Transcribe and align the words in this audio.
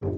Hey, 0.00 0.10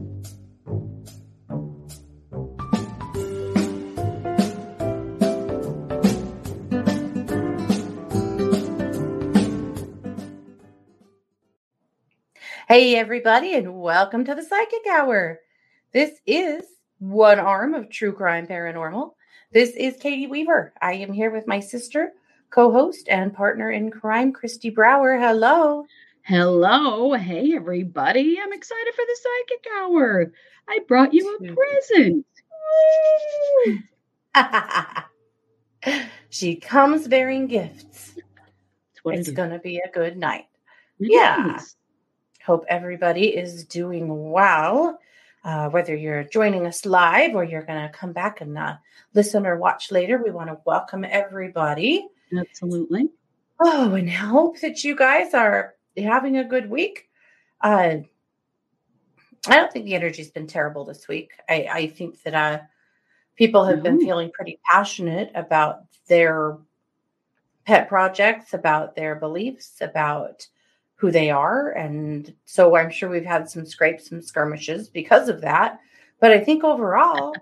everybody, 12.97 13.55
and 13.55 13.81
welcome 13.81 14.27
to 14.27 14.35
the 14.35 14.43
Psychic 14.43 14.87
Hour. 14.87 15.41
This 15.93 16.21
is 16.27 16.63
one 16.99 17.39
arm 17.39 17.73
of 17.73 17.89
True 17.89 18.13
Crime 18.13 18.47
Paranormal. 18.47 19.15
This 19.51 19.71
is 19.71 19.97
Katie 19.97 20.27
Weaver. 20.27 20.75
I 20.83 20.93
am 20.93 21.15
here 21.15 21.31
with 21.31 21.47
my 21.47 21.61
sister, 21.61 22.13
co 22.51 22.71
host, 22.71 23.09
and 23.09 23.33
partner 23.33 23.71
in 23.71 23.91
crime, 23.91 24.33
Christy 24.33 24.69
Brower. 24.69 25.19
Hello. 25.19 25.87
Hello. 26.31 27.13
Hey, 27.15 27.55
everybody. 27.57 28.39
I'm 28.41 28.53
excited 28.53 28.95
for 28.95 29.03
the 29.05 29.17
Psychic 29.21 29.67
Hour. 29.81 30.33
I 30.69 30.79
brought 30.87 31.13
you 31.13 31.37
a 31.37 31.55
present. 31.57 32.25
she 36.31 36.55
comes 36.55 37.09
bearing 37.09 37.49
gifts. 37.49 38.15
It's 39.07 39.31
going 39.33 39.51
to 39.51 39.59
be 39.59 39.79
a 39.79 39.91
good 39.91 40.17
night. 40.17 40.47
It 41.01 41.11
yeah. 41.11 41.57
Is. 41.57 41.75
Hope 42.47 42.65
everybody 42.69 43.37
is 43.37 43.65
doing 43.65 44.31
well. 44.31 45.01
Uh, 45.43 45.69
whether 45.71 45.97
you're 45.97 46.23
joining 46.23 46.65
us 46.65 46.87
live 46.87 47.35
or 47.35 47.43
you're 47.43 47.65
going 47.65 47.83
to 47.83 47.93
come 47.93 48.13
back 48.13 48.41
and 48.41 48.57
uh, 48.57 48.77
listen 49.15 49.45
or 49.45 49.59
watch 49.59 49.91
later, 49.91 50.23
we 50.25 50.31
want 50.31 50.49
to 50.49 50.59
welcome 50.65 51.05
everybody. 51.05 52.07
Absolutely. 52.39 53.09
Oh, 53.59 53.95
and 53.95 54.09
hope 54.09 54.61
that 54.61 54.85
you 54.85 54.95
guys 54.95 55.35
are 55.35 55.75
having 56.03 56.37
a 56.37 56.45
good 56.45 56.71
week. 56.71 57.09
Uh, 57.61 57.99
I 59.47 59.57
don't 59.57 59.73
think 59.73 59.85
the 59.85 59.95
energy's 59.95 60.31
been 60.31 60.47
terrible 60.47 60.85
this 60.85 61.09
week. 61.09 61.33
I, 61.49 61.69
I 61.73 61.87
think 61.89 62.23
that 62.23 62.35
uh, 62.35 62.61
people 63.37 63.65
have 63.65 63.83
been 63.83 64.01
feeling 64.01 64.31
pretty 64.33 64.61
passionate 64.71 65.31
about 65.35 65.85
their 66.09 66.59
pet 67.65 67.89
projects, 67.89 68.53
about 68.53 68.95
their 68.95 69.15
beliefs, 69.15 69.79
about 69.81 70.47
who 70.97 71.11
they 71.11 71.31
are. 71.31 71.71
And 71.71 72.35
so 72.45 72.77
I'm 72.77 72.91
sure 72.91 73.09
we've 73.09 73.25
had 73.25 73.49
some 73.49 73.65
scrapes 73.65 74.13
and 74.13 74.23
skirmishes 74.23 74.91
because 74.91 75.31
of 75.31 75.41
that. 75.41 75.81
But 76.21 76.33
I 76.33 76.41
think 76.41 76.63
overall, 76.63 77.35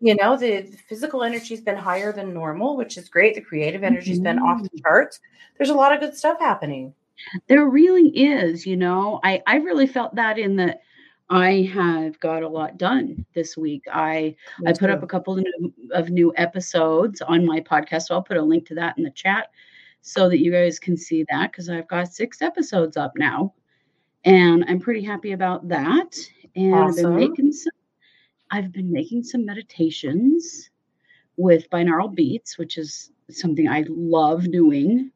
you 0.00 0.14
know, 0.14 0.38
the, 0.38 0.62
the 0.62 0.78
physical 0.88 1.22
energy's 1.22 1.60
been 1.60 1.76
higher 1.76 2.12
than 2.12 2.32
normal, 2.32 2.76
which 2.78 2.96
is 2.96 3.10
great. 3.10 3.34
The 3.34 3.42
creative 3.42 3.84
energy's 3.84 4.16
mm-hmm. 4.16 4.24
been 4.24 4.38
off 4.38 4.62
the 4.62 4.70
mm-hmm. 4.70 4.82
charts. 4.82 5.20
There's 5.58 5.70
a 5.70 5.74
lot 5.74 5.92
of 5.92 6.00
good 6.00 6.16
stuff 6.16 6.38
happening. 6.40 6.94
There 7.48 7.66
really 7.68 8.08
is, 8.08 8.66
you 8.66 8.76
know. 8.76 9.20
I 9.22 9.42
I 9.46 9.56
really 9.56 9.86
felt 9.86 10.14
that 10.14 10.38
in 10.38 10.56
the 10.56 10.78
I 11.30 11.70
have 11.72 12.18
got 12.20 12.42
a 12.42 12.48
lot 12.48 12.76
done 12.76 13.24
this 13.34 13.56
week. 13.56 13.84
I 13.92 14.36
I 14.66 14.72
put 14.72 14.90
up 14.90 15.02
a 15.02 15.06
couple 15.06 15.38
of 15.38 15.44
new, 15.44 15.72
of 15.92 16.10
new 16.10 16.32
episodes 16.36 17.20
on 17.22 17.46
my 17.46 17.60
podcast. 17.60 18.02
So 18.04 18.14
I'll 18.14 18.22
put 18.22 18.36
a 18.36 18.42
link 18.42 18.66
to 18.68 18.74
that 18.76 18.96
in 18.98 19.04
the 19.04 19.10
chat 19.10 19.48
so 20.02 20.28
that 20.28 20.38
you 20.38 20.52
guys 20.52 20.78
can 20.78 20.96
see 20.96 21.24
that 21.30 21.50
because 21.50 21.70
I've 21.70 21.88
got 21.88 22.12
six 22.12 22.42
episodes 22.42 22.96
up 22.96 23.12
now. 23.16 23.54
And 24.24 24.64
I'm 24.68 24.80
pretty 24.80 25.02
happy 25.02 25.32
about 25.32 25.66
that. 25.68 26.14
And 26.56 26.74
awesome. 26.74 27.06
I've 27.06 27.12
been 27.12 27.16
making 27.16 27.52
some 27.52 27.72
I've 28.50 28.72
been 28.72 28.92
making 28.92 29.24
some 29.24 29.46
meditations 29.46 30.70
with 31.36 31.68
binaural 31.70 32.14
beats, 32.14 32.58
which 32.58 32.78
is 32.78 33.10
something 33.30 33.68
I 33.68 33.84
love 33.88 34.50
doing. 34.50 35.10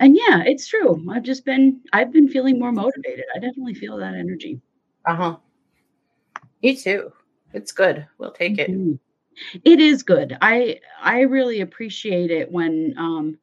And 0.00 0.16
yeah, 0.16 0.42
it's 0.44 0.66
true. 0.66 1.04
I've 1.10 1.22
just 1.22 1.44
been 1.44 1.80
I've 1.92 2.12
been 2.12 2.28
feeling 2.28 2.58
more 2.58 2.72
motivated. 2.72 3.24
I 3.34 3.38
definitely 3.38 3.74
feel 3.74 3.96
that 3.98 4.14
energy. 4.14 4.60
Uh-huh. 5.06 5.36
You 6.60 6.76
too. 6.76 7.12
It's 7.52 7.72
good. 7.72 8.06
We'll 8.18 8.32
take 8.32 8.58
it. 8.58 8.70
Mm-hmm. 8.70 8.94
It 9.64 9.80
is 9.80 10.02
good. 10.02 10.36
I 10.40 10.80
I 11.00 11.20
really 11.20 11.60
appreciate 11.60 12.30
it 12.30 12.50
when 12.50 12.94
um 12.98 13.38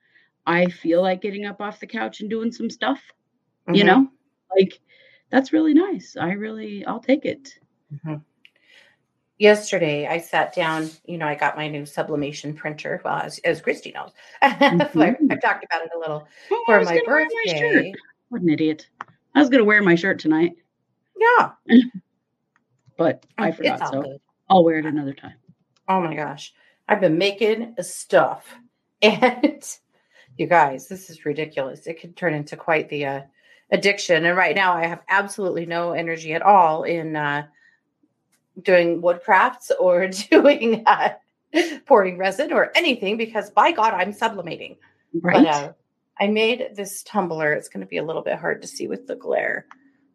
I 0.45 0.67
feel 0.67 1.01
like 1.01 1.21
getting 1.21 1.45
up 1.45 1.61
off 1.61 1.79
the 1.79 1.87
couch 1.87 2.21
and 2.21 2.29
doing 2.29 2.51
some 2.51 2.69
stuff. 2.69 3.01
Mm-hmm. 3.67 3.75
You 3.75 3.83
know, 3.85 4.07
like 4.55 4.79
that's 5.29 5.53
really 5.53 5.73
nice. 5.73 6.15
I 6.19 6.33
really, 6.33 6.85
I'll 6.85 6.99
take 6.99 7.25
it. 7.25 7.57
Mm-hmm. 7.93 8.15
Yesterday, 9.43 10.07
I 10.07 10.19
sat 10.19 10.55
down. 10.55 10.89
You 11.05 11.17
know, 11.17 11.27
I 11.27 11.35
got 11.35 11.57
my 11.57 11.67
new 11.67 11.85
sublimation 11.85 12.53
printer. 12.53 13.01
Well, 13.03 13.17
as, 13.17 13.39
as 13.39 13.59
Christy 13.59 13.91
knows, 13.91 14.11
mm-hmm. 14.41 15.01
I, 15.01 15.35
talked 15.35 15.65
about 15.65 15.81
it 15.83 15.91
a 15.93 15.99
little 15.99 16.25
oh, 16.49 16.63
for 16.65 16.81
my 16.81 17.01
birthday. 17.05 17.91
My 17.91 17.93
what 18.29 18.41
an 18.41 18.47
idiot! 18.47 18.87
I 19.35 19.41
was 19.41 19.49
going 19.49 19.59
to 19.59 19.65
wear 19.65 19.83
my 19.83 19.95
shirt 19.95 20.17
tonight. 20.19 20.53
Yeah, 21.19 21.51
but 22.97 23.25
I 23.37 23.51
forgot. 23.51 23.89
So 23.91 24.01
good. 24.03 24.21
I'll 24.49 24.63
wear 24.63 24.77
it 24.77 24.85
another 24.85 25.13
time. 25.13 25.35
Oh 25.89 25.99
my 25.99 26.15
gosh, 26.15 26.53
I've 26.87 27.01
been 27.01 27.17
making 27.17 27.75
stuff 27.81 28.45
and 29.01 29.61
you 30.37 30.47
guys, 30.47 30.87
this 30.87 31.09
is 31.09 31.25
ridiculous. 31.25 31.85
It 31.85 31.99
could 31.99 32.15
turn 32.15 32.33
into 32.33 32.55
quite 32.55 32.87
the 32.87 33.05
uh, 33.05 33.21
addiction. 33.71 34.23
And 34.23 34.37
right 34.37 34.55
now, 34.55 34.71
I 34.71 34.85
have 34.85 35.01
absolutely 35.09 35.65
no 35.65 35.91
energy 35.91 36.31
at 36.31 36.43
all 36.43 36.83
in 36.83 37.17
uh, 37.17 37.45
doing 38.61 39.01
woodcrafts 39.01 39.71
or 39.79 40.07
doing 40.29 40.83
uh, 40.85 41.09
pouring 41.85 42.17
resin 42.17 42.53
or 42.53 42.71
anything 42.75 43.17
because, 43.17 43.49
by 43.51 43.71
God, 43.71 43.93
I'm 43.93 44.13
sublimating. 44.13 44.77
Right. 45.21 45.43
But, 45.43 45.47
uh, 45.47 45.73
I 46.19 46.27
made 46.27 46.75
this 46.75 47.01
tumbler. 47.03 47.53
It's 47.53 47.69
going 47.69 47.81
to 47.81 47.87
be 47.87 47.97
a 47.97 48.03
little 48.03 48.21
bit 48.21 48.37
hard 48.37 48.61
to 48.61 48.67
see 48.67 48.87
with 48.87 49.07
the 49.07 49.15
glare, 49.15 49.65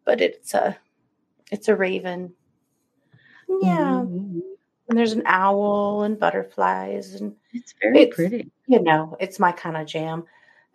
but 0.05 0.21
it's 0.21 0.53
a 0.53 0.77
it's 1.51 1.67
a 1.67 1.75
raven. 1.75 2.33
Yeah. 3.49 4.03
Mm-hmm 4.05 4.39
and 4.89 4.97
there's 4.97 5.13
an 5.13 5.23
owl 5.25 6.01
and 6.03 6.19
butterflies 6.19 7.13
and 7.15 7.35
it's 7.53 7.73
very 7.81 8.01
it's, 8.01 8.15
pretty. 8.15 8.51
You 8.67 8.81
know, 8.81 9.15
it's 9.19 9.39
my 9.39 9.51
kind 9.51 9.77
of 9.77 9.87
jam. 9.87 10.25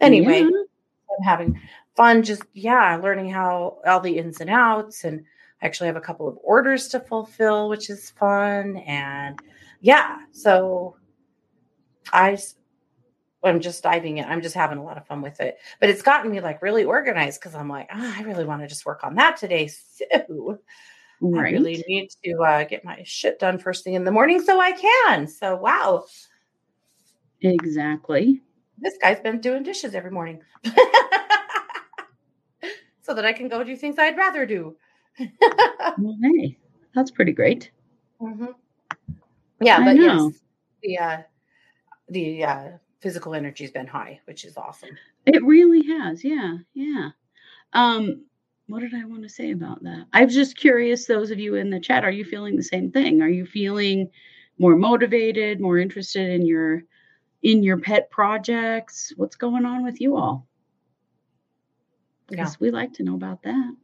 Anyway, 0.01 0.41
yeah. 0.41 0.47
I'm 0.47 1.25
having 1.25 1.61
fun 1.97 2.23
just 2.23 2.43
yeah, 2.55 2.97
learning 2.97 3.31
how 3.31 3.79
all 3.85 4.01
the 4.01 4.19
ins 4.19 4.41
and 4.41 4.51
outs 4.51 5.05
and 5.05 5.25
actually 5.65 5.87
have 5.89 5.97
a 5.97 6.01
couple 6.01 6.29
of 6.29 6.39
orders 6.43 6.89
to 6.89 7.01
fulfill, 7.01 7.69
which 7.69 7.91
is 7.91 8.11
fun 8.11 8.77
and 8.79 9.39
yeah, 9.81 10.19
so 10.31 10.97
I 12.13 12.39
I'm 13.43 13.61
just 13.61 13.83
diving 13.83 14.19
in. 14.19 14.25
I'm 14.25 14.41
just 14.41 14.55
having 14.55 14.79
a 14.79 14.85
lot 14.85 14.97
of 14.97 15.07
fun 15.07 15.21
with 15.21 15.41
it. 15.41 15.59
But 15.81 15.91
it's 15.91 16.01
gotten 16.01 16.31
me 16.31 16.41
like 16.41 16.63
really 16.63 16.85
organized 16.85 17.41
because 17.41 17.55
I'm 17.55 17.69
like, 17.69 17.89
oh, 17.93 18.15
I 18.17 18.23
really 18.23 18.45
want 18.45 18.63
to 18.63 18.69
just 18.69 18.87
work 18.87 19.05
on 19.05 19.17
that 19.17 19.37
today. 19.37 19.69
So 19.69 20.61
Right. 21.21 21.55
I 21.55 21.57
really 21.57 21.83
need 21.89 22.09
to 22.25 22.35
uh, 22.43 22.65
get 22.65 22.85
my 22.85 23.03
shit 23.05 23.39
done 23.39 23.59
first 23.59 23.85
thing 23.85 23.95
in 23.95 24.05
the 24.05 24.11
morning 24.11 24.43
so 24.43 24.61
I 24.61 24.73
can. 24.73 25.27
So, 25.27 25.57
wow. 25.57 26.05
Exactly. 27.41 28.43
This 28.79 28.99
guy's 29.01 29.21
been 29.21 29.41
doing 29.41 29.63
dishes 29.63 29.95
every 29.95 30.11
morning 30.11 30.43
so 33.03 33.15
that 33.15 33.25
I 33.25 33.33
can 33.33 33.49
go 33.49 33.65
do 33.65 33.77
things 33.77 33.99
I'd 33.99 34.17
rather 34.17 34.45
do. 34.45 34.77
well, 35.99 36.17
hey, 36.23 36.57
that's 36.95 37.11
pretty 37.11 37.33
great. 37.33 37.71
Mm-hmm. 38.21 38.47
Yeah, 39.61 39.79
I 39.79 39.85
but 39.85 39.97
know. 39.97 40.29
yes, 40.29 40.41
the 40.83 40.99
uh, 40.99 41.23
the 42.09 42.45
uh, 42.45 42.69
physical 43.01 43.35
energy's 43.35 43.71
been 43.71 43.87
high, 43.87 44.21
which 44.25 44.45
is 44.45 44.57
awesome. 44.57 44.97
It 45.27 45.43
really 45.45 45.87
has. 45.87 46.25
Yeah, 46.25 46.59
yeah. 46.75 47.11
Um, 47.73 48.25
what 48.67 48.81
did 48.81 48.95
I 48.95 49.05
want 49.05 49.23
to 49.23 49.29
say 49.29 49.51
about 49.51 49.83
that? 49.83 50.07
I 50.13 50.25
was 50.25 50.35
just 50.35 50.57
curious, 50.57 51.07
those 51.07 51.31
of 51.31 51.39
you 51.39 51.55
in 51.55 51.71
the 51.71 51.81
chat, 51.81 52.05
are 52.05 52.11
you 52.11 52.25
feeling 52.25 52.57
the 52.57 52.63
same 52.63 52.91
thing? 52.91 53.21
Are 53.21 53.29
you 53.29 53.45
feeling 53.45 54.09
more 54.59 54.77
motivated, 54.77 55.61
more 55.61 55.79
interested 55.79 56.31
in 56.31 56.47
your 56.47 56.83
in 57.43 57.63
your 57.63 57.79
pet 57.79 58.11
projects? 58.11 59.13
What's 59.17 59.37
going 59.37 59.67
on 59.67 59.85
with 59.85 60.01
you 60.01 60.17
all? 60.17 60.47
Because 62.27 62.55
yeah. 62.55 62.59
we 62.61 62.71
like 62.71 62.95
to 62.95 63.03
know 63.03 63.17
about 63.17 63.43
that. 63.43 63.77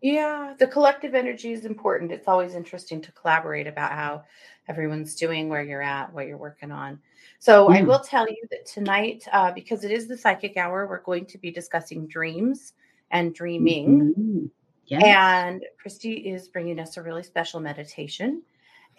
Yeah, 0.00 0.54
the 0.58 0.66
collective 0.66 1.14
energy 1.14 1.52
is 1.52 1.64
important. 1.64 2.12
It's 2.12 2.28
always 2.28 2.54
interesting 2.54 3.00
to 3.02 3.12
collaborate 3.12 3.66
about 3.66 3.92
how 3.92 4.24
everyone's 4.68 5.14
doing, 5.14 5.48
where 5.48 5.62
you're 5.62 5.82
at, 5.82 6.12
what 6.12 6.26
you're 6.26 6.36
working 6.36 6.70
on. 6.70 7.00
So 7.40 7.68
I 7.70 7.82
will 7.82 8.00
tell 8.00 8.28
you 8.28 8.42
that 8.50 8.66
tonight, 8.66 9.24
uh, 9.32 9.52
because 9.52 9.84
it 9.84 9.90
is 9.90 10.06
the 10.06 10.16
psychic 10.16 10.56
hour, 10.56 10.86
we're 10.86 11.02
going 11.02 11.26
to 11.26 11.38
be 11.38 11.50
discussing 11.50 12.06
dreams 12.06 12.74
and 13.10 13.34
dreaming. 13.34 14.14
Mm-hmm. 14.16 14.46
Yes. 14.86 15.02
And 15.04 15.64
Christy 15.80 16.14
is 16.14 16.48
bringing 16.48 16.80
us 16.80 16.96
a 16.96 17.02
really 17.02 17.22
special 17.22 17.60
meditation. 17.60 18.42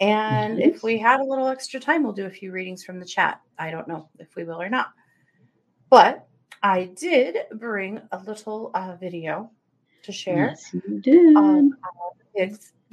And 0.00 0.58
yes. 0.58 0.76
if 0.76 0.82
we 0.82 0.98
had 0.98 1.20
a 1.20 1.24
little 1.24 1.48
extra 1.48 1.80
time, 1.80 2.02
we'll 2.02 2.12
do 2.12 2.26
a 2.26 2.30
few 2.30 2.52
readings 2.52 2.84
from 2.84 2.98
the 3.00 3.06
chat. 3.06 3.40
I 3.58 3.70
don't 3.70 3.88
know 3.88 4.08
if 4.18 4.34
we 4.36 4.44
will 4.44 4.60
or 4.60 4.70
not. 4.70 4.92
But 5.90 6.26
I 6.62 6.90
did 6.96 7.38
bring 7.54 8.00
a 8.12 8.18
little 8.18 8.70
uh, 8.74 8.96
video 9.00 9.50
to 10.04 10.12
share. 10.12 10.48
Yes, 10.48 10.70
you 10.72 11.00
did. 11.00 11.36
Um, 11.36 11.76
pigs. 12.36 12.72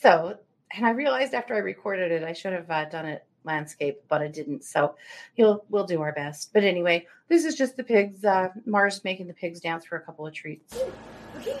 so, 0.00 0.36
and 0.74 0.86
I 0.86 0.90
realized 0.90 1.34
after 1.34 1.54
I 1.54 1.58
recorded 1.58 2.12
it, 2.12 2.22
I 2.22 2.32
should 2.32 2.52
have 2.52 2.70
uh, 2.70 2.84
done 2.86 3.06
it 3.06 3.24
landscape, 3.44 4.02
but 4.08 4.22
I 4.22 4.28
didn't. 4.28 4.64
So 4.64 4.96
he'll 5.34 5.64
we'll 5.68 5.86
do 5.86 6.00
our 6.02 6.12
best. 6.12 6.52
But 6.52 6.64
anyway, 6.64 7.06
this 7.28 7.44
is 7.44 7.56
just 7.56 7.76
the 7.76 7.84
pigs. 7.84 8.24
Uh, 8.24 8.48
Mars 8.66 9.02
making 9.04 9.26
the 9.26 9.34
pigs 9.34 9.60
dance 9.60 9.84
for 9.84 9.96
a 9.96 10.00
couple 10.00 10.26
of 10.26 10.34
treats. 10.34 10.78
Okay, 11.38 11.60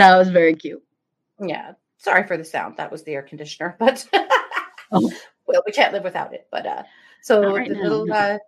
That 0.00 0.16
was 0.18 0.28
very 0.30 0.54
cute. 0.54 0.82
Yeah. 1.40 1.72
Sorry 1.98 2.26
for 2.26 2.36
the 2.36 2.44
sound. 2.44 2.76
That 2.76 2.90
was 2.90 3.02
the 3.04 3.12
air 3.14 3.22
conditioner, 3.22 3.76
but 3.78 4.06
Oh. 4.92 5.10
well, 5.46 5.62
we 5.66 5.72
can't 5.72 5.92
live 5.92 6.04
without 6.04 6.34
it. 6.34 6.46
But 6.50 6.66
uh 6.66 6.82
so 7.22 7.54
right 7.54 7.68
the 7.68 7.74
now, 7.74 7.82
little 7.82 8.06
no. 8.06 8.14
uh 8.14 8.38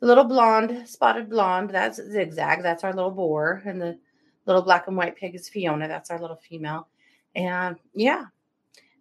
the 0.00 0.06
little 0.06 0.24
blonde, 0.24 0.88
spotted 0.88 1.30
blonde, 1.30 1.70
that's 1.70 1.96
zigzag, 2.02 2.62
that's 2.62 2.84
our 2.84 2.92
little 2.92 3.10
boar, 3.10 3.62
and 3.64 3.80
the 3.80 3.98
little 4.46 4.62
black 4.62 4.88
and 4.88 4.96
white 4.96 5.16
pig 5.16 5.34
is 5.34 5.48
Fiona, 5.48 5.88
that's 5.88 6.10
our 6.10 6.20
little 6.20 6.36
female. 6.36 6.88
And 7.34 7.76
yeah, 7.94 8.26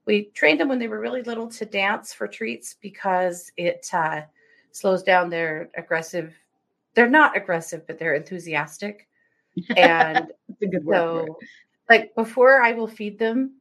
we 0.06 0.26
trained 0.34 0.60
them 0.60 0.70
when 0.70 0.80
they 0.80 0.88
were 0.88 1.00
really 1.00 1.22
little 1.24 1.48
to 1.50 1.66
dance 1.66 2.14
for 2.14 2.28
treats 2.28 2.76
because 2.82 3.52
it 3.58 3.88
uh 3.94 4.22
slows 4.72 5.04
down 5.04 5.30
their 5.30 5.70
aggressive 5.78 6.34
they're 6.96 7.10
not 7.10 7.36
aggressive, 7.38 7.86
but 7.86 8.00
they're 8.00 8.16
enthusiastic. 8.16 9.08
And 9.78 10.28
That's 10.50 10.62
a 10.64 10.68
good 10.68 10.84
word. 10.86 11.28
so, 11.28 11.40
like 11.90 12.14
before 12.16 12.62
I 12.62 12.72
will 12.74 12.88
feed 12.88 13.20
them, 13.20 13.56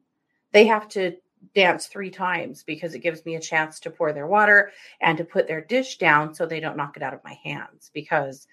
they 0.51 0.65
have 0.65 0.87
to 0.89 1.15
dance 1.53 1.87
three 1.87 2.09
times 2.09 2.63
because 2.63 2.95
it 2.95 2.99
gives 2.99 3.25
me 3.25 3.35
a 3.35 3.41
chance 3.41 3.79
to 3.81 3.91
pour 3.91 4.13
their 4.13 4.27
water 4.27 4.71
and 5.01 5.17
to 5.17 5.23
put 5.23 5.47
their 5.47 5.61
dish 5.61 5.97
down 5.97 6.33
so 6.33 6.45
they 6.45 6.59
don't 6.59 6.77
knock 6.77 6.97
it 6.97 7.03
out 7.03 7.13
of 7.13 7.23
my 7.23 7.37
hands 7.43 7.91
because 7.93 8.47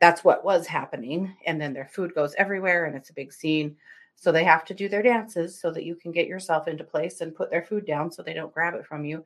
that's 0.00 0.24
what 0.24 0.44
was 0.44 0.66
happening. 0.66 1.34
And 1.46 1.60
then 1.60 1.72
their 1.72 1.86
food 1.88 2.14
goes 2.14 2.34
everywhere 2.36 2.84
and 2.86 2.96
it's 2.96 3.10
a 3.10 3.14
big 3.14 3.32
scene. 3.32 3.76
So 4.16 4.32
they 4.32 4.44
have 4.44 4.64
to 4.66 4.74
do 4.74 4.88
their 4.88 5.02
dances 5.02 5.58
so 5.60 5.70
that 5.72 5.84
you 5.84 5.94
can 5.94 6.10
get 6.10 6.26
yourself 6.26 6.68
into 6.68 6.84
place 6.84 7.20
and 7.20 7.34
put 7.34 7.50
their 7.50 7.62
food 7.62 7.86
down 7.86 8.10
so 8.10 8.22
they 8.22 8.34
don't 8.34 8.52
grab 8.52 8.74
it 8.74 8.86
from 8.86 9.04
you 9.04 9.24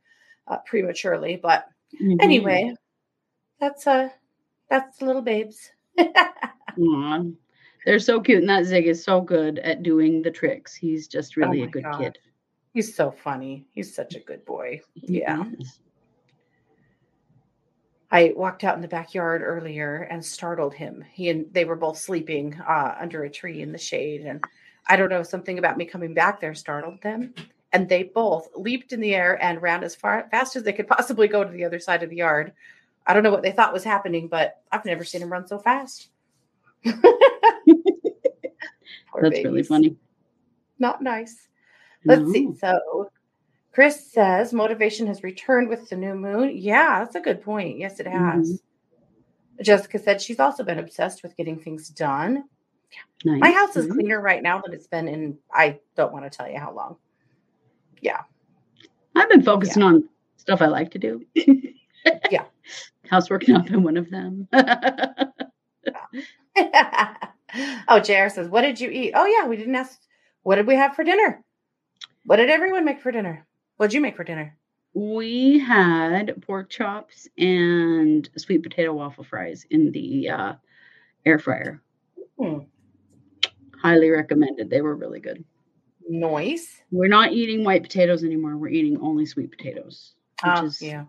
uh, 0.48 0.58
prematurely. 0.66 1.36
But 1.36 1.68
Mhm. 2.00 2.20
anyway, 2.20 2.74
that's 3.60 3.86
uh 3.86 4.10
that's 4.68 5.02
little 5.02 5.22
babes. 5.22 5.70
They're 7.86 7.98
so 7.98 8.20
cute, 8.20 8.40
and 8.40 8.48
that 8.48 8.66
Zig 8.66 8.86
is 8.86 9.02
so 9.02 9.20
good 9.20 9.58
at 9.60 9.82
doing 9.82 10.22
the 10.22 10.30
tricks. 10.30 10.74
He's 10.74 11.08
just 11.08 11.36
really 11.36 11.60
a 11.60 11.62
Oh 11.62 11.66
my 11.66 11.70
good 11.70 11.84
God. 11.84 11.98
kid. 11.98 12.18
He's 12.74 12.94
so 12.94 13.10
funny. 13.10 13.66
He's 13.72 13.94
such 13.94 14.14
a 14.14 14.20
good 14.20 14.44
boy. 14.44 14.80
Yeah. 14.94 15.44
Is. 15.58 15.80
I 18.12 18.32
walked 18.36 18.64
out 18.64 18.74
in 18.76 18.82
the 18.82 18.88
backyard 18.88 19.42
earlier 19.42 20.08
and 20.10 20.24
startled 20.24 20.74
him. 20.74 21.04
He 21.12 21.30
and 21.30 21.46
they 21.52 21.64
were 21.64 21.76
both 21.76 21.96
sleeping 21.96 22.60
uh, 22.66 22.96
under 23.00 23.24
a 23.24 23.30
tree 23.30 23.62
in 23.62 23.72
the 23.72 23.78
shade. 23.78 24.22
And 24.22 24.44
I 24.88 24.96
don't 24.96 25.10
know, 25.10 25.22
something 25.22 25.58
about 25.58 25.76
me 25.76 25.84
coming 25.84 26.12
back 26.12 26.40
there 26.40 26.54
startled 26.54 27.00
them. 27.02 27.34
And 27.72 27.88
they 27.88 28.02
both 28.02 28.48
leaped 28.56 28.92
in 28.92 29.00
the 29.00 29.14
air 29.14 29.40
and 29.42 29.62
ran 29.62 29.84
as 29.84 29.94
far 29.94 30.26
fast 30.30 30.56
as 30.56 30.64
they 30.64 30.72
could 30.72 30.88
possibly 30.88 31.28
go 31.28 31.44
to 31.44 31.50
the 31.50 31.64
other 31.64 31.78
side 31.78 32.02
of 32.02 32.10
the 32.10 32.16
yard. 32.16 32.52
I 33.06 33.14
don't 33.14 33.22
know 33.22 33.30
what 33.30 33.42
they 33.42 33.52
thought 33.52 33.72
was 33.72 33.84
happening, 33.84 34.26
but 34.26 34.60
I've 34.72 34.84
never 34.84 35.04
seen 35.04 35.20
them 35.20 35.30
run 35.32 35.46
so 35.46 35.58
fast. 35.58 36.08
That's 39.22 39.44
really 39.44 39.62
funny. 39.62 39.96
Not 40.78 41.02
nice. 41.02 41.48
Let's 42.04 42.22
No. 42.22 42.32
see. 42.32 42.48
So 42.58 43.10
Chris 43.72 44.10
says 44.12 44.52
motivation 44.52 45.06
has 45.06 45.22
returned 45.22 45.68
with 45.68 45.88
the 45.88 45.96
new 45.96 46.14
moon. 46.14 46.56
Yeah, 46.56 47.00
that's 47.00 47.14
a 47.16 47.20
good 47.20 47.42
point. 47.42 47.78
Yes, 47.78 48.00
it 48.00 48.06
has. 48.06 48.52
Mm-hmm. 48.52 49.62
Jessica 49.62 49.98
said 49.98 50.20
she's 50.22 50.40
also 50.40 50.64
been 50.64 50.78
obsessed 50.78 51.22
with 51.22 51.36
getting 51.36 51.58
things 51.58 51.88
done. 51.90 52.44
Nice. 53.24 53.40
My 53.40 53.50
house 53.50 53.76
is 53.76 53.86
Mhm. 53.86 53.92
cleaner 53.92 54.20
right 54.20 54.42
now 54.42 54.60
than 54.60 54.72
it's 54.72 54.86
been 54.86 55.06
in 55.06 55.38
I 55.52 55.78
don't 55.96 56.12
want 56.12 56.24
to 56.24 56.30
tell 56.34 56.48
you 56.50 56.58
how 56.58 56.72
long. 56.72 56.96
Yeah. 58.00 58.22
I've 59.14 59.28
been 59.28 59.42
focusing 59.42 59.82
on 59.82 60.08
stuff 60.38 60.62
I 60.62 60.66
like 60.66 60.90
to 60.92 60.98
do. 60.98 61.24
Yeah. 62.30 62.44
Housework 63.10 63.46
not 63.48 63.66
been 63.66 63.82
one 63.82 63.96
of 63.98 64.08
them. 64.08 64.48
oh, 67.88 68.00
JR 68.00 68.28
says, 68.28 68.48
What 68.48 68.62
did 68.62 68.80
you 68.80 68.90
eat? 68.90 69.12
Oh, 69.14 69.26
yeah, 69.26 69.46
we 69.46 69.56
didn't 69.56 69.74
ask. 69.74 69.98
What 70.42 70.56
did 70.56 70.66
we 70.66 70.74
have 70.76 70.94
for 70.94 71.04
dinner? 71.04 71.42
What 72.24 72.36
did 72.36 72.50
everyone 72.50 72.84
make 72.84 73.00
for 73.00 73.12
dinner? 73.12 73.46
What'd 73.76 73.94
you 73.94 74.00
make 74.00 74.16
for 74.16 74.24
dinner? 74.24 74.56
we 74.92 75.60
had 75.60 76.42
pork 76.42 76.68
chops 76.68 77.28
and 77.38 78.28
sweet 78.36 78.60
potato 78.60 78.92
waffle 78.92 79.22
fries 79.22 79.64
in 79.70 79.92
the 79.92 80.28
uh, 80.28 80.52
air 81.24 81.38
fryer. 81.38 81.80
Hmm. 82.36 82.58
Highly 83.80 84.10
recommended. 84.10 84.68
They 84.68 84.80
were 84.80 84.96
really 84.96 85.20
good. 85.20 85.44
Noise. 86.08 86.66
We're 86.90 87.06
not 87.06 87.32
eating 87.32 87.62
white 87.62 87.82
potatoes 87.84 88.24
anymore. 88.24 88.56
We're 88.56 88.68
eating 88.70 88.98
only 89.00 89.26
sweet 89.26 89.52
potatoes. 89.52 90.14
Which 90.42 90.52
Oh, 90.56 90.64
is 90.66 90.82
yeah. 90.82 91.04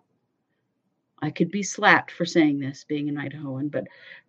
I 1.22 1.30
could 1.30 1.52
be 1.52 1.64
slapped 1.64 2.12
for 2.12 2.26
saying 2.26 2.60
this, 2.60 2.84
being 2.84 3.10
an 3.10 3.16
Idahoan, 3.16 3.70
but 3.72 3.86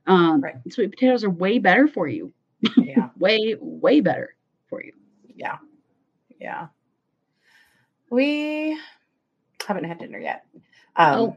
um, 0.06 0.40
Right. 0.40 0.56
sweet 0.70 0.90
potatoes 0.90 1.24
are 1.24 1.30
way 1.30 1.58
better 1.58 1.88
for 1.88 2.08
you. 2.08 2.32
Yeah. 2.76 3.08
Way, 3.18 3.56
way 3.60 4.00
better 4.00 4.36
for 4.68 4.84
you. 4.84 4.92
Yeah. 5.34 5.58
Yeah. 6.38 6.68
We 8.10 8.78
haven't 9.66 9.84
had 9.84 9.98
dinner 9.98 10.18
yet. 10.18 10.44
Um, 10.96 11.18
Oh. 11.18 11.36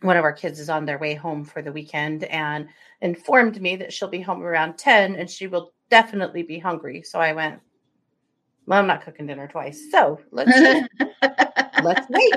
One 0.00 0.16
of 0.16 0.24
our 0.24 0.32
kids 0.32 0.58
is 0.58 0.68
on 0.68 0.84
their 0.84 0.98
way 0.98 1.14
home 1.14 1.44
for 1.44 1.62
the 1.62 1.70
weekend 1.70 2.24
and 2.24 2.66
informed 3.02 3.62
me 3.62 3.76
that 3.76 3.92
she'll 3.92 4.08
be 4.08 4.20
home 4.20 4.42
around 4.42 4.76
10 4.76 5.14
and 5.14 5.30
she 5.30 5.46
will 5.46 5.72
definitely 5.90 6.42
be 6.42 6.58
hungry. 6.58 7.02
So 7.02 7.20
I 7.20 7.32
went, 7.32 7.60
Well, 8.66 8.80
I'm 8.80 8.88
not 8.88 9.04
cooking 9.04 9.26
dinner 9.28 9.46
twice. 9.46 9.92
So 9.92 10.18
let's 10.32 10.50
let's 11.84 12.08
wait. 12.10 12.34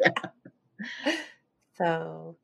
so 1.76 2.36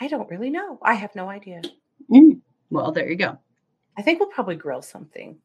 I 0.00 0.08
don't 0.08 0.30
really 0.30 0.50
know. 0.50 0.78
I 0.82 0.94
have 0.94 1.14
no 1.14 1.28
idea. 1.28 1.62
Mm. 2.10 2.40
Well, 2.70 2.92
there 2.92 3.08
you 3.08 3.16
go. 3.16 3.38
I 3.96 4.02
think 4.02 4.20
we'll 4.20 4.28
probably 4.28 4.56
grill 4.56 4.82
something. 4.82 5.36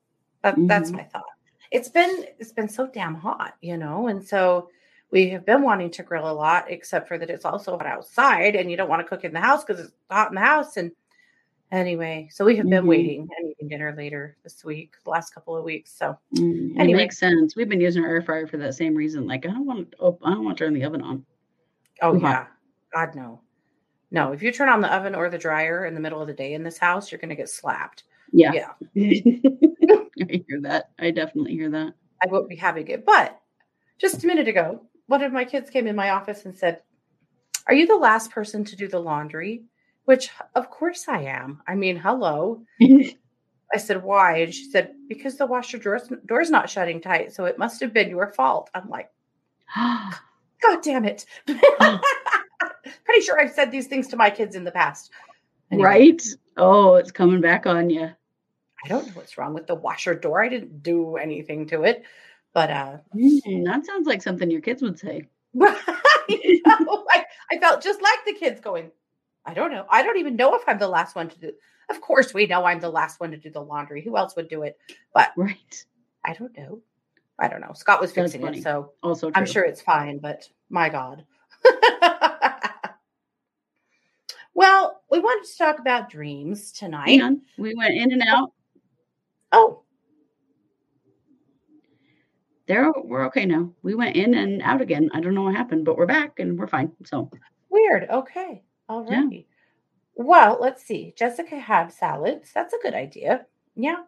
That, 0.43 0.55
That's 0.57 0.91
my 0.91 1.03
thought. 1.03 1.23
It's 1.71 1.87
been 1.89 2.25
it's 2.39 2.51
been 2.51 2.67
so 2.67 2.87
damn 2.87 3.15
hot, 3.15 3.55
you 3.61 3.77
know, 3.77 4.07
and 4.07 4.25
so 4.27 4.69
we 5.11 5.29
have 5.29 5.45
been 5.45 5.61
wanting 5.61 5.91
to 5.91 6.03
grill 6.03 6.29
a 6.29 6.33
lot, 6.33 6.69
except 6.69 7.07
for 7.07 7.17
that 7.17 7.29
it's 7.29 7.45
also 7.45 7.77
hot 7.77 7.85
outside, 7.85 8.55
and 8.55 8.69
you 8.69 8.75
don't 8.75 8.89
want 8.89 9.01
to 9.01 9.07
cook 9.07 9.23
in 9.23 9.33
the 9.33 9.39
house 9.39 9.63
because 9.63 9.79
it's 9.85 9.93
hot 10.09 10.29
in 10.29 10.35
the 10.35 10.41
house. 10.41 10.77
And 10.77 10.91
anyway, 11.71 12.27
so 12.31 12.43
we 12.43 12.55
have 12.57 12.69
been 12.69 12.83
Mhm. 12.83 12.87
waiting 12.87 13.29
and 13.37 13.51
eating 13.51 13.67
dinner 13.69 13.93
later 13.95 14.35
this 14.43 14.65
week, 14.65 14.95
the 15.03 15.09
last 15.11 15.33
couple 15.33 15.55
of 15.55 15.63
weeks. 15.63 15.93
So 15.93 16.17
Mm, 16.35 16.77
Anyway. 16.79 16.91
It 16.93 17.03
makes 17.03 17.17
sense. 17.19 17.55
We've 17.55 17.69
been 17.69 17.79
using 17.81 18.03
our 18.03 18.09
air 18.09 18.21
fryer 18.21 18.47
for 18.47 18.57
that 18.57 18.73
same 18.73 18.95
reason. 18.95 19.27
Like 19.27 19.45
I 19.45 19.49
don't 19.49 19.65
want 19.65 19.91
to. 19.91 19.97
Oh, 20.01 20.19
I 20.23 20.31
don't 20.31 20.43
want 20.43 20.57
to 20.57 20.63
turn 20.65 20.73
the 20.73 20.83
oven 20.83 21.01
on. 21.01 21.25
Oh 22.01 22.15
yeah. 22.15 22.47
God 22.93 23.15
no, 23.15 23.41
no. 24.11 24.31
If 24.33 24.43
you 24.43 24.51
turn 24.51 24.69
on 24.69 24.81
the 24.81 24.93
oven 24.93 25.15
or 25.15 25.29
the 25.29 25.37
dryer 25.37 25.85
in 25.85 25.93
the 25.93 25.99
middle 25.99 26.21
of 26.21 26.27
the 26.27 26.33
day 26.33 26.53
in 26.53 26.63
this 26.63 26.77
house, 26.77 27.11
you're 27.11 27.19
going 27.19 27.29
to 27.29 27.35
get 27.35 27.49
slapped. 27.49 28.03
Yeah. 28.31 28.51
Yeah, 28.53 28.69
I 28.95 30.43
hear 30.47 30.61
that. 30.61 30.91
I 30.99 31.11
definitely 31.11 31.53
hear 31.53 31.69
that. 31.69 31.93
I 32.23 32.27
won't 32.27 32.49
be 32.49 32.55
having 32.55 32.87
it. 32.87 33.05
But 33.05 33.39
just 33.97 34.23
a 34.23 34.27
minute 34.27 34.47
ago, 34.47 34.81
one 35.07 35.23
of 35.23 35.33
my 35.33 35.45
kids 35.45 35.69
came 35.69 35.87
in 35.87 35.95
my 35.95 36.11
office 36.11 36.45
and 36.45 36.55
said, 36.55 36.81
Are 37.67 37.73
you 37.73 37.87
the 37.87 37.95
last 37.95 38.31
person 38.31 38.63
to 38.65 38.75
do 38.75 38.87
the 38.87 38.99
laundry? 38.99 39.63
Which, 40.05 40.29
of 40.55 40.69
course, 40.69 41.05
I 41.07 41.23
am. 41.23 41.61
I 41.67 41.75
mean, 41.75 41.97
hello. 41.97 42.63
I 42.81 43.77
said, 43.77 44.03
Why? 44.03 44.37
And 44.37 44.53
she 44.53 44.69
said, 44.69 44.93
Because 45.07 45.37
the 45.37 45.45
washer 45.45 45.77
door's, 45.77 46.09
door's 46.25 46.49
not 46.49 46.69
shutting 46.69 47.01
tight. 47.01 47.33
So 47.33 47.45
it 47.45 47.57
must 47.57 47.81
have 47.81 47.93
been 47.93 48.09
your 48.09 48.31
fault. 48.33 48.69
I'm 48.73 48.89
like, 48.89 49.09
God 50.61 50.81
damn 50.83 51.05
it. 51.05 51.25
Pretty 51.47 53.21
sure 53.21 53.39
I've 53.39 53.51
said 53.51 53.71
these 53.71 53.87
things 53.87 54.07
to 54.09 54.17
my 54.17 54.29
kids 54.29 54.55
in 54.55 54.63
the 54.63 54.71
past. 54.71 55.11
Anyway, 55.71 55.87
right? 55.87 56.21
Oh, 56.57 56.95
it's 56.95 57.11
coming 57.11 57.41
back 57.41 57.65
on 57.65 57.89
you. 57.89 58.09
I 58.83 58.87
don't 58.87 59.07
know 59.07 59.13
what's 59.13 59.37
wrong 59.37 59.53
with 59.53 59.67
the 59.67 59.75
washer 59.75 60.15
door. 60.15 60.43
I 60.43 60.49
didn't 60.49 60.83
do 60.83 61.17
anything 61.17 61.67
to 61.67 61.83
it. 61.83 62.03
But 62.53 62.69
uh 62.69 62.97
Mm, 63.15 63.65
that 63.65 63.85
sounds 63.85 64.07
like 64.07 64.21
something 64.21 64.49
your 64.49 64.61
kids 64.61 64.81
would 64.81 64.99
say. 64.99 65.27
I, 65.61 66.59
know. 66.65 67.05
I, 67.09 67.25
I 67.51 67.57
felt 67.59 67.83
just 67.83 68.01
like 68.01 68.19
the 68.25 68.33
kids 68.33 68.61
going, 68.61 68.91
I 69.45 69.53
don't 69.53 69.71
know. 69.71 69.85
I 69.89 70.03
don't 70.03 70.17
even 70.17 70.35
know 70.35 70.55
if 70.55 70.61
I'm 70.67 70.79
the 70.79 70.87
last 70.87 71.15
one 71.15 71.29
to 71.29 71.39
do. 71.39 71.51
Of 71.89 71.99
course, 71.99 72.33
we 72.33 72.45
know 72.47 72.63
I'm 72.63 72.79
the 72.79 72.89
last 72.89 73.19
one 73.19 73.31
to 73.31 73.37
do 73.37 73.49
the 73.49 73.61
laundry. 73.61 74.01
Who 74.01 74.17
else 74.17 74.35
would 74.35 74.47
do 74.49 74.63
it? 74.63 74.77
But 75.13 75.31
Right. 75.35 75.85
I 76.23 76.33
don't 76.33 76.55
know. 76.57 76.81
I 77.41 77.47
don't 77.47 77.59
know. 77.59 77.73
Scott 77.73 77.99
was 77.99 78.11
fixing 78.11 78.45
it, 78.45 78.61
so 78.61 78.93
Also 79.01 79.31
true. 79.31 79.39
I'm 79.39 79.47
sure 79.47 79.63
it's 79.63 79.81
fine. 79.81 80.19
But 80.19 80.47
my 80.69 80.89
God. 80.89 81.25
well, 84.53 85.01
we 85.09 85.19
wanted 85.19 85.49
to 85.49 85.57
talk 85.57 85.79
about 85.79 86.09
dreams 86.09 86.71
tonight. 86.71 87.19
We 87.57 87.73
went 87.75 87.95
in 87.95 88.11
and 88.13 88.21
out. 88.21 88.53
Oh, 89.51 89.81
they're 92.67 92.91
we're 93.03 93.25
okay 93.25 93.45
now. 93.45 93.73
We 93.81 93.95
went 93.95 94.15
in 94.15 94.35
and 94.35 94.61
out 94.61 94.81
again. 94.81 95.09
I 95.13 95.19
don't 95.19 95.33
know 95.33 95.41
what 95.41 95.55
happened, 95.55 95.83
but 95.83 95.97
we're 95.97 96.05
back 96.05 96.39
and 96.39 96.57
we're 96.59 96.67
fine. 96.67 96.91
So 97.05 97.29
Weird. 97.69 98.07
Okay. 98.09 98.61
All 98.87 99.03
right. 99.03 99.27
Yeah. 99.29 99.41
Well, 100.15 100.57
let's 100.61 100.83
see. 100.83 101.13
Jessica 101.17 101.57
had 101.57 101.91
salads. 101.91 102.51
That's 102.53 102.73
a 102.73 102.79
good 102.83 102.93
idea. 102.93 103.47
Yeah. 103.75 104.03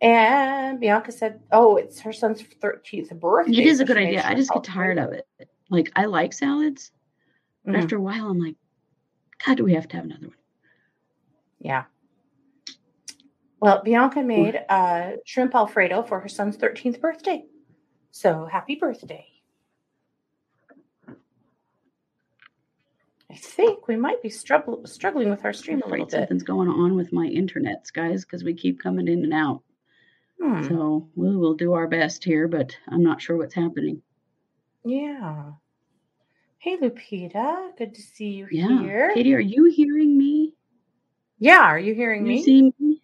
And 0.00 0.78
Bianca 0.78 1.10
said, 1.10 1.40
"Oh, 1.50 1.76
it's 1.76 2.00
her 2.00 2.12
son's 2.12 2.42
13th 2.42 3.18
birthday." 3.18 3.52
it 3.52 3.66
is 3.66 3.80
a 3.80 3.84
good 3.84 3.96
idea. 3.96 4.22
I 4.24 4.34
just 4.34 4.52
get 4.52 4.62
tired 4.64 4.98
of 4.98 5.12
it. 5.12 5.26
Like 5.70 5.90
I 5.96 6.04
like 6.04 6.32
salads, 6.32 6.92
but 7.64 7.74
Mhm. 7.74 7.78
after 7.82 7.96
a 7.96 8.00
while 8.00 8.28
I'm 8.28 8.38
like, 8.38 8.56
God, 9.44 9.56
do 9.56 9.64
we 9.64 9.74
have 9.74 9.88
to 9.88 9.96
have 9.96 10.04
another 10.04 10.28
one? 10.28 10.36
Yeah. 11.58 11.84
Well, 13.60 13.82
Bianca 13.82 14.22
made 14.22 14.62
uh, 14.68 15.12
shrimp 15.24 15.54
Alfredo 15.54 16.02
for 16.02 16.20
her 16.20 16.28
son's 16.28 16.56
13th 16.58 17.00
birthday. 17.00 17.44
So 18.10 18.44
happy 18.44 18.74
birthday. 18.76 19.26
I 23.30 23.34
think 23.34 23.88
we 23.88 23.96
might 23.96 24.22
be 24.22 24.28
struggle- 24.28 24.86
struggling 24.86 25.30
with 25.30 25.44
our 25.44 25.52
stream 25.52 25.82
a 25.84 25.88
little 25.88 26.06
bit. 26.06 26.12
something's 26.12 26.42
going 26.42 26.68
on 26.68 26.94
with 26.96 27.12
my 27.12 27.26
internets, 27.26 27.92
guys, 27.92 28.24
because 28.24 28.44
we 28.44 28.54
keep 28.54 28.80
coming 28.80 29.08
in 29.08 29.24
and 29.24 29.34
out. 29.34 29.62
Hmm. 30.40 30.62
So 30.68 31.08
we 31.14 31.36
will 31.36 31.54
do 31.54 31.72
our 31.72 31.86
best 31.88 32.24
here, 32.24 32.48
but 32.48 32.76
I'm 32.88 33.02
not 33.02 33.20
sure 33.22 33.36
what's 33.36 33.54
happening. 33.54 34.02
Yeah. 34.84 35.52
Hey, 36.58 36.76
Lupita. 36.78 37.76
Good 37.78 37.94
to 37.94 38.02
see 38.02 38.30
you 38.30 38.48
Yeah. 38.50 38.80
here. 38.82 39.10
Katie, 39.14 39.34
are 39.34 39.40
you 39.40 39.64
hearing 39.70 40.16
me? 40.16 40.54
Yeah. 41.38 41.60
Are 41.62 41.78
you 41.78 41.94
hearing 41.94 42.26
you 42.26 42.32
me? 42.34 42.42
see 42.42 42.72
me? 42.78 43.02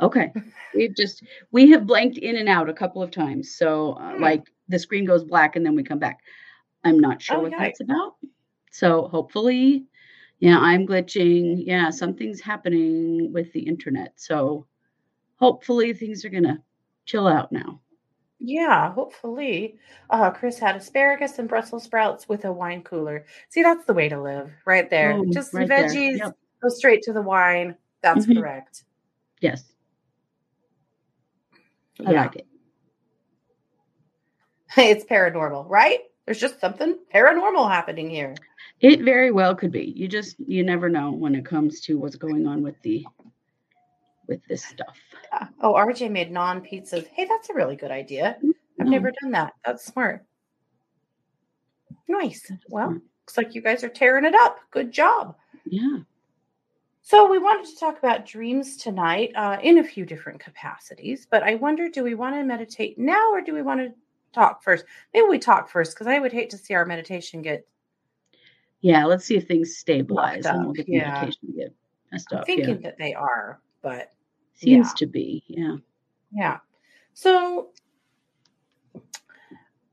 Okay. 0.00 0.32
We've 0.74 0.94
just 0.94 1.22
we 1.50 1.70
have 1.70 1.86
blanked 1.86 2.18
in 2.18 2.36
and 2.36 2.48
out 2.48 2.68
a 2.68 2.74
couple 2.74 3.02
of 3.02 3.10
times. 3.10 3.56
So 3.56 3.92
uh, 3.94 4.14
Hmm. 4.16 4.22
like 4.22 4.44
the 4.68 4.78
screen 4.78 5.04
goes 5.04 5.24
black 5.24 5.56
and 5.56 5.64
then 5.64 5.74
we 5.74 5.82
come 5.82 5.98
back. 5.98 6.18
I'm 6.84 7.00
not 7.00 7.20
sure 7.22 7.38
Oh, 7.38 7.42
what 7.42 7.52
yikes. 7.52 7.58
that's 7.58 7.80
about. 7.80 8.16
So 8.70 9.08
hopefully, 9.08 9.86
yeah, 10.40 10.58
I'm 10.58 10.86
glitching. 10.86 11.62
Yeah, 11.66 11.90
something's 11.90 12.40
happening 12.40 13.32
with 13.32 13.52
the 13.52 13.60
internet. 13.60 14.12
So 14.16 14.66
hopefully 15.38 15.92
things 15.92 16.24
are 16.24 16.28
gonna 16.30 16.62
chill 17.06 17.26
out 17.26 17.50
now. 17.52 17.80
Yeah, 18.40 18.92
hopefully. 18.92 19.78
Uh, 20.10 20.30
Chris 20.30 20.58
had 20.58 20.76
asparagus 20.76 21.38
and 21.38 21.48
Brussels 21.48 21.84
sprouts 21.84 22.28
with 22.28 22.44
a 22.44 22.52
wine 22.52 22.82
cooler. 22.82 23.26
See, 23.48 23.62
that's 23.62 23.84
the 23.84 23.94
way 23.94 24.08
to 24.08 24.20
live 24.20 24.52
right 24.64 24.88
there. 24.88 25.14
Boom, 25.14 25.32
Just 25.32 25.52
right 25.54 25.68
veggies, 25.68 26.18
Yep. 26.18 26.36
go 26.62 26.68
straight 26.68 27.02
to 27.02 27.12
the 27.12 27.22
wine. 27.22 27.76
That's 28.02 28.26
Mhm. 28.26 28.36
correct. 28.36 28.84
Yes, 29.40 29.72
I 32.06 32.12
Yeah. 32.12 32.22
like 32.22 32.36
it. 32.36 32.46
It's 34.76 35.04
paranormal, 35.04 35.68
right? 35.68 36.00
There's 36.26 36.38
just 36.38 36.60
something 36.60 36.98
paranormal 37.12 37.70
happening 37.70 38.10
here. 38.10 38.34
It 38.80 39.00
very 39.02 39.32
well 39.32 39.54
could 39.56 39.72
be. 39.72 39.84
You 39.96 40.06
just 40.06 40.38
you 40.38 40.62
never 40.62 40.88
know 40.88 41.10
when 41.10 41.34
it 41.34 41.44
comes 41.44 41.80
to 41.82 41.98
what's 41.98 42.16
going 42.16 42.46
on 42.46 42.62
with 42.62 42.80
the 42.82 43.04
with 44.28 44.40
this 44.48 44.64
stuff. 44.64 44.96
Yeah. 45.32 45.48
Oh, 45.60 45.74
RJ 45.74 46.10
made 46.10 46.30
naan 46.30 46.60
pizzas. 46.60 47.06
Hey, 47.08 47.24
that's 47.24 47.50
a 47.50 47.54
really 47.54 47.76
good 47.76 47.90
idea. 47.90 48.36
I've 48.80 48.86
No, 48.86 48.90
never 48.92 49.12
done 49.22 49.32
that. 49.32 49.54
That's 49.64 49.84
smart. 49.84 50.24
Nice. 52.06 52.50
Well, 52.68 52.90
looks 53.22 53.36
like 53.36 53.54
you 53.54 53.60
guys 53.62 53.84
are 53.84 53.88
tearing 53.88 54.24
it 54.24 54.34
up. 54.34 54.58
Good 54.70 54.92
job. 54.92 55.36
yeah. 55.64 55.98
So, 57.02 57.30
we 57.30 57.38
wanted 57.38 57.66
to 57.72 57.80
talk 57.80 57.96
about 57.98 58.26
dreams 58.26 58.76
tonight 58.76 59.32
uh, 59.34 59.56
in 59.62 59.78
a 59.78 59.84
few 59.84 60.04
different 60.04 60.40
capacities, 60.40 61.26
but 61.30 61.42
I 61.42 61.54
wonder 61.54 61.88
do 61.88 62.04
we 62.04 62.14
want 62.14 62.34
to 62.34 62.44
meditate 62.44 62.98
now 62.98 63.30
or 63.32 63.40
do 63.40 63.54
we 63.54 63.62
want 63.62 63.80
to 63.80 63.94
talk 64.34 64.62
first? 64.62 64.84
Maybe 65.14 65.26
we 65.26 65.38
talk 65.38 65.70
first 65.70 65.94
because 65.94 66.06
I 66.06 66.18
would 66.18 66.32
hate 66.32 66.50
to 66.50 66.58
see 66.58 66.74
our 66.74 66.84
meditation 66.84 67.40
get. 67.40 67.66
Yeah, 68.82 69.06
let's 69.06 69.24
see 69.24 69.36
if 69.36 69.48
things 69.48 69.78
stabilize 69.78 70.44
and 70.44 70.64
we'll 70.64 70.74
get 70.74 70.84
the 70.84 70.92
yeah. 70.92 71.12
medication 71.12 71.46
to 71.46 71.52
get 71.58 71.74
messed 72.12 72.28
I'm 72.30 72.38
up. 72.40 72.46
thinking 72.46 72.68
Yeah. 72.82 72.90
that 72.90 72.98
they 72.98 73.14
are, 73.14 73.58
but 73.80 74.12
Seems 74.58 74.88
yeah. 74.88 74.92
to 74.96 75.06
be. 75.06 75.44
Yeah. 75.46 75.76
Yeah. 76.32 76.58
So 77.14 77.70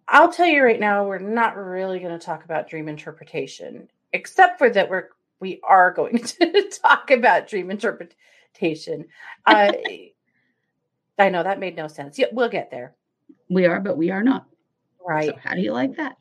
I'll 0.07 0.31
tell 0.31 0.47
you 0.47 0.63
right 0.63 0.79
now, 0.79 1.05
we're 1.05 1.19
not 1.19 1.55
really 1.55 1.99
going 1.99 2.17
to 2.17 2.23
talk 2.23 2.45
about 2.45 2.69
dream 2.69 2.87
interpretation, 2.87 3.89
except 4.11 4.57
for 4.57 4.69
that 4.69 4.89
we're 4.89 5.09
we 5.39 5.59
are 5.63 5.93
going 5.93 6.17
to 6.23 6.69
talk 6.81 7.11
about 7.11 7.47
dream 7.47 7.71
interpretation. 7.71 8.11
Uh, 9.45 9.73
I 11.19 11.29
know 11.29 11.43
that 11.43 11.59
made 11.59 11.75
no 11.75 11.87
sense. 11.87 12.17
Yeah, 12.17 12.27
we'll 12.31 12.47
get 12.47 12.71
there. 12.71 12.95
We 13.49 13.65
are, 13.65 13.81
but 13.81 13.97
we 13.97 14.11
are 14.11 14.23
not. 14.23 14.47
Right. 15.05 15.27
So 15.27 15.35
how 15.43 15.55
do 15.55 15.61
you 15.61 15.73
like 15.73 15.97
that? 15.97 16.15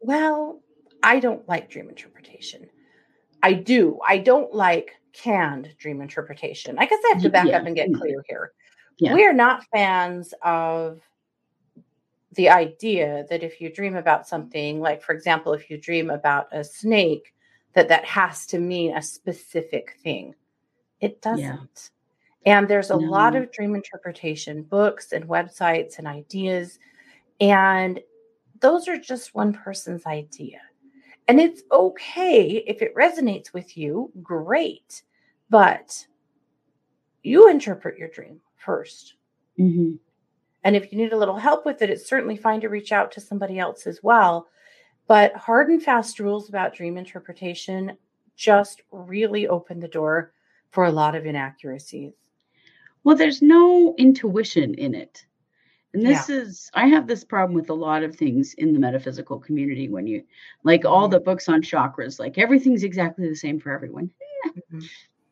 Well, 0.00 0.60
I 1.02 1.20
don't 1.20 1.48
like 1.48 1.70
dream 1.70 1.88
interpretation. 1.88 2.68
I 3.46 3.52
do. 3.52 4.00
I 4.04 4.18
don't 4.18 4.52
like 4.52 4.96
canned 5.12 5.72
dream 5.78 6.00
interpretation. 6.00 6.76
I 6.80 6.86
guess 6.86 6.98
I 7.04 7.12
have 7.12 7.22
to 7.22 7.30
back 7.30 7.46
yeah, 7.46 7.58
up 7.58 7.66
and 7.66 7.76
get 7.76 7.90
mm. 7.90 7.96
clear 7.96 8.24
here. 8.28 8.50
Yeah. 8.98 9.14
We 9.14 9.24
are 9.24 9.32
not 9.32 9.64
fans 9.72 10.34
of 10.42 11.00
the 12.32 12.48
idea 12.48 13.24
that 13.30 13.44
if 13.44 13.60
you 13.60 13.72
dream 13.72 13.94
about 13.94 14.26
something, 14.26 14.80
like 14.80 15.00
for 15.00 15.12
example, 15.14 15.52
if 15.52 15.70
you 15.70 15.78
dream 15.78 16.10
about 16.10 16.48
a 16.50 16.64
snake, 16.64 17.34
that 17.74 17.88
that 17.88 18.04
has 18.04 18.46
to 18.46 18.58
mean 18.58 18.96
a 18.96 19.02
specific 19.02 19.96
thing. 20.02 20.34
It 21.00 21.22
doesn't. 21.22 21.90
And 22.46 22.66
there's 22.66 22.90
a 22.90 22.96
lot 22.96 23.36
of 23.36 23.52
dream 23.52 23.76
interpretation 23.76 24.64
books 24.64 25.12
and 25.12 25.28
websites 25.28 25.98
and 25.98 26.08
ideas. 26.08 26.80
And 27.40 28.00
those 28.60 28.88
are 28.88 28.98
just 28.98 29.36
one 29.36 29.52
person's 29.52 30.04
idea. 30.04 30.58
And 31.28 31.40
it's 31.40 31.62
okay 31.72 32.64
if 32.66 32.82
it 32.82 32.94
resonates 32.94 33.52
with 33.52 33.76
you, 33.76 34.12
great. 34.22 35.02
But 35.50 36.06
you 37.22 37.48
interpret 37.50 37.98
your 37.98 38.08
dream 38.08 38.40
first. 38.56 39.14
hmm 39.56 39.94
And 40.64 40.76
if 40.76 40.92
you 40.92 40.98
need 40.98 41.12
a 41.12 41.18
little 41.18 41.36
help 41.36 41.66
with 41.66 41.82
it, 41.82 41.90
it's 41.90 42.08
certainly 42.08 42.36
fine 42.36 42.60
to 42.60 42.68
reach 42.68 42.92
out 42.92 43.10
to 43.12 43.20
somebody 43.20 43.58
else 43.58 43.86
as 43.86 44.02
well. 44.02 44.48
But 45.08 45.34
hard 45.36 45.68
and 45.68 45.82
fast 45.82 46.18
rules 46.20 46.48
about 46.48 46.74
dream 46.74 46.96
interpretation 46.96 47.96
just 48.36 48.82
really 48.92 49.48
open 49.48 49.80
the 49.80 49.88
door 49.88 50.32
for 50.70 50.84
a 50.84 50.92
lot 50.92 51.14
of 51.14 51.26
inaccuracies. 51.26 52.12
Well, 53.02 53.16
there's 53.16 53.40
no 53.40 53.94
intuition 53.98 54.74
in 54.74 54.94
it. 54.94 55.26
And 55.96 56.04
this 56.04 56.28
is, 56.28 56.70
I 56.74 56.88
have 56.88 57.06
this 57.06 57.24
problem 57.24 57.54
with 57.54 57.70
a 57.70 57.74
lot 57.74 58.02
of 58.02 58.14
things 58.14 58.52
in 58.58 58.74
the 58.74 58.78
metaphysical 58.78 59.38
community 59.38 59.88
when 59.88 60.06
you, 60.06 60.22
like 60.62 60.84
all 60.84 61.08
Mhm. 61.08 61.12
the 61.12 61.20
books 61.20 61.48
on 61.48 61.62
chakras, 61.62 62.18
like 62.18 62.36
everything's 62.36 62.84
exactly 62.84 63.26
the 63.26 63.34
same 63.34 63.58
for 63.58 63.72
everyone. 63.72 64.10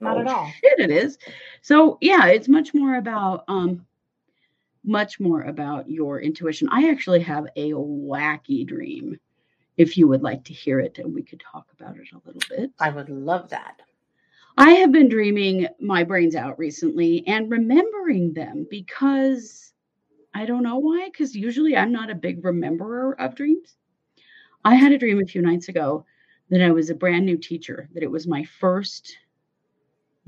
Not 0.00 0.16
Oh, 0.16 0.20
at 0.20 0.26
all. 0.26 0.50
Shit, 0.62 0.80
it 0.80 0.90
is. 0.90 1.18
So 1.60 1.98
yeah, 2.00 2.28
it's 2.28 2.48
much 2.48 2.72
more 2.72 2.96
about 2.96 3.44
um 3.46 3.84
much 4.84 5.20
more 5.20 5.42
about 5.42 5.90
your 5.90 6.20
intuition. 6.22 6.66
I 6.70 6.88
actually 6.88 7.20
have 7.20 7.46
a 7.56 7.72
wacky 7.72 8.66
dream. 8.66 9.20
If 9.76 9.98
you 9.98 10.08
would 10.08 10.22
like 10.22 10.44
to 10.44 10.54
hear 10.54 10.80
it, 10.80 10.98
and 10.98 11.14
we 11.14 11.22
could 11.22 11.40
talk 11.40 11.66
about 11.78 11.98
it 11.98 12.08
a 12.12 12.20
little 12.26 12.42
bit. 12.48 12.70
I 12.80 12.88
would 12.88 13.10
love 13.10 13.50
that. 13.50 13.82
I 14.56 14.70
have 14.72 14.92
been 14.92 15.10
dreaming 15.10 15.68
my 15.78 16.04
brains 16.04 16.34
out 16.34 16.58
recently 16.58 17.22
and 17.26 17.50
remembering 17.50 18.32
them 18.32 18.66
because 18.70 19.73
I 20.34 20.46
don't 20.46 20.62
know 20.64 20.78
why, 20.78 21.08
because 21.10 21.34
usually 21.36 21.76
I'm 21.76 21.92
not 21.92 22.10
a 22.10 22.14
big 22.14 22.42
rememberer 22.42 23.14
of 23.18 23.34
dreams. 23.36 23.76
I 24.64 24.74
had 24.74 24.92
a 24.92 24.98
dream 24.98 25.20
a 25.20 25.26
few 25.26 25.42
nights 25.42 25.68
ago 25.68 26.04
that 26.50 26.62
I 26.62 26.70
was 26.72 26.90
a 26.90 26.94
brand 26.94 27.24
new 27.24 27.36
teacher, 27.36 27.88
that 27.94 28.02
it 28.02 28.10
was 28.10 28.26
my 28.26 28.44
first 28.44 29.16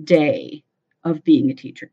day 0.05 0.65
of 1.05 1.25
being 1.25 1.51
a 1.51 1.55
teacher. 1.55 1.91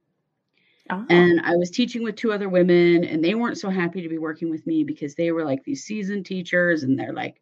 Oh, 0.89 1.05
And 1.09 1.39
I 1.41 1.55
was 1.55 1.71
teaching 1.71 2.03
with 2.03 2.15
two 2.15 2.33
other 2.33 2.49
women, 2.49 3.05
and 3.05 3.23
they 3.23 3.35
weren't 3.35 3.57
so 3.57 3.69
happy 3.69 4.01
to 4.01 4.09
be 4.09 4.17
working 4.17 4.49
with 4.49 4.67
me 4.67 4.83
because 4.83 5.15
they 5.15 5.31
were 5.31 5.45
like 5.45 5.63
these 5.63 5.83
seasoned 5.83 6.25
teachers, 6.25 6.83
and 6.83 6.99
they're 6.99 7.13
like, 7.13 7.41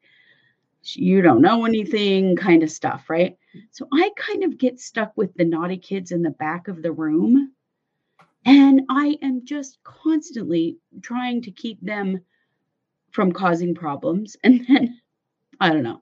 you 0.83 1.21
don't 1.21 1.41
know 1.41 1.65
anything 1.65 2.35
kind 2.35 2.63
of 2.63 2.71
stuff, 2.71 3.09
right? 3.09 3.37
So 3.71 3.87
I 3.93 4.11
kind 4.15 4.43
of 4.43 4.57
get 4.57 4.79
stuck 4.79 5.11
with 5.15 5.33
the 5.35 5.45
naughty 5.45 5.77
kids 5.77 6.11
in 6.11 6.21
the 6.21 6.31
back 6.31 6.67
of 6.67 6.81
the 6.81 6.91
room. 6.91 7.51
And 8.45 8.81
I 8.89 9.17
am 9.21 9.45
just 9.45 9.77
constantly 9.83 10.77
trying 11.01 11.41
to 11.43 11.51
keep 11.51 11.79
them 11.81 12.21
from 13.12 13.31
causing 13.31 13.75
problems. 13.75 14.36
And 14.43 14.65
then, 14.67 15.00
I 15.60 15.69
don't 15.69 15.83
know, 15.83 16.01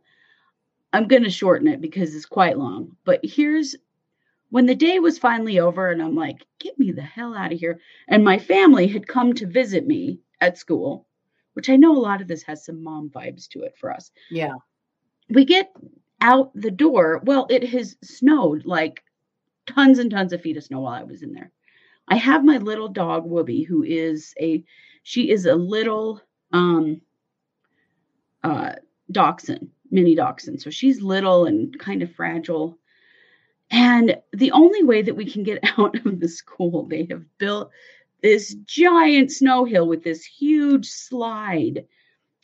I'm 0.93 1.07
going 1.07 1.23
to 1.23 1.29
shorten 1.29 1.67
it 1.67 1.81
because 1.81 2.15
it's 2.15 2.25
quite 2.25 2.57
long. 2.57 2.95
But 3.03 3.19
here's 3.23 3.75
when 4.49 4.65
the 4.65 4.75
day 4.75 4.99
was 4.99 5.19
finally 5.19 5.59
over, 5.59 5.91
and 5.91 6.01
I'm 6.01 6.15
like, 6.15 6.45
get 6.59 6.79
me 6.79 6.91
the 6.91 7.01
hell 7.01 7.35
out 7.35 7.53
of 7.53 7.59
here. 7.59 7.79
And 8.07 8.23
my 8.23 8.39
family 8.39 8.87
had 8.87 9.07
come 9.07 9.33
to 9.33 9.45
visit 9.45 9.85
me 9.85 10.21
at 10.41 10.57
school, 10.57 11.07
which 11.53 11.69
I 11.69 11.75
know 11.75 11.95
a 11.95 11.99
lot 11.99 12.21
of 12.21 12.27
this 12.27 12.43
has 12.43 12.65
some 12.65 12.83
mom 12.83 13.09
vibes 13.09 13.47
to 13.49 13.61
it 13.63 13.75
for 13.77 13.93
us 13.93 14.11
yeah. 14.31 14.55
we 15.29 15.45
get 15.45 15.71
out 16.21 16.51
the 16.55 16.71
door. 16.71 17.21
Well, 17.23 17.47
it 17.49 17.69
has 17.69 17.95
snowed 18.03 18.65
like 18.65 19.03
tons 19.65 19.99
and 19.99 20.11
tons 20.11 20.33
of 20.33 20.41
feet 20.41 20.57
of 20.57 20.63
snow 20.63 20.81
while 20.81 20.93
I 20.93 21.03
was 21.03 21.21
in 21.21 21.33
there. 21.33 21.51
I 22.09 22.15
have 22.15 22.43
my 22.43 22.57
little 22.57 22.87
dog 22.87 23.29
Whoopi, 23.29 23.65
who 23.65 23.83
is 23.83 24.33
a 24.39 24.63
she 25.03 25.29
is 25.29 25.45
a 25.45 25.55
little 25.55 26.21
um 26.51 27.01
uh 28.43 28.73
dachshund, 29.11 29.69
mini 29.91 30.15
dachshund. 30.15 30.61
So 30.61 30.69
she's 30.69 31.01
little 31.01 31.45
and 31.45 31.77
kind 31.79 32.01
of 32.01 32.13
fragile. 32.13 32.77
And 33.71 34.17
the 34.33 34.51
only 34.51 34.83
way 34.83 35.03
that 35.03 35.15
we 35.15 35.29
can 35.29 35.43
get 35.43 35.59
out 35.77 35.95
of 36.05 36.19
the 36.19 36.27
school, 36.27 36.85
they 36.85 37.07
have 37.11 37.23
built 37.37 37.69
this 38.21 38.53
giant 38.65 39.31
snow 39.31 39.63
hill 39.65 39.87
with 39.87 40.03
this 40.03 40.25
huge 40.25 40.87
slide. 40.87 41.85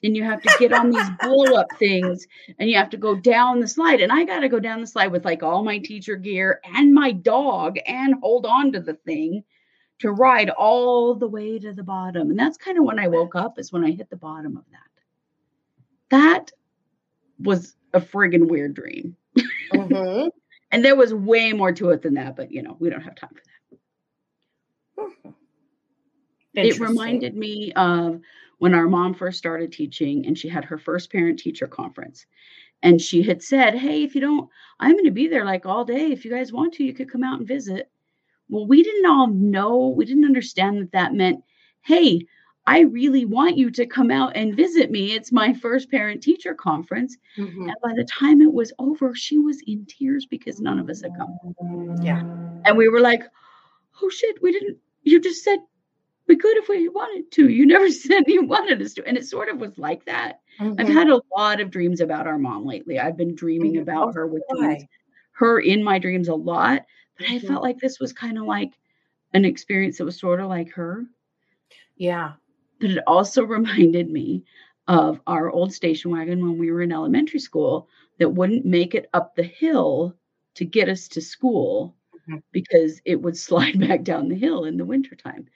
And 0.03 0.15
you 0.15 0.23
have 0.23 0.41
to 0.43 0.55
get 0.59 0.71
on 0.71 0.91
these 0.91 1.09
blow 1.21 1.55
up 1.55 1.67
things 1.79 2.27
and 2.59 2.69
you 2.69 2.77
have 2.77 2.91
to 2.91 2.97
go 2.97 3.15
down 3.15 3.59
the 3.59 3.67
slide. 3.67 4.01
And 4.01 4.11
I 4.11 4.23
got 4.23 4.41
to 4.41 4.49
go 4.49 4.59
down 4.59 4.81
the 4.81 4.87
slide 4.87 5.11
with 5.11 5.25
like 5.25 5.41
all 5.41 5.63
my 5.63 5.79
teacher 5.79 6.15
gear 6.15 6.61
and 6.63 6.93
my 6.93 7.11
dog 7.11 7.77
and 7.87 8.13
hold 8.21 8.45
on 8.45 8.71
to 8.73 8.79
the 8.79 8.93
thing 8.93 9.43
to 9.99 10.11
ride 10.11 10.49
all 10.49 11.15
the 11.15 11.27
way 11.27 11.57
to 11.59 11.73
the 11.73 11.83
bottom. 11.83 12.29
And 12.29 12.37
that's 12.37 12.57
kind 12.57 12.77
of 12.77 12.83
when 12.83 12.99
I 12.99 13.07
woke 13.07 13.35
up, 13.35 13.57
is 13.59 13.71
when 13.71 13.83
I 13.83 13.91
hit 13.91 14.09
the 14.09 14.17
bottom 14.17 14.57
of 14.57 14.63
that. 14.71 14.81
That 16.09 16.51
was 17.39 17.75
a 17.93 18.01
friggin' 18.01 18.47
weird 18.47 18.73
dream. 18.73 19.15
Mm-hmm. 19.73 20.27
and 20.71 20.85
there 20.85 20.95
was 20.95 21.13
way 21.13 21.53
more 21.53 21.71
to 21.71 21.89
it 21.91 22.01
than 22.01 22.15
that, 22.15 22.35
but 22.35 22.51
you 22.51 22.61
know, 22.61 22.75
we 22.79 22.89
don't 22.89 23.01
have 23.01 23.15
time 23.15 23.29
for 23.29 23.35
that. 23.35 23.51
It 26.57 26.79
reminded 26.79 27.35
me 27.35 27.73
of 27.73 28.21
when 28.59 28.73
our 28.73 28.87
mom 28.87 29.13
first 29.13 29.37
started 29.37 29.71
teaching 29.71 30.25
and 30.25 30.37
she 30.37 30.47
had 30.47 30.63
her 30.65 30.77
first 30.77 31.11
parent 31.11 31.39
teacher 31.39 31.67
conference. 31.67 32.25
And 32.81 33.01
she 33.01 33.23
had 33.23 33.41
said, 33.41 33.75
Hey, 33.75 34.03
if 34.03 34.15
you 34.15 34.21
don't, 34.21 34.49
I'm 34.79 34.93
going 34.93 35.05
to 35.05 35.11
be 35.11 35.27
there 35.27 35.45
like 35.45 35.65
all 35.65 35.85
day. 35.85 36.11
If 36.11 36.23
you 36.23 36.31
guys 36.31 36.53
want 36.53 36.73
to, 36.75 36.83
you 36.83 36.93
could 36.93 37.11
come 37.11 37.23
out 37.23 37.39
and 37.39 37.47
visit. 37.47 37.91
Well, 38.49 38.67
we 38.67 38.83
didn't 38.83 39.05
all 39.05 39.27
know, 39.27 39.87
we 39.89 40.05
didn't 40.05 40.25
understand 40.25 40.79
that 40.79 40.91
that 40.91 41.13
meant, 41.13 41.43
Hey, 41.81 42.25
I 42.67 42.79
really 42.79 43.25
want 43.25 43.57
you 43.57 43.69
to 43.71 43.85
come 43.85 44.09
out 44.09 44.35
and 44.35 44.55
visit 44.55 44.89
me. 44.89 45.13
It's 45.13 45.31
my 45.31 45.53
first 45.53 45.91
parent 45.91 46.23
teacher 46.23 46.55
conference. 46.55 47.15
Mm-hmm. 47.37 47.69
And 47.69 47.75
by 47.83 47.93
the 47.95 48.05
time 48.05 48.41
it 48.41 48.51
was 48.51 48.73
over, 48.79 49.13
she 49.13 49.37
was 49.37 49.61
in 49.67 49.85
tears 49.85 50.25
because 50.25 50.59
none 50.59 50.79
of 50.79 50.89
us 50.89 51.01
had 51.01 51.11
come. 51.15 51.37
Yeah. 52.01 52.21
And 52.65 52.75
we 52.75 52.89
were 52.89 53.01
like, 53.01 53.21
oh 54.01 54.09
shit, 54.09 54.41
we 54.41 54.51
didn't, 54.51 54.77
you 55.03 55.19
just 55.19 55.43
said 55.43 55.59
we 56.27 56.35
could 56.35 56.57
if 56.57 56.67
we 56.67 56.89
wanted 56.89 57.31
to. 57.33 57.49
You 57.49 57.67
never 57.67 57.91
said 57.91 58.23
you 58.27 58.43
wanted 58.43 58.81
us 58.81 58.95
to. 58.95 59.05
And 59.05 59.15
it 59.15 59.27
sort 59.27 59.49
of 59.49 59.59
was 59.59 59.77
like 59.77 60.05
that. 60.05 60.39
Mm-hmm. 60.59 60.81
I've 60.81 60.89
had 60.89 61.09
a 61.09 61.21
lot 61.37 61.61
of 61.61 61.69
dreams 61.69 62.01
about 62.01 62.25
our 62.25 62.39
mom 62.39 62.65
lately. 62.65 62.99
I've 62.99 63.17
been 63.17 63.35
dreaming 63.35 63.77
about 63.77 64.15
her 64.15 64.25
with 64.25 64.41
dreams, 64.55 64.83
her 65.33 65.59
in 65.59 65.83
my 65.83 65.99
dreams 65.99 66.29
a 66.29 66.35
lot. 66.35 66.81
But 67.17 67.27
I 67.27 67.39
felt 67.39 67.43
mm-hmm. 67.43 67.63
like 67.63 67.79
this 67.79 67.99
was 67.99 68.13
kind 68.13 68.37
of 68.37 68.45
like 68.45 68.73
an 69.33 69.45
experience 69.45 69.97
that 69.97 70.05
was 70.05 70.19
sort 70.19 70.39
of 70.39 70.49
like 70.49 70.71
her. 70.71 71.05
Yeah. 71.97 72.33
But 72.79 72.91
it 72.91 73.03
also 73.07 73.43
reminded 73.45 74.09
me 74.09 74.43
of 74.87 75.19
our 75.27 75.49
old 75.49 75.73
station 75.73 76.11
wagon 76.11 76.41
when 76.41 76.57
we 76.57 76.71
were 76.71 76.81
in 76.81 76.91
elementary 76.91 77.39
school 77.39 77.87
that 78.19 78.29
wouldn't 78.29 78.65
make 78.65 78.95
it 78.95 79.09
up 79.13 79.35
the 79.35 79.43
hill 79.43 80.15
to 80.55 80.65
get 80.65 80.89
us 80.89 81.07
to 81.09 81.21
school 81.21 81.95
mm-hmm. 82.15 82.37
because 82.51 83.01
it 83.05 83.21
would 83.21 83.37
slide 83.47 83.79
back 83.79 84.03
down 84.03 84.29
the 84.29 84.35
hill 84.35 84.65
in 84.65 84.77
the 84.77 84.85
wintertime 84.85 85.47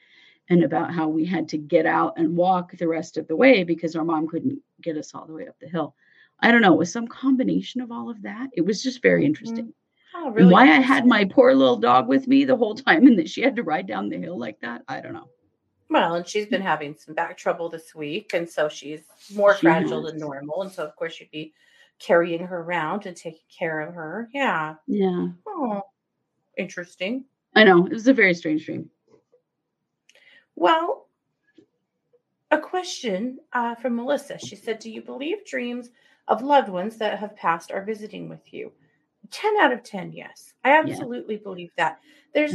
and 0.49 0.63
about 0.63 0.93
how 0.93 1.07
we 1.07 1.25
had 1.25 1.47
to 1.47 1.57
get 1.57 1.85
out 1.85 2.13
and 2.17 2.35
walk 2.35 2.75
the 2.77 2.87
rest 2.87 3.17
of 3.17 3.27
the 3.27 3.35
way 3.35 3.63
because 3.63 3.95
our 3.95 4.03
mom 4.03 4.27
couldn't 4.27 4.59
get 4.81 4.97
us 4.97 5.13
all 5.13 5.25
the 5.25 5.33
way 5.33 5.47
up 5.47 5.59
the 5.59 5.69
hill. 5.69 5.93
I 6.41 6.51
don't 6.51 6.61
know, 6.61 6.73
it 6.73 6.79
was 6.79 6.91
some 6.91 7.07
combination 7.07 7.81
of 7.81 7.91
all 7.91 8.09
of 8.09 8.21
that. 8.23 8.49
It 8.53 8.61
was 8.61 8.81
just 8.81 9.01
very 9.01 9.21
mm-hmm. 9.21 9.27
interesting. 9.27 9.73
Oh, 10.15 10.31
really 10.31 10.51
why 10.51 10.63
I 10.63 10.79
had 10.79 11.05
my 11.05 11.25
poor 11.25 11.53
little 11.53 11.77
dog 11.77 12.07
with 12.07 12.27
me 12.27 12.43
the 12.43 12.55
whole 12.55 12.75
time 12.75 13.05
and 13.07 13.17
that 13.19 13.29
she 13.29 13.41
had 13.41 13.55
to 13.55 13.63
ride 13.63 13.87
down 13.87 14.09
the 14.09 14.17
hill 14.17 14.37
like 14.37 14.59
that, 14.61 14.83
I 14.87 15.01
don't 15.01 15.13
know. 15.13 15.29
Well, 15.89 16.15
and 16.15 16.27
she's 16.27 16.45
been 16.45 16.61
having 16.61 16.95
some 16.95 17.15
back 17.15 17.35
trouble 17.37 17.67
this 17.67 17.95
week, 17.95 18.33
and 18.35 18.47
so 18.47 18.69
she's 18.69 19.01
more 19.33 19.55
she 19.55 19.61
fragile 19.61 20.03
has. 20.03 20.11
than 20.11 20.19
normal. 20.19 20.61
And 20.61 20.71
so, 20.71 20.85
of 20.85 20.95
course, 20.95 21.19
you'd 21.19 21.31
be 21.31 21.53
carrying 21.99 22.45
her 22.45 22.61
around 22.61 23.05
and 23.05 23.15
taking 23.15 23.39
care 23.55 23.81
of 23.81 23.95
her. 23.95 24.29
Yeah. 24.33 24.75
Yeah. 24.87 25.27
Oh, 25.47 25.81
interesting. 26.57 27.25
I 27.55 27.63
know. 27.63 27.87
It 27.87 27.93
was 27.93 28.07
a 28.07 28.13
very 28.13 28.35
strange 28.35 28.65
dream. 28.65 28.89
Well, 30.55 31.07
a 32.51 32.59
question 32.59 33.39
uh, 33.53 33.75
from 33.75 33.95
Melissa. 33.95 34.37
She 34.37 34.55
said, 34.55 34.79
Do 34.79 34.91
you 34.91 35.01
believe 35.01 35.45
dreams 35.45 35.89
of 36.27 36.43
loved 36.43 36.69
ones 36.69 36.97
that 36.97 37.17
have 37.17 37.35
passed 37.35 37.71
are 37.71 37.83
visiting 37.83 38.29
with 38.29 38.53
you? 38.53 38.71
10 39.31 39.53
out 39.59 39.71
of 39.71 39.83
10, 39.83 40.11
yes. 40.13 40.53
I 40.63 40.77
absolutely 40.77 41.35
yeah. 41.35 41.41
believe 41.43 41.71
that. 41.77 41.99
There's 42.33 42.53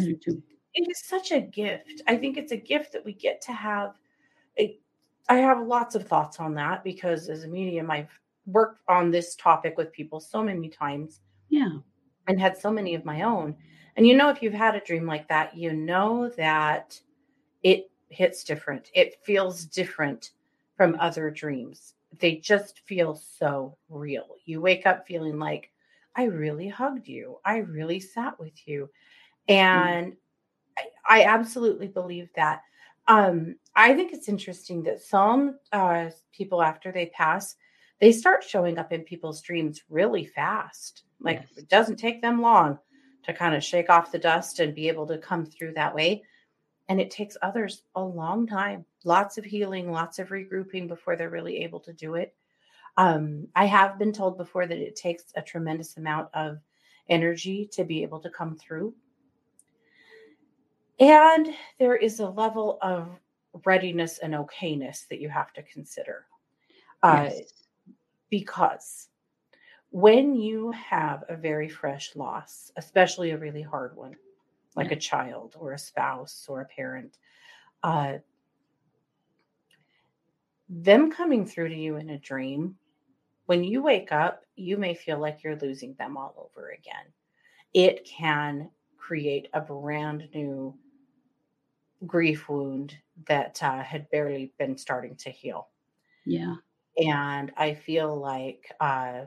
it 0.74 0.88
is 0.90 1.04
such 1.04 1.30
a 1.30 1.40
gift. 1.40 2.02
I 2.08 2.16
think 2.16 2.36
it's 2.36 2.52
a 2.52 2.56
gift 2.56 2.92
that 2.92 3.04
we 3.04 3.12
get 3.12 3.40
to 3.42 3.52
have. 3.52 3.94
A, 4.58 4.78
I 5.28 5.36
have 5.36 5.66
lots 5.66 5.94
of 5.94 6.06
thoughts 6.06 6.40
on 6.40 6.54
that 6.54 6.84
because 6.84 7.28
as 7.28 7.44
a 7.44 7.48
medium, 7.48 7.90
I've 7.90 8.10
worked 8.46 8.82
on 8.88 9.10
this 9.10 9.36
topic 9.36 9.78
with 9.78 9.92
people 9.92 10.20
so 10.20 10.42
many 10.42 10.68
times. 10.68 11.20
Yeah. 11.48 11.78
And 12.26 12.40
had 12.40 12.56
so 12.56 12.70
many 12.70 12.94
of 12.94 13.04
my 13.04 13.22
own. 13.22 13.54
And 13.96 14.06
you 14.06 14.16
know, 14.16 14.30
if 14.30 14.42
you've 14.42 14.52
had 14.52 14.74
a 14.74 14.80
dream 14.80 15.06
like 15.06 15.28
that, 15.28 15.56
you 15.56 15.72
know 15.72 16.28
that 16.30 17.00
it 17.62 17.90
hits 18.08 18.42
different. 18.44 18.90
It 18.94 19.16
feels 19.22 19.64
different 19.66 20.30
from 20.76 20.96
other 20.98 21.30
dreams. 21.30 21.94
They 22.18 22.36
just 22.36 22.80
feel 22.80 23.14
so 23.14 23.76
real. 23.88 24.36
You 24.44 24.60
wake 24.60 24.86
up 24.86 25.06
feeling 25.06 25.38
like, 25.38 25.70
I 26.16 26.24
really 26.24 26.68
hugged 26.68 27.08
you. 27.08 27.38
I 27.44 27.58
really 27.58 28.00
sat 28.00 28.38
with 28.38 28.66
you. 28.66 28.90
Mm. 29.48 29.54
And 29.54 30.12
mm. 30.12 30.16
I, 31.08 31.24
absolutely 31.24 31.88
believe 31.88 32.28
that. 32.36 32.62
Um, 33.06 33.56
I 33.76 33.94
think 33.94 34.12
it's 34.12 34.28
interesting 34.28 34.82
that 34.84 35.02
some 35.02 35.58
uh, 35.72 36.10
people, 36.32 36.62
after 36.62 36.92
they 36.92 37.06
pass, 37.06 37.56
they 38.00 38.12
start 38.12 38.44
showing 38.44 38.78
up 38.78 38.92
in 38.92 39.02
people's 39.02 39.42
dreams 39.42 39.82
really 39.88 40.24
fast. 40.24 41.02
Like 41.20 41.40
yes. 41.40 41.58
it 41.58 41.68
doesn't 41.68 41.96
take 41.96 42.22
them 42.22 42.40
long 42.40 42.78
to 43.24 43.32
kind 43.32 43.54
of 43.54 43.64
shake 43.64 43.90
off 43.90 44.12
the 44.12 44.18
dust 44.18 44.60
and 44.60 44.74
be 44.74 44.88
able 44.88 45.06
to 45.06 45.18
come 45.18 45.46
through 45.46 45.74
that 45.74 45.94
way. 45.94 46.22
And 46.88 47.00
it 47.00 47.10
takes 47.10 47.36
others 47.40 47.82
a 47.94 48.02
long 48.02 48.46
time, 48.46 48.84
lots 49.04 49.38
of 49.38 49.44
healing, 49.44 49.90
lots 49.90 50.18
of 50.18 50.28
regrouping 50.28 50.86
before 50.86 51.16
they're 51.16 51.30
really 51.30 51.64
able 51.64 51.80
to 51.80 51.92
do 51.92 52.14
it. 52.14 52.34
Um, 52.96 53.48
I 53.56 53.66
have 53.66 53.98
been 53.98 54.12
told 54.12 54.38
before 54.38 54.66
that 54.66 54.78
it 54.78 54.96
takes 54.96 55.24
a 55.34 55.42
tremendous 55.42 55.96
amount 55.96 56.28
of 56.34 56.58
energy 57.08 57.68
to 57.72 57.84
be 57.84 58.02
able 58.02 58.20
to 58.20 58.30
come 58.30 58.56
through. 58.56 58.94
And 61.00 61.48
there 61.78 61.96
is 61.96 62.20
a 62.20 62.28
level 62.28 62.78
of 62.82 63.08
readiness 63.64 64.18
and 64.18 64.34
okayness 64.34 65.08
that 65.08 65.20
you 65.20 65.28
have 65.28 65.52
to 65.54 65.62
consider. 65.62 66.26
Uh, 67.02 67.30
yes. 67.30 67.52
Because 68.30 69.08
when 69.90 70.34
you 70.34 70.70
have 70.72 71.24
a 71.28 71.36
very 71.36 71.68
fresh 71.68 72.16
loss, 72.16 72.72
especially 72.76 73.30
a 73.30 73.38
really 73.38 73.62
hard 73.62 73.96
one, 73.96 74.16
like 74.76 74.90
yeah. 74.90 74.96
a 74.96 75.00
child 75.00 75.56
or 75.58 75.72
a 75.72 75.78
spouse 75.78 76.46
or 76.48 76.60
a 76.60 76.64
parent, 76.64 77.18
uh, 77.82 78.14
them 80.68 81.10
coming 81.10 81.46
through 81.46 81.68
to 81.68 81.76
you 81.76 81.96
in 81.96 82.10
a 82.10 82.18
dream, 82.18 82.76
when 83.46 83.64
you 83.64 83.82
wake 83.82 84.12
up, 84.12 84.42
you 84.56 84.76
may 84.76 84.94
feel 84.94 85.18
like 85.18 85.42
you're 85.42 85.56
losing 85.56 85.94
them 85.94 86.16
all 86.16 86.34
over 86.38 86.70
again. 86.70 87.06
It 87.72 88.04
can 88.04 88.70
create 88.96 89.48
a 89.52 89.60
brand 89.60 90.28
new 90.34 90.74
grief 92.06 92.48
wound 92.48 92.96
that 93.26 93.62
uh, 93.62 93.82
had 93.82 94.08
barely 94.10 94.52
been 94.58 94.76
starting 94.76 95.16
to 95.16 95.30
heal. 95.30 95.68
Yeah. 96.24 96.56
And 96.96 97.52
I 97.56 97.74
feel 97.74 98.16
like 98.18 98.70
uh, 98.80 99.24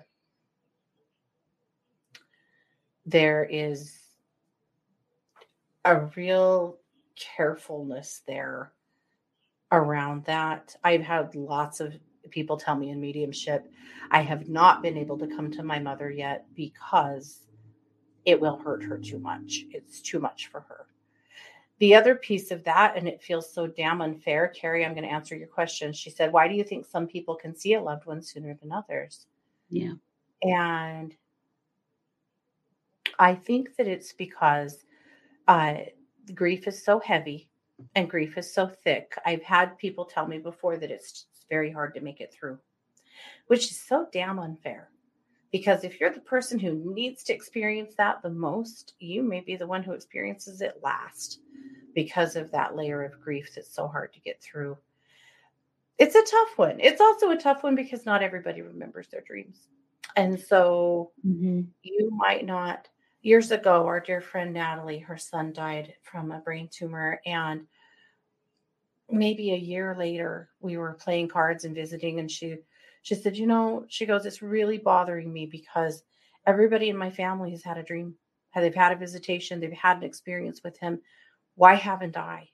there 3.05 3.43
is 3.43 3.97
a 5.85 6.05
real 6.15 6.77
carefulness 7.15 8.21
there 8.27 8.71
around 9.71 10.25
that. 10.25 10.75
I've 10.83 11.01
had 11.01 11.35
lots 11.35 11.79
of 11.79 11.93
people 12.29 12.57
tell 12.57 12.75
me 12.75 12.89
in 12.89 12.99
mediumship, 12.99 13.71
I 14.11 14.21
have 14.21 14.49
not 14.49 14.81
been 14.81 14.97
able 14.97 15.17
to 15.19 15.27
come 15.27 15.51
to 15.51 15.63
my 15.63 15.79
mother 15.79 16.09
yet 16.09 16.45
because 16.55 17.41
it 18.25 18.39
will 18.39 18.57
hurt 18.57 18.83
her 18.83 18.97
too 18.97 19.19
much. 19.19 19.65
It's 19.71 20.01
too 20.01 20.19
much 20.19 20.47
for 20.47 20.61
her 20.61 20.87
the 21.79 21.93
other 21.93 22.15
piece 22.15 22.51
of 22.51 22.63
that, 22.63 22.97
and 22.97 23.07
it 23.07 23.21
feels 23.21 23.53
so 23.53 23.67
damn 23.67 24.01
unfair, 24.01 24.47
Carrie, 24.47 24.83
I'm 24.83 24.93
going 24.93 25.03
to 25.03 25.13
answer 25.13 25.35
your 25.35 25.47
question. 25.47 25.93
She 25.93 26.09
said, 26.09 26.31
Why 26.31 26.47
do 26.47 26.55
you 26.55 26.63
think 26.63 26.85
some 26.85 27.07
people 27.07 27.35
can 27.35 27.55
see 27.55 27.75
a 27.75 27.81
loved 27.81 28.05
one 28.05 28.21
sooner 28.21 28.57
than 28.59 28.71
others? 28.71 29.27
Yeah. 29.69 29.93
And 30.41 31.15
I 33.19 33.35
think 33.35 33.75
that 33.75 33.87
it's 33.87 34.13
because 34.13 34.85
uh, 35.47 35.75
grief 36.33 36.67
is 36.67 36.83
so 36.83 36.99
heavy 36.99 37.49
and 37.95 38.09
grief 38.09 38.37
is 38.37 38.51
so 38.51 38.67
thick. 38.67 39.15
I've 39.25 39.43
had 39.43 39.77
people 39.77 40.05
tell 40.05 40.27
me 40.27 40.39
before 40.39 40.77
that 40.77 40.89
it's 40.89 41.25
very 41.49 41.71
hard 41.71 41.93
to 41.95 42.01
make 42.01 42.21
it 42.21 42.33
through, 42.33 42.59
which 43.47 43.71
is 43.71 43.79
so 43.79 44.07
damn 44.11 44.39
unfair. 44.39 44.89
Because 45.51 45.83
if 45.83 45.99
you're 45.99 46.11
the 46.11 46.19
person 46.19 46.59
who 46.59 46.93
needs 46.93 47.23
to 47.23 47.33
experience 47.33 47.95
that 47.97 48.21
the 48.21 48.29
most, 48.29 48.93
you 48.99 49.23
may 49.23 49.39
be 49.39 49.55
the 49.55 49.67
one 49.67 49.81
who 49.81 49.93
experiences 49.93 50.61
it 50.61 50.79
last 50.83 51.39
because 51.95 52.35
of 52.35 52.51
that 52.51 52.75
layer 52.75 53.03
of 53.03 53.19
grief 53.21 53.49
that's 53.55 53.73
so 53.73 53.87
hard 53.87 54.13
to 54.13 54.19
get 54.19 54.41
through. 54.41 54.77
It's 55.97 56.15
a 56.15 56.23
tough 56.23 56.57
one. 56.57 56.79
It's 56.79 57.01
also 57.01 57.31
a 57.31 57.37
tough 57.37 57.63
one 57.63 57.75
because 57.75 58.05
not 58.05 58.21
everybody 58.21 58.61
remembers 58.61 59.07
their 59.07 59.21
dreams. 59.21 59.69
And 60.15 60.39
so 60.39 61.11
Mm-hmm. 61.25 61.61
you 61.83 62.11
might 62.11 62.45
not. 62.45 62.87
Years 63.23 63.51
ago, 63.51 63.85
our 63.85 63.99
dear 63.99 64.21
friend 64.21 64.53
Natalie, 64.53 64.99
her 64.99 65.17
son 65.17 65.51
died 65.51 65.95
from 66.03 66.31
a 66.31 66.39
brain 66.39 66.69
tumor. 66.71 67.19
And 67.25 67.67
maybe 69.09 69.51
a 69.51 69.57
year 69.57 69.95
later, 69.97 70.49
we 70.59 70.77
were 70.77 70.93
playing 70.93 71.29
cards 71.29 71.65
and 71.65 71.75
visiting, 71.75 72.19
and 72.19 72.29
she 72.31 72.57
she 73.03 73.15
said, 73.15 73.37
you 73.37 73.47
know, 73.47 73.85
she 73.87 74.05
goes, 74.05 74.25
it's 74.25 74.41
really 74.41 74.77
bothering 74.77 75.31
me 75.31 75.45
because 75.45 76.03
everybody 76.45 76.89
in 76.89 76.97
my 76.97 77.09
family 77.09 77.51
has 77.51 77.63
had 77.63 77.77
a 77.77 77.83
dream. 77.83 78.15
They've 78.53 78.73
had 78.75 78.91
a 78.91 78.95
visitation, 78.97 79.59
they've 79.59 79.71
had 79.71 79.97
an 79.97 80.03
experience 80.03 80.61
with 80.63 80.77
him. 80.79 80.99
Why 81.55 81.75
haven't 81.75 82.17
I? 82.17 82.49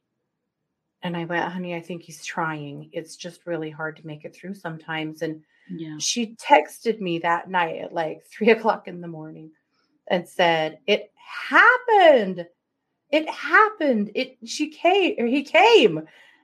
And 1.01 1.17
I 1.17 1.25
went, 1.25 1.51
honey, 1.51 1.75
I 1.75 1.81
think 1.81 2.03
he's 2.03 2.23
trying. 2.25 2.89
It's 2.93 3.15
just 3.15 3.45
really 3.45 3.69
hard 3.69 3.97
to 3.97 4.07
make 4.07 4.25
it 4.25 4.35
through 4.35 4.53
sometimes. 4.53 5.21
And 5.21 5.43
Yeah. 5.69 5.97
she 5.97 6.35
texted 6.35 6.99
me 7.01 7.19
that 7.19 7.49
night 7.49 7.81
at 7.81 7.93
like 7.93 8.23
three 8.31 8.51
o'clock 8.51 8.87
in 8.87 9.01
the 9.01 9.07
morning 9.07 9.51
and 10.07 10.27
said, 10.27 10.79
It 10.87 11.11
happened. 11.15 12.45
It 13.11 13.29
happened. 13.29 14.11
It 14.15 14.37
she 14.45 14.69
came 14.69 15.15
or 15.19 15.25
he 15.25 15.43
came. 15.43 16.03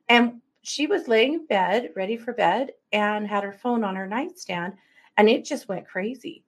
And 0.10 0.41
she 0.63 0.88
was 0.88 1.08
laying 1.08 1.34
in 1.36 1.45
bed, 1.45 1.91
ready 1.95 2.17
for 2.17 2.34
bed, 2.34 2.72
and 2.91 3.28
had 3.28 3.43
her 3.43 3.54
phone 3.54 3.84
on 3.84 3.95
her 3.95 4.08
nightstand, 4.08 4.74
and 5.17 5.30
it 5.30 5.45
just 5.45 5.69
went 5.69 5.88
crazy. 5.88 6.43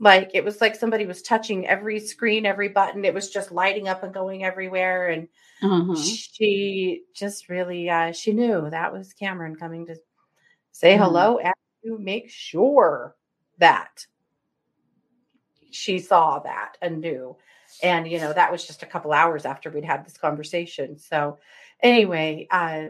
Like 0.00 0.32
it 0.34 0.44
was 0.44 0.60
like 0.60 0.74
somebody 0.76 1.06
was 1.06 1.22
touching 1.22 1.66
every 1.68 2.00
screen, 2.00 2.46
every 2.46 2.68
button. 2.68 3.04
It 3.04 3.14
was 3.14 3.30
just 3.30 3.52
lighting 3.52 3.88
up 3.88 4.02
and 4.04 4.14
going 4.14 4.44
everywhere. 4.44 5.08
And 5.10 5.28
Uh-huh. 5.62 5.94
she 5.94 7.04
just 7.14 7.48
really 7.48 7.90
uh 7.90 8.12
she 8.12 8.32
knew 8.32 8.70
that 8.70 8.92
was 8.92 9.12
Cameron 9.14 9.56
coming 9.56 9.86
to 9.86 9.96
say 10.72 10.96
Mhm. 10.96 10.98
hello 10.98 11.38
and 11.38 11.54
to 11.84 11.98
make 11.98 12.30
sure 12.30 13.16
that 13.58 14.06
she 15.70 15.98
saw 15.98 16.38
that 16.40 16.76
and 16.82 17.00
knew. 17.00 17.36
And 17.82 18.08
you 18.10 18.18
know, 18.18 18.32
that 18.32 18.50
was 18.50 18.66
just 18.66 18.82
a 18.82 18.86
couple 18.86 19.12
hours 19.12 19.44
after 19.44 19.70
we'd 19.70 19.84
had 19.84 20.04
this 20.06 20.16
conversation. 20.16 20.98
So 20.98 21.38
anyway, 21.82 22.46
uh 22.50 22.86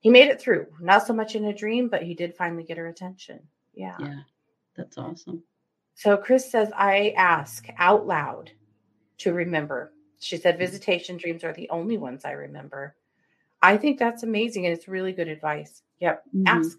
he 0.00 0.10
made 0.10 0.28
it 0.28 0.40
through. 0.40 0.66
Not 0.80 1.06
so 1.06 1.12
much 1.12 1.34
in 1.34 1.44
a 1.46 1.52
dream, 1.52 1.88
but 1.88 2.02
he 2.02 2.14
did 2.14 2.36
finally 2.36 2.62
get 2.62 2.76
her 2.78 2.86
attention. 2.86 3.40
Yeah. 3.74 3.96
Yeah. 3.98 4.20
That's 4.76 4.96
awesome. 4.96 5.42
So 5.96 6.16
Chris 6.16 6.48
says, 6.50 6.70
I 6.76 7.12
ask 7.16 7.66
out 7.78 8.06
loud 8.06 8.52
to 9.18 9.32
remember. 9.32 9.92
She 10.20 10.36
said, 10.36 10.56
visitation 10.56 11.16
dreams 11.16 11.42
are 11.42 11.52
the 11.52 11.68
only 11.70 11.98
ones 11.98 12.24
I 12.24 12.30
remember. 12.32 12.94
I 13.60 13.76
think 13.76 13.98
that's 13.98 14.22
amazing. 14.22 14.66
And 14.66 14.72
it's 14.72 14.86
really 14.86 15.12
good 15.12 15.26
advice. 15.26 15.82
Yep. 15.98 16.22
Mhm. 16.32 16.44
Ask, 16.46 16.78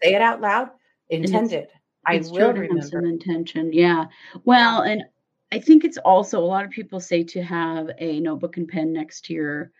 say 0.00 0.14
it 0.14 0.22
out 0.22 0.40
loud, 0.40 0.70
it's- 1.08 1.28
intended. 1.28 1.68
I 2.06 2.18
will 2.18 2.22
have 2.22 2.54
some 2.54 2.54
remember. 2.56 3.06
intention. 3.06 3.72
Yeah. 3.72 4.04
Well, 4.44 4.82
and 4.82 5.02
I 5.50 5.58
think 5.58 5.84
it's 5.84 5.98
also 5.98 6.38
a 6.38 6.46
lot 6.46 6.64
of 6.64 6.70
people 6.70 7.00
say 7.00 7.24
to 7.24 7.42
have 7.42 7.90
a 7.98 8.20
notebook 8.20 8.56
and 8.58 8.68
pen 8.68 8.92
next 8.92 9.24
to 9.26 9.34
your 9.34 9.72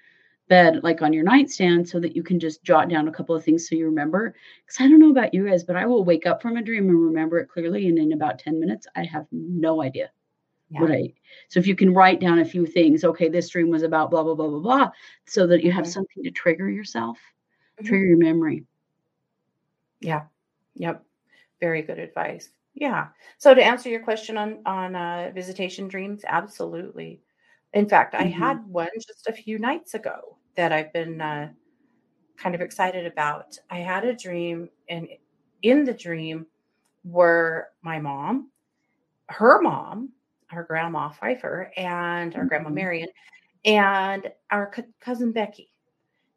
bed, 0.51 0.83
like 0.85 1.03
on 1.03 1.15
your 1.15 1.25
nightstand, 1.25 1.89
so 1.89 2.01
that 2.01 2.17
you 2.17 2.23
can 2.25 2.39
just 2.41 2.63
jot 2.65 2.91
down 2.91 3.09
a 3.09 3.13
couple 3.13 3.35
of 3.37 3.45
things 3.45 3.69
so 3.69 3.77
you 3.77 3.87
remember. 3.87 4.35
Because 4.67 4.81
I 4.83 4.89
don't 4.91 5.01
know 5.01 5.11
about 5.13 5.35
you 5.35 5.49
guys, 5.49 5.65
but 5.65 5.77
I 5.77 5.87
will 5.87 6.05
wake 6.05 6.27
up 6.27 6.43
from 6.43 6.59
a 6.59 6.63
dream 6.63 6.89
and 6.91 7.01
remember 7.07 7.39
it 7.41 7.49
clearly. 7.49 7.89
And 7.89 7.99
in 7.99 8.13
about 8.13 8.39
10 8.41 8.61
minutes, 8.61 8.87
I 8.97 9.05
have 9.05 9.27
no 9.33 9.83
idea 9.83 10.11
Yeah. 10.71 10.81
what 10.83 10.93
I. 10.93 11.15
So 11.49 11.61
if 11.61 11.67
you 11.69 11.77
can 11.77 11.95
write 11.95 12.21
down 12.21 12.41
a 12.41 12.45
few 12.45 12.67
things, 12.67 13.05
okay, 13.05 13.29
this 13.29 13.49
dream 13.51 13.71
was 13.71 13.83
about 13.85 14.11
blah, 14.11 14.23
blah, 14.25 14.35
blah, 14.35 14.49
blah, 14.49 14.61
blah, 14.61 14.91
so 15.27 15.47
that 15.49 15.65
you 15.65 15.73
have 15.73 15.87
Mhm. 15.87 15.93
something 15.93 16.23
to 16.25 16.31
trigger 16.33 16.71
yourself, 16.71 17.19
Mhm. 17.81 17.85
trigger 17.87 18.07
your 18.07 18.19
memory. 18.19 18.67
Yeah. 20.01 20.27
Yep. 20.75 21.05
Very 21.61 21.83
good 21.83 21.99
advice. 22.01 22.51
Yeah. 22.75 23.09
So 23.39 23.55
to 23.55 23.63
answer 23.65 23.91
your 23.91 24.03
question 24.05 24.39
on 24.39 24.63
on 24.67 24.97
uh, 24.97 25.33
visitation 25.35 25.89
dreams, 25.89 26.25
absolutely. 26.27 27.23
In 27.75 27.89
fact, 27.89 28.15
I 28.17 28.25
Mhm. 28.25 28.31
had 28.31 28.67
one 28.69 28.91
just 28.97 29.29
a 29.29 29.35
few 29.35 29.59
nights 29.59 29.95
ago 29.95 30.39
that 30.61 30.73
I've 30.73 30.93
been 30.93 31.23
uh, 31.23 31.49
kind 32.37 32.55
of 32.55 32.61
excited 32.61 33.07
about. 33.07 33.57
I 33.71 33.79
had 33.79 34.05
a 34.05 34.15
dream, 34.15 34.69
and 34.91 35.09
in 35.63 35.85
the 35.85 35.95
dream 35.95 36.47
were 37.03 37.69
my 37.81 37.99
mom, 37.99 38.51
her 39.31 39.63
mom, 39.63 40.11
her 40.49 40.63
grandma 40.65 41.09
Pfeiffer, 41.09 41.73
and 41.79 42.37
our 42.37 42.45
grandma 42.45 42.69
Mhm. 42.69 42.75
Marion, 42.75 43.09
and 43.65 44.31
our 44.51 44.71
cou- 44.71 44.93
cousin 45.01 45.33
Becky. 45.33 45.73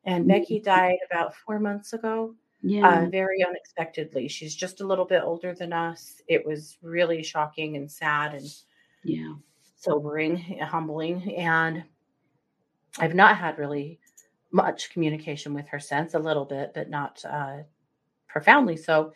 And 0.05 0.25
Becky 0.25 0.61
died 0.61 0.99
about 1.11 1.35
four 1.35 1.59
months 1.59 1.91
ago 1.91 2.33
Yeah. 2.61 2.87
uh, 3.03 3.09
very 3.09 3.43
unexpectedly. 3.45 4.29
She's 4.29 4.55
just 4.55 4.79
a 4.79 4.87
little 4.87 5.03
bit 5.05 5.21
older 5.21 5.53
than 5.53 5.73
us. 5.73 6.21
It 6.29 6.45
was 6.45 6.77
really 6.81 7.23
shocking 7.23 7.75
and 7.75 7.91
sad 7.91 8.35
and 8.35 8.47
yeah. 9.03 9.33
sobering, 9.75 10.37
and 10.59 10.69
humbling. 10.69 11.35
And 11.35 11.83
I've 12.99 13.15
not 13.15 13.37
had 13.37 13.57
really 13.57 13.99
much 14.53 14.91
communication 14.91 15.53
with 15.53 15.67
her 15.67 15.79
since, 15.79 16.13
a 16.13 16.19
little 16.19 16.45
bit, 16.45 16.71
but 16.73 16.89
not 16.89 17.23
uh, 17.25 17.57
profoundly 18.27 18.77
so. 18.77 19.11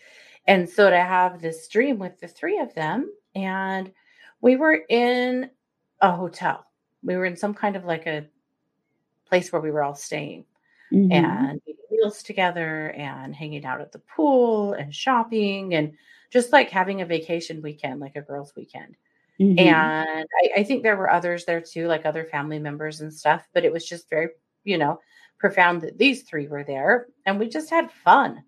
And 0.47 0.67
so 0.67 0.89
to 0.89 0.97
have 0.97 1.41
this 1.41 1.67
dream 1.69 1.99
with 1.99 2.19
the 2.19 2.27
three 2.27 2.59
of 2.59 2.73
them, 2.73 3.09
and 3.35 3.91
we 4.41 4.55
were 4.57 4.81
in 4.89 5.49
a 6.01 6.11
hotel. 6.11 6.65
We 7.03 7.15
were 7.15 7.25
in 7.25 7.37
some 7.37 7.53
kind 7.53 7.75
of 7.75 7.85
like 7.85 8.07
a 8.07 8.25
place 9.25 9.51
where 9.51 9.61
we 9.61 9.71
were 9.71 9.83
all 9.83 9.95
staying 9.95 10.45
Mhm. 10.91 11.11
and 11.11 11.61
eating 11.65 11.83
meals 11.91 12.23
together 12.23 12.91
and 12.91 13.35
hanging 13.35 13.65
out 13.65 13.81
at 13.81 13.91
the 13.91 13.99
pool 13.99 14.73
and 14.73 14.93
shopping 14.95 15.73
and 15.75 15.93
just 16.29 16.53
like 16.53 16.69
having 16.69 17.01
a 17.01 17.05
vacation 17.05 17.61
weekend, 17.61 17.99
like 17.99 18.15
a 18.15 18.21
girls' 18.21 18.55
weekend. 18.55 18.95
Mhm. 19.39 19.59
And 19.59 20.27
I, 20.43 20.49
I 20.57 20.63
think 20.63 20.83
there 20.83 20.95
were 20.97 21.11
others 21.11 21.45
there 21.45 21.61
too, 21.61 21.87
like 21.87 22.05
other 22.05 22.23
family 22.25 22.59
members 22.59 23.01
and 23.01 23.13
stuff, 23.13 23.47
but 23.53 23.65
it 23.65 23.71
was 23.71 23.85
just 23.85 24.09
very, 24.09 24.29
you 24.63 24.77
know, 24.77 24.99
profound 25.39 25.81
that 25.81 25.97
these 25.97 26.23
three 26.23 26.47
were 26.47 26.63
there 26.63 27.07
and 27.25 27.39
we 27.39 27.47
just 27.47 27.69
had 27.69 27.91
fun. 27.91 28.43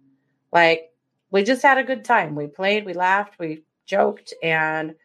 Like 0.51 0.89
we 1.31 1.43
just 1.43 1.61
had 1.61 1.77
a 1.77 1.83
good 1.83 2.03
time. 2.03 2.35
We 2.35 2.47
played, 2.47 2.85
we 2.85 2.93
laughed, 2.93 3.37
we 3.39 3.63
joked, 3.85 4.33
and 4.41 4.95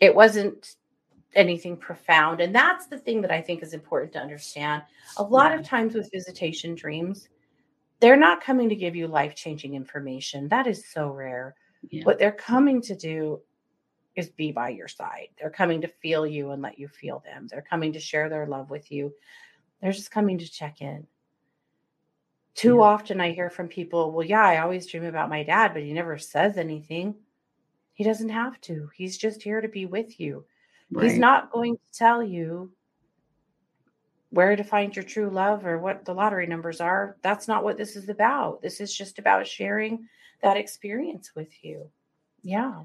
it 0.00 0.14
wasn't 0.14 0.74
anything 1.34 1.76
profound. 1.76 2.40
And 2.40 2.54
that's 2.54 2.86
the 2.86 2.98
thing 2.98 3.20
that 3.22 3.30
I 3.30 3.40
think 3.40 3.62
is 3.62 3.72
important 3.74 4.12
to 4.12 4.20
understand. 4.20 4.82
A 5.16 5.22
lot 5.22 5.52
Yeah. 5.52 5.58
of 5.60 5.66
times 5.66 5.94
with 5.94 6.10
visitation 6.12 6.74
dreams, 6.74 7.28
they're 8.00 8.16
not 8.16 8.42
coming 8.42 8.68
to 8.68 8.76
give 8.76 8.94
you 8.94 9.06
life 9.08 9.34
changing 9.34 9.74
information. 9.74 10.48
That 10.48 10.66
is 10.66 10.86
so 10.88 11.08
rare. 11.10 11.54
yeah. 11.90 12.04
What 12.04 12.18
they're 12.18 12.32
coming 12.32 12.80
to 12.82 12.94
do 12.94 13.40
is 14.16 14.28
be 14.30 14.52
by 14.52 14.68
your 14.70 14.88
side. 14.88 15.28
They're 15.38 15.50
coming 15.50 15.80
to 15.80 15.88
feel 15.88 16.26
you 16.26 16.50
and 16.52 16.62
let 16.62 16.78
you 16.78 16.86
feel 16.88 17.20
them. 17.24 17.46
They're 17.50 17.62
coming 17.68 17.92
to 17.94 18.00
share 18.00 18.28
their 18.28 18.46
love 18.46 18.70
with 18.70 18.90
you. 18.92 19.12
They're 19.84 19.92
just 19.92 20.10
coming 20.10 20.38
to 20.38 20.50
check 20.50 20.80
in. 20.80 21.06
Too 22.54 22.76
Yeah. 22.76 22.84
often 22.84 23.20
I 23.20 23.32
hear 23.32 23.50
from 23.50 23.68
people, 23.68 24.12
well, 24.12 24.26
yeah, 24.26 24.42
I 24.42 24.60
always 24.60 24.86
dream 24.86 25.04
about 25.04 25.28
my 25.28 25.42
dad, 25.42 25.74
but 25.74 25.82
he 25.82 25.92
never 25.92 26.16
says 26.16 26.56
anything. 26.56 27.16
He 27.92 28.02
doesn't 28.02 28.30
have 28.30 28.58
to. 28.62 28.88
He's 28.94 29.18
just 29.18 29.42
here 29.42 29.60
to 29.60 29.68
be 29.68 29.84
with 29.84 30.18
you. 30.18 30.46
He's 30.98 31.18
not 31.18 31.52
going 31.52 31.76
to 31.76 31.98
tell 31.98 32.22
you 32.22 32.72
where 34.30 34.56
to 34.56 34.64
find 34.64 34.96
your 34.96 35.04
true 35.04 35.28
love 35.28 35.66
or 35.66 35.78
what 35.78 36.06
the 36.06 36.14
lottery 36.14 36.46
numbers 36.46 36.80
are. 36.80 37.18
That's 37.20 37.46
not 37.46 37.62
what 37.62 37.76
this 37.76 37.94
is 37.94 38.08
about. 38.08 38.62
This 38.62 38.80
is 38.80 38.96
just 38.96 39.18
about 39.18 39.46
sharing 39.46 40.08
that 40.40 40.56
experience 40.56 41.34
with 41.34 41.62
you. 41.62 41.90
Yeah. 42.42 42.84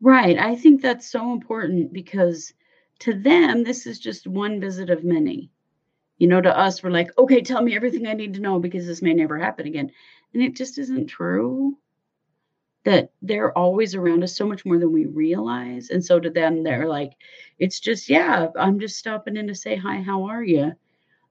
Right. 0.00 0.36
I 0.40 0.56
think 0.56 0.82
that's 0.82 1.08
so 1.08 1.32
important 1.32 1.92
because 1.92 2.52
to 2.98 3.14
them, 3.14 3.62
this 3.62 3.86
is 3.86 4.00
just 4.00 4.26
one 4.26 4.60
visit 4.60 4.90
of 4.90 5.04
many. 5.04 5.51
You 6.22 6.28
know, 6.28 6.40
to 6.40 6.56
us, 6.56 6.84
we're 6.84 6.90
like, 6.90 7.10
okay, 7.18 7.40
tell 7.42 7.60
me 7.62 7.74
everything 7.74 8.06
I 8.06 8.12
need 8.14 8.34
to 8.34 8.40
know 8.40 8.60
because 8.60 8.86
this 8.86 9.02
may 9.02 9.12
never 9.12 9.36
happen 9.36 9.66
again. 9.66 9.90
And 10.32 10.40
it 10.40 10.54
just 10.54 10.78
isn't 10.78 11.08
true 11.08 11.76
that 12.84 13.10
they're 13.22 13.58
always 13.58 13.96
around 13.96 14.22
us 14.22 14.36
so 14.36 14.46
much 14.46 14.64
more 14.64 14.78
than 14.78 14.92
we 14.92 15.06
realize. 15.06 15.90
And 15.90 16.04
so 16.04 16.20
to 16.20 16.30
them, 16.30 16.62
they're 16.62 16.88
like, 16.88 17.14
it's 17.58 17.80
just, 17.80 18.08
yeah, 18.08 18.46
I'm 18.56 18.78
just 18.78 18.98
stopping 18.98 19.36
in 19.36 19.48
to 19.48 19.54
say, 19.56 19.74
hi, 19.74 20.00
how 20.00 20.22
are 20.26 20.44
you? 20.44 20.74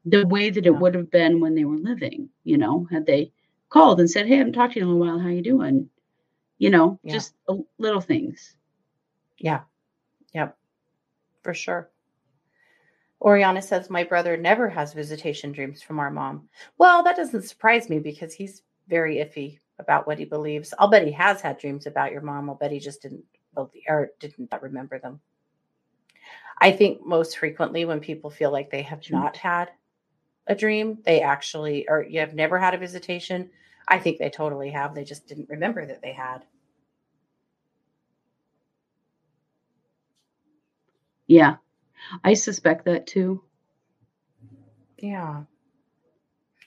The 0.03 0.27
way 0.27 0.49
that 0.49 0.65
it 0.65 0.75
would 0.75 0.95
have 0.95 1.09
been 1.09 1.39
when 1.39 1.55
they 1.55 1.63
were 1.63 1.77
living, 1.77 2.29
you 2.43 2.57
know, 2.57 2.85
had 2.91 3.05
they 3.05 3.31
called 3.69 4.01
and 4.01 4.11
said, 4.11 4.27
hey, 4.27 4.35
I 4.35 4.37
haven't 4.39 4.53
talked 4.53 4.73
to 4.73 4.81
you 4.81 4.89
in 4.89 4.91
a 4.91 4.97
while. 4.97 5.19
How 5.19 5.29
you 5.29 5.41
doing? 5.41 5.89
You 6.57 6.69
know, 6.69 6.99
Yeah. 7.03 7.13
just 7.13 7.35
uh, 7.47 7.55
little 7.77 8.01
things. 8.01 8.57
Yeah. 9.37 9.61
Yep. 10.33 10.57
For 11.43 11.53
sure. 11.53 11.89
Oriana 13.21 13.61
says, 13.61 13.89
My 13.89 14.03
brother 14.03 14.35
never 14.35 14.67
has 14.69 14.93
visitation 14.93 15.51
dreams 15.51 15.81
from 15.81 15.99
our 15.99 16.09
mom. 16.09 16.49
Well, 16.77 17.03
that 17.03 17.15
doesn't 17.15 17.43
surprise 17.43 17.89
me 17.89 17.99
because 17.99 18.33
he's 18.33 18.63
very 18.87 19.17
iffy 19.17 19.59
about 19.79 20.07
what 20.07 20.17
he 20.17 20.25
believes. 20.25 20.73
I'll 20.79 20.89
bet 20.89 21.05
he 21.05 21.11
has 21.13 21.41
had 21.41 21.59
dreams 21.59 21.85
about 21.85 22.11
your 22.11 22.21
mom. 22.21 22.49
I'll 22.49 22.55
bet 22.55 22.71
he 22.71 22.79
just 22.79 23.01
didn't 23.01 23.23
believe 23.53 23.83
or 23.87 24.11
didn't 24.19 24.51
remember 24.61 24.99
them. 24.99 25.19
I 26.59 26.71
think 26.71 27.05
most 27.05 27.37
frequently 27.37 27.85
when 27.85 27.99
people 27.99 28.29
feel 28.29 28.51
like 28.51 28.69
they 28.69 28.83
have 28.83 29.01
not 29.09 29.37
had 29.37 29.71
a 30.47 30.55
dream, 30.55 30.99
they 31.05 31.21
actually, 31.21 31.87
or 31.89 32.03
you 32.03 32.19
have 32.19 32.35
never 32.35 32.59
had 32.59 32.73
a 32.73 32.77
visitation, 32.77 33.49
I 33.87 33.99
think 33.99 34.17
they 34.19 34.29
totally 34.29 34.69
have. 34.71 34.93
They 34.93 35.03
just 35.03 35.27
didn't 35.27 35.49
remember 35.49 35.85
that 35.85 36.01
they 36.01 36.13
had. 36.13 36.45
Yeah, 41.27 41.57
I 42.23 42.33
suspect 42.33 42.85
that 42.85 43.07
too. 43.07 43.43
Yeah. 44.97 45.43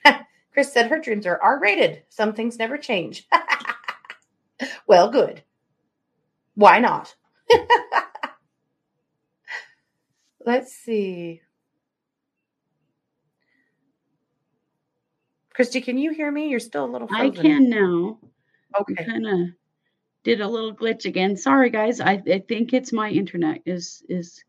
Chris 0.53 0.71
said 0.71 0.87
her 0.87 0.99
dreams 0.99 1.25
are 1.25 1.41
R 1.41 1.59
rated. 1.59 2.03
Some 2.09 2.33
things 2.33 2.59
never 2.59 2.77
change. 2.77 3.27
well, 4.87 5.09
good. 5.09 5.43
Why 6.55 6.79
not? 6.79 7.15
Let's 10.45 10.73
see. 10.73 11.41
Christy, 15.53 15.81
can 15.81 15.97
you 15.97 16.11
hear 16.11 16.29
me? 16.29 16.49
You're 16.49 16.59
still 16.59 16.85
a 16.85 16.91
little 16.91 17.07
I 17.11 17.29
can 17.29 17.69
now. 17.69 18.19
Okay. 18.79 19.05
Kind 19.05 19.25
of 19.25 19.39
did 20.23 20.41
a 20.41 20.47
little 20.47 20.75
glitch 20.75 21.05
again. 21.05 21.37
Sorry, 21.37 21.69
guys. 21.69 22.01
I, 22.01 22.21
I 22.29 22.43
think 22.45 22.73
it's 22.73 22.91
my 22.91 23.09
internet 23.09 23.61
is 23.65 24.03
is 24.09 24.43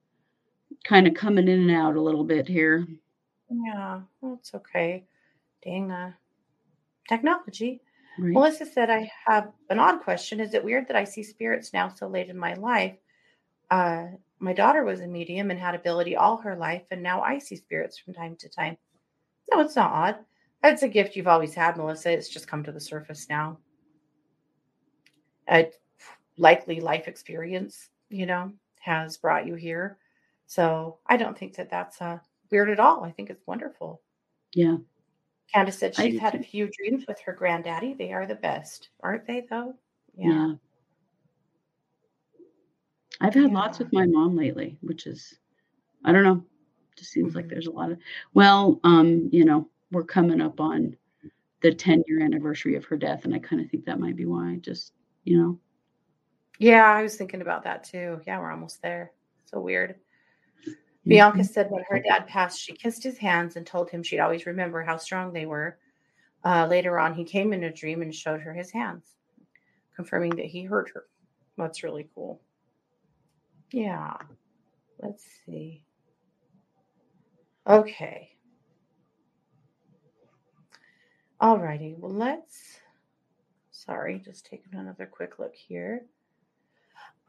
kind 0.84 1.06
of 1.06 1.14
coming 1.14 1.48
in 1.48 1.60
and 1.60 1.70
out 1.70 1.96
a 1.96 2.00
little 2.00 2.24
bit 2.24 2.46
here. 2.48 2.86
Yeah, 3.50 4.00
well, 4.20 4.38
it's 4.40 4.54
okay. 4.54 5.04
Dang 5.62 5.90
uh, 5.90 6.12
technology. 7.08 7.80
Right. 8.18 8.32
Melissa 8.32 8.66
said, 8.66 8.88
I 8.90 9.10
have 9.26 9.52
an 9.68 9.78
odd 9.78 10.00
question. 10.02 10.40
Is 10.40 10.54
it 10.54 10.64
weird 10.64 10.88
that 10.88 10.96
I 10.96 11.04
see 11.04 11.22
spirits 11.22 11.72
now 11.72 11.88
so 11.88 12.08
late 12.08 12.30
in 12.30 12.38
my 12.38 12.54
life? 12.54 12.96
Uh, 13.70 14.06
my 14.38 14.52
daughter 14.52 14.84
was 14.84 15.00
a 15.00 15.06
medium 15.06 15.50
and 15.50 15.60
had 15.60 15.74
ability 15.74 16.16
all 16.16 16.36
her 16.38 16.56
life, 16.56 16.84
and 16.90 17.02
now 17.02 17.22
I 17.22 17.38
see 17.38 17.56
spirits 17.56 17.98
from 17.98 18.14
time 18.14 18.36
to 18.36 18.48
time. 18.48 18.76
No, 19.52 19.60
it's 19.60 19.76
not 19.76 19.92
odd. 19.92 20.16
That's 20.62 20.82
a 20.82 20.88
gift 20.88 21.14
you've 21.14 21.28
always 21.28 21.54
had, 21.54 21.76
Melissa. 21.76 22.10
It's 22.10 22.28
just 22.28 22.48
come 22.48 22.64
to 22.64 22.72
the 22.72 22.80
surface 22.80 23.28
now. 23.28 23.58
A 25.48 25.70
likely 26.38 26.80
life 26.80 27.08
experience, 27.08 27.90
you 28.08 28.26
know, 28.26 28.52
has 28.80 29.16
brought 29.16 29.46
you 29.46 29.54
here. 29.54 29.98
So 30.46 30.98
I 31.06 31.16
don't 31.16 31.36
think 31.36 31.54
that 31.56 31.70
that's 31.70 32.00
uh, 32.00 32.18
weird 32.50 32.70
at 32.70 32.80
all. 32.80 33.04
I 33.04 33.10
think 33.10 33.30
it's 33.30 33.46
wonderful. 33.46 34.00
yeah. 34.54 34.76
Candace 35.52 35.78
said 35.78 35.94
she's 35.94 36.18
had 36.18 36.34
a 36.34 36.42
few 36.42 36.68
dreams 36.76 37.04
with 37.06 37.20
her 37.20 37.32
granddaddy. 37.32 37.94
They 37.94 38.12
are 38.12 38.26
the 38.26 38.34
best, 38.34 38.88
aren't 39.00 39.26
they, 39.28 39.46
though? 39.48 39.74
Yeah. 40.16 40.54
I've 43.20 43.34
had 43.34 43.52
lots 43.52 43.78
with 43.78 43.92
my 43.92 44.06
mom 44.06 44.36
lately, 44.36 44.76
which 44.80 45.06
is 45.06 45.38
I 46.04 46.12
don't 46.12 46.24
know. 46.24 46.42
Just 46.96 47.12
seems 47.12 47.34
like 47.36 47.46
Mhm. 47.46 47.50
there's 47.50 47.66
a 47.68 47.72
lot 47.72 47.92
of 47.92 47.98
well, 48.34 48.80
um, 48.84 49.28
you 49.32 49.44
know, 49.44 49.68
we're 49.92 50.02
coming 50.04 50.40
up 50.40 50.60
on 50.60 50.96
the 51.60 51.72
10 51.72 52.02
year 52.08 52.20
anniversary 52.22 52.74
of 52.74 52.84
her 52.86 52.96
death, 52.96 53.24
and 53.24 53.32
I 53.34 53.38
kind 53.38 53.62
of 53.62 53.70
think 53.70 53.84
that 53.84 54.00
might 54.00 54.16
be 54.16 54.26
why. 54.26 54.56
Just, 54.56 54.92
you 55.24 55.38
know, 55.40 55.60
Yeah, 56.58 56.84
I 56.92 57.02
was 57.02 57.16
thinking 57.16 57.40
about 57.40 57.62
that 57.64 57.84
too. 57.84 58.20
Yeah, 58.26 58.40
we're 58.40 58.50
almost 58.50 58.82
there. 58.82 59.12
So 59.44 59.60
weird. 59.60 59.94
Mm-hmm. 61.06 61.10
Bianca 61.10 61.44
said 61.44 61.70
when 61.70 61.84
her 61.88 62.00
dad 62.00 62.26
passed, 62.26 62.60
she 62.60 62.72
kissed 62.72 63.04
his 63.04 63.16
hands 63.16 63.54
and 63.54 63.64
told 63.64 63.88
him 63.88 64.02
she'd 64.02 64.18
always 64.18 64.44
remember 64.44 64.82
how 64.82 64.96
strong 64.96 65.32
they 65.32 65.46
were. 65.46 65.78
Uh, 66.44 66.66
later 66.66 66.98
on, 66.98 67.14
he 67.14 67.24
came 67.24 67.52
in 67.52 67.62
a 67.62 67.72
dream 67.72 68.02
and 68.02 68.12
showed 68.12 68.40
her 68.40 68.52
his 68.52 68.72
hands, 68.72 69.14
confirming 69.94 70.34
that 70.34 70.46
he 70.46 70.64
heard 70.64 70.90
her. 70.92 71.04
That's 71.56 71.84
really 71.84 72.08
cool. 72.12 72.40
Yeah. 73.70 74.16
Let's 74.98 75.24
see. 75.44 75.84
Okay. 77.68 78.30
All 81.40 81.58
righty. 81.58 81.94
Well, 81.96 82.12
let's. 82.12 82.80
Sorry, 83.70 84.20
just 84.24 84.46
taking 84.46 84.74
another 84.74 85.06
quick 85.06 85.38
look 85.38 85.54
here. 85.54 86.04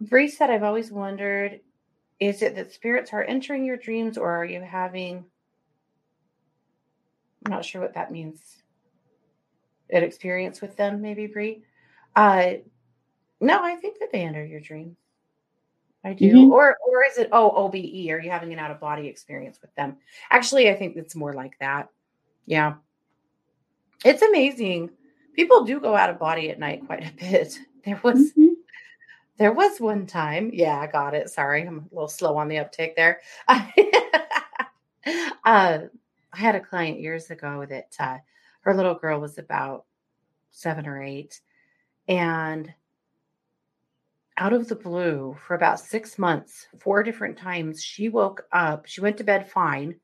Bree 0.02 0.28
said, 0.28 0.50
I've 0.50 0.63
always 0.63 0.92
wondered 0.92 1.60
is 2.19 2.41
it 2.41 2.56
that 2.56 2.71
spirits 2.71 3.13
are 3.13 3.23
entering 3.23 3.63
your 3.65 3.77
dreams 3.77 4.17
or 4.17 4.32
are 4.32 4.45
you 4.45 4.62
having. 4.62 5.25
I'm 7.45 7.51
not 7.51 7.65
sure 7.65 7.82
what 7.82 7.93
that 7.93 8.12
means. 8.12 8.63
An 9.89 10.03
experience 10.03 10.60
with 10.62 10.75
them, 10.75 11.01
maybe, 11.01 11.27
Bree? 11.27 11.63
Uh, 12.15 12.53
no, 13.39 13.63
I 13.63 13.75
think 13.75 13.99
that 13.99 14.12
they 14.12 14.21
enter 14.21 14.43
your 14.43 14.60
dreams. 14.60 14.97
I 16.03 16.13
do. 16.13 16.32
Mhm. 16.32 16.51
Or 16.51 16.77
or 16.86 17.03
is 17.06 17.17
it 17.17 17.30
oh 17.32 17.51
OBE? 17.51 18.10
Are 18.12 18.19
you 18.19 18.30
having 18.30 18.51
an 18.53 18.60
out 18.60 18.71
of 18.71 18.80
body 18.80 19.08
experience 19.08 19.62
with 19.62 19.73
them? 19.75 19.97
Actually, 20.30 20.69
I 20.69 20.75
think 20.75 20.95
it's 20.95 21.15
more 21.15 21.34
like 21.34 21.58
that. 21.60 21.89
Yeah. 22.45 22.75
It's 24.06 24.21
amazing. 24.21 24.91
People 25.34 25.63
do 25.63 25.80
go 25.80 25.95
out 25.95 26.10
of 26.10 26.19
body 26.19 26.49
at 26.49 26.60
night 26.60 26.86
quite 26.86 27.03
a 27.08 27.13
bit. 27.13 27.60
There 27.86 27.99
was 28.03 28.34
Mhm. 28.34 28.57
There 29.38 29.54
was 29.54 29.80
one 29.80 30.06
time. 30.08 30.50
Yeah, 30.54 30.80
I 30.80 30.88
got 30.88 31.13
it. 31.13 31.30
Sorry, 31.30 31.65
I'm 31.65 31.80
a 31.91 31.95
little 31.95 32.08
slow 32.08 32.38
on 32.38 32.47
the 32.47 32.60
uptake 32.60 32.95
there. 32.95 33.21
uh, 33.47 33.63
I 35.45 35.80
had 36.34 36.56
a 36.56 36.60
client 36.60 37.00
years 37.00 37.30
ago 37.30 37.65
that 37.69 37.95
uh, 38.00 38.17
her 38.62 38.73
little 38.73 38.95
girl 38.95 39.19
was 39.19 39.38
about 39.38 39.86
seven 40.52 40.88
or 40.88 41.02
eight, 41.02 41.39
and 42.08 42.73
out 44.38 44.54
of 44.54 44.67
the 44.67 44.76
blue, 44.76 45.36
for 45.45 45.56
about 45.56 45.80
six 45.80 46.19
months, 46.19 46.67
four 46.80 47.02
different 47.02 47.38
times, 47.38 47.84
she 47.84 48.10
woke 48.10 48.45
up. 48.52 48.86
She 48.86 49.02
went 49.02 49.17
to 49.17 49.23
bed 49.23 49.50
fine, 49.50 49.95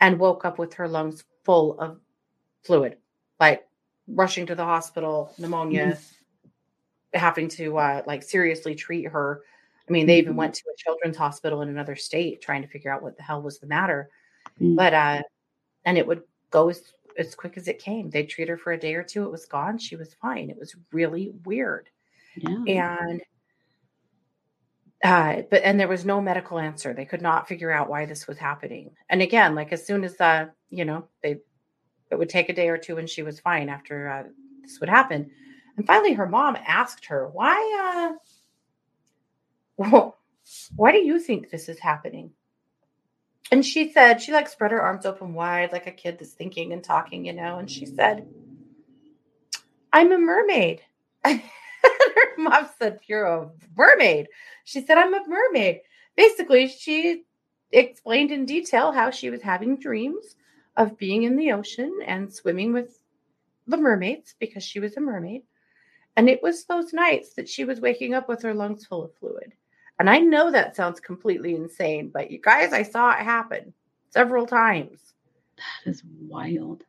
and 0.00 0.18
woke 0.18 0.44
up 0.44 0.58
with 0.58 0.74
her 0.74 0.88
lungs 0.88 1.24
full 1.44 1.78
of 1.80 2.00
fluid, 2.62 2.96
like 3.40 3.66
rushing 4.08 4.46
to 4.46 4.54
the 4.54 4.64
hospital, 4.64 5.32
pneumonia, 5.38 5.98
having 7.16 7.48
to 7.48 7.78
uh, 7.78 8.02
like 8.06 8.22
seriously 8.22 8.74
treat 8.74 9.04
her. 9.08 9.42
I 9.88 9.92
mean, 9.92 10.06
they 10.06 10.18
even 10.18 10.34
Mhm. 10.34 10.36
went 10.36 10.54
to 10.54 10.64
a 10.72 10.76
children's 10.76 11.16
hospital 11.16 11.62
in 11.62 11.68
another 11.68 11.96
state 11.96 12.42
trying 12.42 12.62
to 12.62 12.68
figure 12.68 12.92
out 12.92 13.02
what 13.02 13.16
the 13.16 13.22
hell 13.22 13.42
was 13.42 13.58
the 13.58 13.66
matter. 13.66 14.08
Mm. 14.60 14.76
But 14.76 14.94
uh, 14.94 15.22
and 15.84 15.96
it 15.98 16.06
would 16.06 16.22
go 16.50 16.68
as 16.68 16.92
as 17.18 17.34
quick 17.34 17.56
as 17.56 17.68
it 17.68 17.78
came. 17.78 18.10
They'd 18.10 18.28
treat 18.28 18.48
her 18.48 18.58
for 18.58 18.72
a 18.72 18.78
day 18.78 18.94
or 18.94 19.02
two. 19.02 19.24
It 19.24 19.30
was 19.30 19.46
gone. 19.46 19.78
She 19.78 19.96
was 19.96 20.14
fine. 20.14 20.50
It 20.50 20.58
was 20.58 20.74
really 20.92 21.32
weird. 21.44 21.88
Yeah. 22.36 22.98
And 22.98 23.22
uh, 25.04 25.42
but 25.50 25.62
and 25.62 25.78
there 25.78 25.88
was 25.88 26.04
no 26.04 26.20
medical 26.20 26.58
answer. 26.58 26.92
They 26.92 27.04
could 27.04 27.22
not 27.22 27.46
figure 27.48 27.70
out 27.70 27.88
why 27.88 28.06
this 28.06 28.26
was 28.26 28.38
happening. 28.38 28.90
And 29.08 29.22
again, 29.22 29.54
like 29.54 29.72
as 29.72 29.86
soon 29.86 30.04
as 30.04 30.20
uh, 30.20 30.46
you 30.70 30.84
know, 30.84 31.06
they 31.22 31.38
it 32.10 32.18
would 32.18 32.28
take 32.28 32.48
a 32.48 32.54
day 32.54 32.68
or 32.68 32.78
two 32.78 32.98
and 32.98 33.08
she 33.08 33.22
was 33.22 33.40
fine 33.40 33.68
after 33.68 34.08
uh, 34.08 34.24
this 34.62 34.80
would 34.80 34.88
happen. 34.88 35.30
And 35.76 35.86
finally 35.86 36.14
her 36.14 36.28
mom 36.28 36.56
asked 36.66 37.06
her, 37.06 37.28
"Why 37.28 38.14
uh 38.14 38.18
well, 39.76 40.18
why 40.74 40.92
do 40.92 40.98
you 40.98 41.18
think 41.18 41.50
this 41.50 41.68
is 41.68 41.78
happening?" 41.78 42.32
And 43.52 43.64
she 43.64 43.92
said, 43.92 44.20
she 44.20 44.32
like 44.32 44.48
spread 44.48 44.72
her 44.72 44.82
arms 44.82 45.06
open 45.06 45.32
wide 45.34 45.72
like 45.72 45.86
a 45.86 45.92
kid 45.92 46.18
that's 46.18 46.32
thinking 46.32 46.72
and 46.72 46.82
talking, 46.82 47.24
you 47.24 47.32
know, 47.32 47.58
and 47.58 47.70
she 47.70 47.86
said, 47.86 48.26
"I'm 49.92 50.12
a 50.12 50.18
mermaid." 50.18 50.82
Her 51.26 52.38
mom 52.38 52.68
said, 52.78 53.00
You're 53.06 53.26
a 53.26 53.50
mermaid. 53.76 54.28
She 54.64 54.80
said, 54.80 54.98
I'm 54.98 55.14
a 55.14 55.26
mermaid. 55.26 55.80
Basically, 56.16 56.68
she 56.68 57.24
explained 57.72 58.30
in 58.30 58.46
detail 58.46 58.92
how 58.92 59.10
she 59.10 59.30
was 59.30 59.42
having 59.42 59.78
dreams 59.78 60.36
of 60.76 60.98
being 60.98 61.24
in 61.24 61.36
the 61.36 61.52
ocean 61.52 61.98
and 62.06 62.32
swimming 62.32 62.72
with 62.72 62.98
the 63.66 63.76
mermaids 63.76 64.34
because 64.38 64.62
she 64.62 64.80
was 64.80 64.96
a 64.96 65.00
mermaid. 65.00 65.42
And 66.16 66.28
it 66.28 66.42
was 66.42 66.64
those 66.64 66.92
nights 66.92 67.34
that 67.34 67.48
she 67.48 67.64
was 67.64 67.80
waking 67.80 68.14
up 68.14 68.28
with 68.28 68.42
her 68.42 68.54
lungs 68.54 68.86
full 68.86 69.04
of 69.04 69.14
fluid. 69.16 69.52
And 69.98 70.10
I 70.10 70.18
know 70.18 70.50
that 70.50 70.76
sounds 70.76 71.00
completely 71.00 71.54
insane, 71.54 72.10
but 72.12 72.30
you 72.30 72.38
guys, 72.38 72.72
I 72.72 72.82
saw 72.82 73.10
it 73.12 73.18
happen 73.18 73.72
several 74.10 74.46
times. 74.46 75.14
That 75.56 75.90
is 75.90 76.02
wild. 76.20 76.84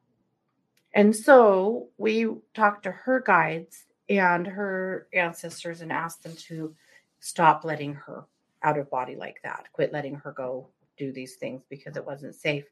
And 0.94 1.16
so 1.16 1.90
we 1.98 2.28
talked 2.54 2.84
to 2.84 2.92
her 2.92 3.22
guides 3.22 3.86
and 4.10 4.48
her 4.48 5.08
ancestors 5.14 5.82
and 5.82 5.92
asked 5.92 6.24
them 6.24 6.36
to 6.48 6.74
stop 7.20 7.64
letting 7.64 7.94
her 7.94 8.26
out 8.64 8.78
of 8.78 8.90
body 8.90 9.16
like 9.16 9.40
that, 9.44 9.68
quit 9.74 9.94
letting 9.94 10.16
her 10.16 10.32
go 10.32 10.68
do 10.98 11.12
these 11.12 11.36
things 11.36 11.62
because 11.70 11.96
it 11.96 12.06
wasn't 12.06 12.36
safe. 12.36 12.66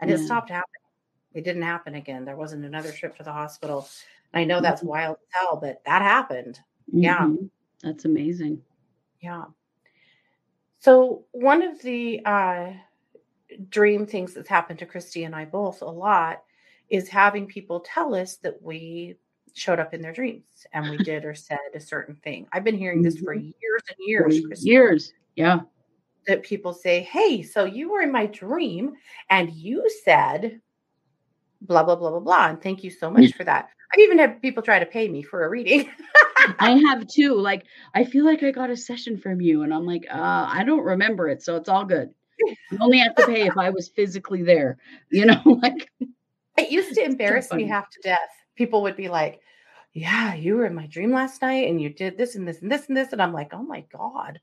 And 0.00 0.10
it 0.10 0.18
stopped 0.18 0.50
happening. 0.50 0.80
It 1.34 1.44
didn't 1.44 1.62
happen 1.62 1.94
again. 1.94 2.24
There 2.24 2.36
wasn't 2.36 2.64
another 2.64 2.92
trip 2.92 3.16
to 3.16 3.22
the 3.22 3.32
hospital. 3.32 3.88
I 4.34 4.44
know 4.44 4.60
that's 4.60 4.82
Mhm. 4.82 4.86
wild 4.88 5.16
as 5.22 5.28
hell, 5.32 5.56
but 5.60 5.82
that 5.84 6.02
happened. 6.02 6.60
Yeah. 6.92 7.18
Mhm. 7.26 7.50
That's 7.82 8.04
amazing. 8.04 8.62
Yeah. 9.20 9.46
So 10.80 11.24
one 11.32 11.62
of 11.62 11.80
the 11.82 12.24
uh, 12.24 12.72
dream 13.68 14.06
things 14.06 14.34
that's 14.34 14.48
happened 14.48 14.78
to 14.80 14.86
Christy 14.86 15.24
and 15.24 15.34
I 15.34 15.44
both 15.44 15.82
a 15.82 15.86
lot 15.86 16.42
is 16.88 17.08
having 17.08 17.46
people 17.46 17.80
tell 17.80 18.14
us 18.14 18.36
that 18.38 18.60
we 18.62 19.16
showed 19.54 19.80
up 19.80 19.92
in 19.94 20.00
their 20.02 20.12
dreams 20.12 20.66
and 20.72 20.88
we 20.88 20.98
did 20.98 21.24
or 21.24 21.34
said 21.34 21.58
a 21.74 21.80
certain 21.80 22.14
thing. 22.16 22.46
I've 22.52 22.64
been 22.64 22.78
hearing 22.78 23.02
this 23.02 23.18
for 23.18 23.34
years 23.34 23.82
and 23.88 23.96
years, 23.98 24.40
Christy, 24.46 24.68
years. 24.68 25.12
Yeah. 25.36 25.60
that 26.26 26.42
people 26.42 26.72
say, 26.74 27.00
"Hey, 27.00 27.42
so 27.42 27.64
you 27.64 27.90
were 27.90 28.02
in 28.02 28.12
my 28.12 28.26
dream 28.26 28.94
and 29.30 29.50
you 29.50 29.88
said," 30.04 30.60
blah 31.62 31.82
blah 31.82 31.96
blah 31.96 32.10
blah 32.10 32.20
blah 32.20 32.46
and 32.48 32.62
thank 32.62 32.84
you 32.84 32.90
so 32.90 33.10
much 33.10 33.32
for 33.32 33.42
that 33.44 33.70
i've 33.92 34.00
even 34.00 34.18
had 34.18 34.40
people 34.42 34.62
try 34.62 34.78
to 34.78 34.86
pay 34.86 35.08
me 35.08 35.22
for 35.22 35.44
a 35.44 35.48
reading 35.48 35.88
I 36.60 36.70
have 36.88 37.06
too. 37.06 37.34
Like, 37.34 37.64
I 37.94 38.04
feel 38.04 38.24
like 38.24 38.42
I 38.42 38.50
got 38.50 38.70
a 38.70 38.76
session 38.76 39.18
from 39.18 39.40
you, 39.40 39.62
and 39.62 39.74
I'm 39.74 39.84
like, 39.84 40.06
uh, 40.10 40.46
I 40.48 40.64
don't 40.64 40.84
remember 40.84 41.28
it, 41.28 41.42
so 41.42 41.56
it's 41.56 41.68
all 41.68 41.84
good. 41.84 42.10
You 42.70 42.78
only 42.80 42.98
have 42.98 43.14
to 43.16 43.26
pay 43.26 43.46
if 43.46 43.56
I 43.56 43.70
was 43.70 43.88
physically 43.88 44.42
there. 44.42 44.78
You 45.10 45.26
know, 45.26 45.40
like 45.62 45.90
it 46.56 46.70
used 46.70 46.94
to 46.94 47.04
embarrass 47.04 47.52
me 47.52 47.66
half 47.66 47.90
to 47.90 48.00
death. 48.02 48.28
People 48.56 48.82
would 48.82 48.96
be 48.96 49.08
like, 49.08 49.40
Yeah, 49.94 50.34
you 50.34 50.56
were 50.56 50.66
in 50.66 50.74
my 50.74 50.86
dream 50.86 51.12
last 51.12 51.40
night 51.40 51.68
and 51.68 51.80
you 51.80 51.88
did 51.88 52.18
this 52.18 52.36
and 52.36 52.46
this 52.46 52.60
and 52.60 52.70
this 52.70 52.88
and 52.88 52.96
this. 52.96 53.12
And 53.12 53.22
I'm 53.22 53.32
like, 53.32 53.54
Oh 53.54 53.62
my 53.62 53.84
God, 53.92 54.38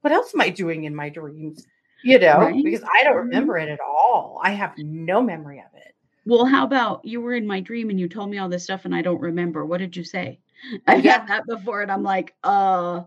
what 0.00 0.12
else 0.12 0.32
am 0.34 0.40
I 0.40 0.48
doing 0.48 0.84
in 0.84 0.94
my 0.94 1.08
dreams? 1.10 1.66
You 2.02 2.18
know, 2.18 2.38
right? 2.38 2.64
because 2.64 2.82
I 2.82 3.04
don't 3.04 3.12
mm-hmm. 3.12 3.28
remember 3.28 3.58
it 3.58 3.68
at 3.68 3.80
all. 3.80 4.40
I 4.42 4.52
have 4.52 4.72
no 4.78 5.20
memory 5.20 5.58
of 5.58 5.74
it. 5.74 5.94
Well, 6.26 6.44
how 6.44 6.64
about 6.64 7.04
you 7.04 7.20
were 7.20 7.34
in 7.34 7.46
my 7.46 7.60
dream 7.60 7.88
and 7.88 8.00
you 8.00 8.08
told 8.08 8.30
me 8.30 8.38
all 8.38 8.48
this 8.48 8.64
stuff 8.64 8.84
and 8.84 8.94
I 8.94 9.00
don't 9.00 9.20
remember? 9.20 9.64
What 9.64 9.78
did 9.78 9.96
you 9.96 10.02
say? 10.02 10.40
I've 10.86 11.04
yeah. 11.04 11.20
had 11.20 11.28
that 11.28 11.46
before, 11.46 11.82
and 11.82 11.92
I'm 11.92 12.02
like, 12.02 12.34
uh, 12.42 13.02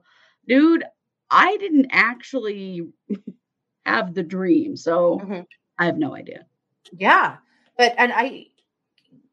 dude, 0.48 0.84
I 1.30 1.58
didn't 1.58 1.88
actually 1.92 2.88
have 3.86 4.14
the 4.14 4.24
dream. 4.24 4.78
So 4.78 5.20
mm-hmm. 5.20 5.42
I 5.78 5.86
have 5.86 5.98
no 5.98 6.16
idea. 6.16 6.46
Yeah. 6.94 7.38
But, 7.78 7.94
and 7.98 8.14
I, 8.14 8.48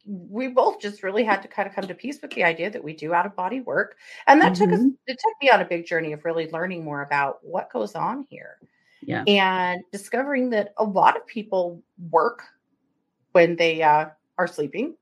we 0.05 0.49
both 0.49 0.81
just 0.81 1.03
really 1.03 1.25
had 1.25 1.43
to 1.43 1.49
kind 1.49 1.69
of 1.69 1.75
come 1.75 1.87
to 1.87 1.95
peace 1.95 2.19
with 2.21 2.33
the 2.33 2.45
idea 2.45 2.71
that 2.71 2.83
we 2.83 2.93
do 2.93 3.15
out 3.15 3.27
of 3.27 3.37
body 3.37 3.61
work. 3.61 3.97
And 4.27 4.41
that 4.41 4.53
mm-hmm. 4.53 4.65
took 4.65 4.73
us, 4.73 4.81
mm-hmm. 4.81 4.89
it 5.07 5.19
took 5.19 5.35
me 5.41 5.51
on 5.51 5.61
a 5.61 5.65
big 5.65 5.87
journey 5.87 6.13
of 6.13 6.25
really 6.25 6.51
learning 6.51 6.85
more 6.85 7.03
about 7.03 7.39
what 7.43 7.73
goes 7.73 7.95
on 7.95 8.27
here. 8.31 8.59
Yeah. 9.03 9.23
And 9.27 9.83
discovering 9.93 10.51
that 10.51 10.75
a 10.79 10.85
lot 10.85 11.17
of 11.17 11.27
people 11.27 11.83
work 12.11 12.43
when 13.37 13.57
they 13.57 13.83
uh, 13.83 14.07
are 14.39 14.47
sleeping 14.47 14.95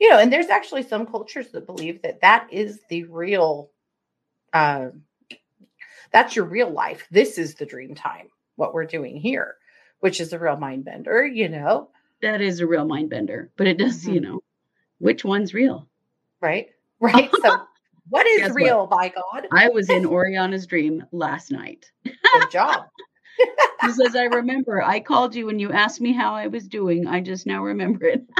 you 0.00 0.10
know, 0.10 0.18
and 0.18 0.32
there's 0.32 0.48
actually 0.48 0.82
some 0.82 1.06
cultures 1.06 1.48
that 1.48 1.66
believe 1.66 2.02
that 2.02 2.20
that 2.20 2.48
is 2.50 2.80
the 2.88 3.04
real, 3.04 3.70
uh, 4.52 4.88
that's 6.10 6.36
your 6.36 6.44
real 6.44 6.70
life. 6.70 7.06
This 7.10 7.38
is 7.38 7.54
the 7.54 7.66
dream 7.66 7.94
time, 7.94 8.28
what 8.56 8.74
we're 8.74 8.86
doing 8.86 9.16
here, 9.16 9.56
which 10.00 10.20
is 10.20 10.32
a 10.32 10.38
real 10.38 10.56
mind 10.56 10.84
bender, 10.84 11.26
you 11.26 11.48
know. 11.48 11.90
That 12.22 12.40
is 12.40 12.60
a 12.60 12.66
real 12.66 12.84
mind 12.84 13.10
bender, 13.10 13.50
but 13.56 13.66
it 13.66 13.78
does, 13.78 14.02
mm-hmm. 14.02 14.14
you 14.14 14.20
know, 14.20 14.42
which 14.98 15.24
one's 15.24 15.54
real? 15.54 15.88
Right. 16.40 16.70
Right. 17.00 17.28
So, 17.42 17.58
what 18.08 18.26
is 18.26 18.40
Guess 18.42 18.54
real 18.54 18.86
what? 18.86 18.90
by 18.90 19.08
God? 19.08 19.48
I 19.52 19.68
was 19.68 19.90
in 19.90 20.06
Oriana's 20.06 20.66
dream 20.66 21.04
last 21.12 21.50
night. 21.50 21.90
Good 22.04 22.50
job. 22.50 22.86
he 23.84 23.92
says, 23.92 24.16
I 24.16 24.24
remember 24.24 24.82
I 24.82 25.00
called 25.00 25.34
you 25.34 25.48
and 25.48 25.60
you 25.60 25.72
asked 25.72 26.00
me 26.00 26.12
how 26.12 26.34
I 26.34 26.46
was 26.46 26.68
doing. 26.68 27.06
I 27.06 27.20
just 27.20 27.46
now 27.46 27.62
remember 27.62 28.06
it. 28.06 28.24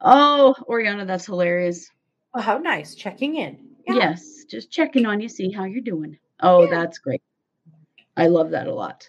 Oh, 0.00 0.54
Oriana, 0.68 1.04
that's 1.04 1.26
hilarious. 1.26 1.90
Oh, 2.34 2.40
how 2.40 2.58
nice. 2.58 2.94
Checking 2.94 3.36
in. 3.36 3.58
Yeah. 3.86 3.94
Yes, 3.94 4.44
just 4.48 4.70
checking 4.70 5.06
on 5.06 5.20
you, 5.20 5.28
see 5.28 5.50
how 5.50 5.64
you're 5.64 5.80
doing. 5.80 6.18
Oh, 6.40 6.64
yeah. 6.64 6.70
that's 6.70 6.98
great. 6.98 7.22
I 8.16 8.26
love 8.26 8.50
that 8.50 8.66
a 8.66 8.74
lot. 8.74 9.08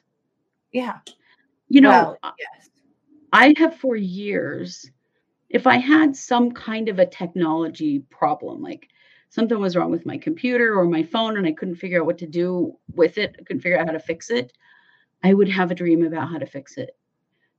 Yeah. 0.72 1.00
You 1.68 1.82
know, 1.82 2.18
well, 2.24 2.34
yes. 2.40 2.70
I 3.32 3.54
have 3.58 3.76
for 3.76 3.96
years, 3.96 4.90
if 5.50 5.68
I 5.68 5.78
had 5.78 6.16
some 6.16 6.52
kind 6.52 6.90
of 6.90 6.98
a 7.00 7.06
technology 7.06 8.00
problem, 8.10 8.62
like 8.62 8.88
something 9.30 9.60
was 9.60 9.76
wrong 9.76 9.92
with 9.92 10.06
my 10.06 10.18
computer 10.18 10.78
or 10.78 10.86
my 10.86 11.04
phone 11.04 11.38
and 11.38 11.46
I 11.46 11.52
couldn't 11.52 11.76
figure 11.76 12.02
out 12.02 12.06
what 12.06 12.18
to 12.20 12.28
do 12.28 12.76
with 12.96 13.18
it, 13.18 13.36
I 13.40 13.44
couldn't 13.44 13.62
figure 13.62 13.80
out 13.80 13.88
how 13.88 13.94
to 13.94 14.00
fix 14.00 14.30
it, 14.30 14.54
I 15.24 15.34
would 15.34 15.50
have 15.50 15.72
a 15.72 15.76
dream 15.76 16.06
about 16.06 16.30
how 16.30 16.38
to 16.38 16.46
fix 16.46 16.78
it 16.78 16.96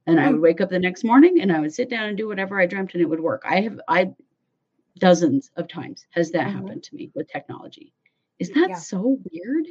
and 0.07 0.21
I 0.21 0.29
would 0.29 0.39
oh. 0.39 0.43
wake 0.43 0.61
up 0.61 0.71
the 0.71 0.79
next 0.79 1.05
morning 1.05 1.41
and 1.41 1.53
I 1.53 1.61
would 1.61 1.73
sit 1.73 1.91
down 1.91 2.09
and 2.09 2.17
do 2.17 2.29
whatever 2.29 2.61
I 2.61 2.67
dreamt 2.67 2.95
and 2.95 3.03
it 3.03 3.09
would 3.09 3.21
work. 3.21 3.43
I 3.49 3.61
have 3.61 3.81
I 3.89 4.13
dozens 4.99 5.51
of 5.57 5.69
times 5.69 6.07
has 6.11 6.31
that 6.33 6.47
mm-hmm. 6.47 6.59
happened 6.59 6.83
to 6.85 6.95
me 6.95 7.11
with 7.15 7.31
technology. 7.31 7.93
Is 8.39 8.51
that 8.51 8.71
yeah. 8.71 8.77
so 8.77 9.19
weird? 9.31 9.67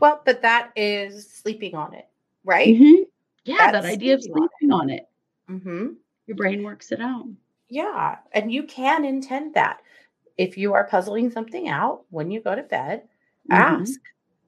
Well, 0.00 0.22
but 0.24 0.42
that 0.42 0.72
is 0.76 1.30
sleeping 1.30 1.74
on 1.74 1.94
it, 1.94 2.06
right? 2.44 2.68
Mm-hmm. 2.68 3.02
Yeah, 3.44 3.70
That's 3.70 3.84
that 3.84 3.92
idea 3.92 4.14
of 4.14 4.22
sleeping 4.22 4.72
on 4.72 4.90
it. 4.90 5.06
On 5.48 5.58
it. 5.58 5.62
Mm-hmm. 5.62 5.86
Your 6.26 6.36
brain 6.36 6.62
works 6.62 6.90
it 6.92 7.00
out. 7.00 7.26
Yeah, 7.68 8.16
and 8.32 8.52
you 8.52 8.64
can 8.64 9.04
intend 9.04 9.54
that. 9.54 9.80
If 10.36 10.58
you 10.58 10.74
are 10.74 10.84
puzzling 10.84 11.30
something 11.30 11.68
out 11.68 12.04
when 12.10 12.30
you 12.30 12.40
go 12.40 12.54
to 12.54 12.62
bed, 12.62 13.02
mm-hmm. 13.50 13.52
ask 13.52 14.00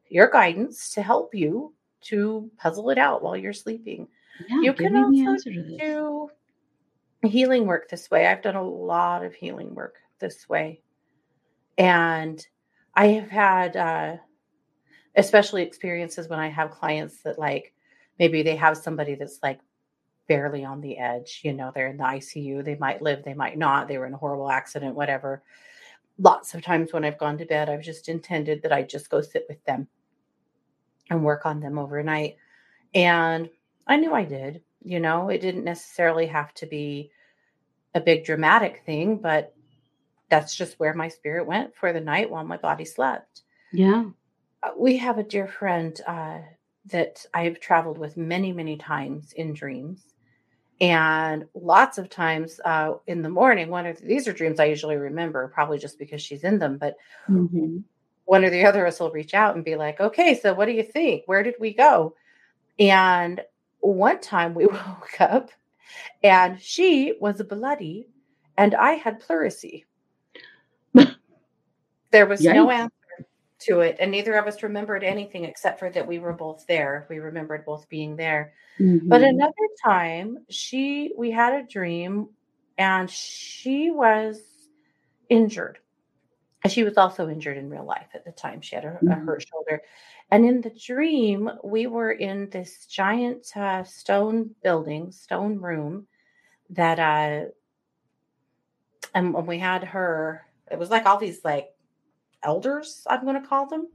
your 0.08 0.30
guidance 0.30 0.90
to 0.94 1.02
help 1.02 1.34
you 1.34 1.74
to 2.00 2.50
puzzle 2.58 2.90
it 2.90 2.98
out 2.98 3.22
while 3.22 3.36
you're 3.36 3.52
sleeping. 3.52 4.08
Yeah, 4.48 4.60
you 4.62 4.72
can 4.72 4.96
also 4.96 5.50
do 5.50 6.30
healing 7.22 7.66
work 7.66 7.88
this 7.88 8.10
way. 8.10 8.26
I've 8.26 8.42
done 8.42 8.56
a 8.56 8.62
lot 8.62 9.24
of 9.24 9.34
healing 9.34 9.74
work 9.74 9.96
this 10.20 10.48
way. 10.48 10.80
And 11.76 12.44
I 12.94 13.08
have 13.08 13.28
had 13.28 13.76
uh, 13.76 14.16
especially 15.16 15.62
experiences 15.62 16.28
when 16.28 16.38
I 16.38 16.48
have 16.48 16.70
clients 16.70 17.22
that 17.22 17.38
like 17.38 17.74
maybe 18.18 18.42
they 18.42 18.56
have 18.56 18.76
somebody 18.76 19.16
that's 19.16 19.40
like 19.42 19.60
barely 20.28 20.64
on 20.64 20.80
the 20.80 20.98
edge, 20.98 21.40
you 21.42 21.52
know, 21.52 21.72
they're 21.74 21.88
in 21.88 21.96
the 21.96 22.04
ICU, 22.04 22.64
they 22.64 22.76
might 22.76 23.02
live, 23.02 23.24
they 23.24 23.34
might 23.34 23.58
not, 23.58 23.88
they 23.88 23.98
were 23.98 24.06
in 24.06 24.14
a 24.14 24.18
horrible 24.18 24.50
accident, 24.50 24.94
whatever. 24.94 25.42
Lots 26.18 26.54
of 26.54 26.62
times 26.62 26.92
when 26.92 27.04
I've 27.04 27.18
gone 27.18 27.38
to 27.38 27.46
bed, 27.46 27.68
I've 27.68 27.82
just 27.82 28.08
intended 28.08 28.62
that 28.62 28.72
I 28.72 28.82
just 28.82 29.08
go 29.08 29.20
sit 29.20 29.46
with 29.48 29.62
them 29.64 29.86
and 31.10 31.24
work 31.24 31.46
on 31.46 31.60
them 31.60 31.78
overnight. 31.78 32.36
And 32.94 33.48
I 33.86 33.96
knew 33.96 34.12
I 34.12 34.24
did, 34.24 34.62
you 34.82 35.00
know, 35.00 35.28
it 35.28 35.40
didn't 35.40 35.64
necessarily 35.64 36.26
have 36.26 36.52
to 36.54 36.66
be 36.66 37.10
a 37.94 38.00
big 38.00 38.24
dramatic 38.24 38.82
thing, 38.84 39.16
but 39.16 39.54
that's 40.28 40.54
just 40.54 40.78
where 40.78 40.94
my 40.94 41.08
spirit 41.08 41.46
went 41.46 41.74
for 41.74 41.92
the 41.92 42.00
night 42.00 42.30
while 42.30 42.44
my 42.44 42.56
body 42.56 42.84
slept. 42.84 43.42
Yeah. 43.72 44.04
Uh, 44.62 44.70
we 44.76 44.96
have 44.98 45.18
a 45.18 45.22
dear 45.22 45.48
friend 45.48 46.00
uh, 46.06 46.38
that 46.86 47.24
I 47.32 47.44
have 47.44 47.60
traveled 47.60 47.98
with 47.98 48.16
many, 48.16 48.52
many 48.52 48.76
times 48.76 49.32
in 49.32 49.54
dreams. 49.54 50.14
And 50.80 51.46
lots 51.54 51.98
of 51.98 52.08
times 52.08 52.60
uh, 52.64 52.94
in 53.06 53.22
the 53.22 53.28
morning, 53.28 53.68
one 53.68 53.86
of 53.86 54.00
these 54.00 54.28
are 54.28 54.32
dreams 54.32 54.60
I 54.60 54.66
usually 54.66 54.96
remember, 54.96 55.48
probably 55.48 55.78
just 55.78 55.98
because 55.98 56.22
she's 56.22 56.44
in 56.44 56.58
them. 56.58 56.78
But 56.78 56.96
mm-hmm 57.28 57.78
one 58.28 58.44
or 58.44 58.50
the 58.50 58.66
other 58.66 58.84
of 58.84 58.92
us 58.92 59.00
will 59.00 59.10
reach 59.10 59.32
out 59.32 59.56
and 59.56 59.64
be 59.64 59.74
like, 59.74 60.00
okay, 60.00 60.38
so 60.38 60.52
what 60.52 60.66
do 60.66 60.72
you 60.72 60.82
think? 60.82 61.22
Where 61.24 61.42
did 61.42 61.54
we 61.58 61.72
go? 61.72 62.14
And 62.78 63.40
one 63.80 64.20
time 64.20 64.52
we 64.52 64.66
woke 64.66 65.18
up 65.18 65.50
and 66.22 66.60
she 66.60 67.14
was 67.18 67.42
bloody 67.42 68.06
and 68.58 68.74
I 68.74 68.92
had 68.92 69.22
pleurisy. 69.22 69.84
there 72.10 72.26
was 72.26 72.42
Yikes. 72.42 72.54
no 72.54 72.70
answer 72.70 72.92
to 73.68 73.80
it. 73.80 73.96
And 74.00 74.10
neither 74.10 74.34
of 74.34 74.46
us 74.46 74.62
remembered 74.62 75.04
anything 75.04 75.44
except 75.44 75.78
for 75.78 75.90
that 75.90 76.06
we 76.06 76.18
were 76.18 76.32
both 76.32 76.66
there. 76.66 77.06
We 77.08 77.18
remembered 77.18 77.64
both 77.64 77.88
being 77.88 78.16
there. 78.16 78.52
Mm-hmm. 78.80 79.08
But 79.08 79.22
another 79.22 79.52
time, 79.84 80.38
she, 80.48 81.12
we 81.16 81.30
had 81.30 81.54
a 81.54 81.66
dream 81.66 82.28
and 82.76 83.10
she 83.10 83.90
was 83.90 84.40
injured 85.28 85.78
she 86.66 86.84
was 86.84 86.96
also 86.96 87.28
injured 87.28 87.56
in 87.56 87.70
real 87.70 87.84
life 87.84 88.08
at 88.14 88.24
the 88.24 88.32
time. 88.32 88.60
She 88.60 88.74
had 88.74 88.84
a, 88.84 88.88
mm-hmm. 88.88 89.08
a 89.08 89.14
hurt 89.14 89.46
shoulder. 89.48 89.82
And 90.30 90.44
in 90.44 90.60
the 90.60 90.70
dream, 90.70 91.50
we 91.62 91.86
were 91.86 92.12
in 92.12 92.50
this 92.50 92.86
giant 92.86 93.56
uh, 93.56 93.84
stone 93.84 94.54
building, 94.62 95.12
stone 95.12 95.58
room 95.60 96.06
that, 96.70 96.98
uh, 96.98 97.50
and 99.14 99.32
when 99.32 99.46
we 99.46 99.58
had 99.58 99.84
her, 99.84 100.44
it 100.70 100.78
was 100.78 100.90
like 100.90 101.06
all 101.06 101.18
these 101.18 101.44
like 101.44 101.70
elders, 102.42 103.04
I'm 103.06 103.24
going 103.24 103.40
to 103.40 103.48
call 103.48 103.66
them, 103.66 103.88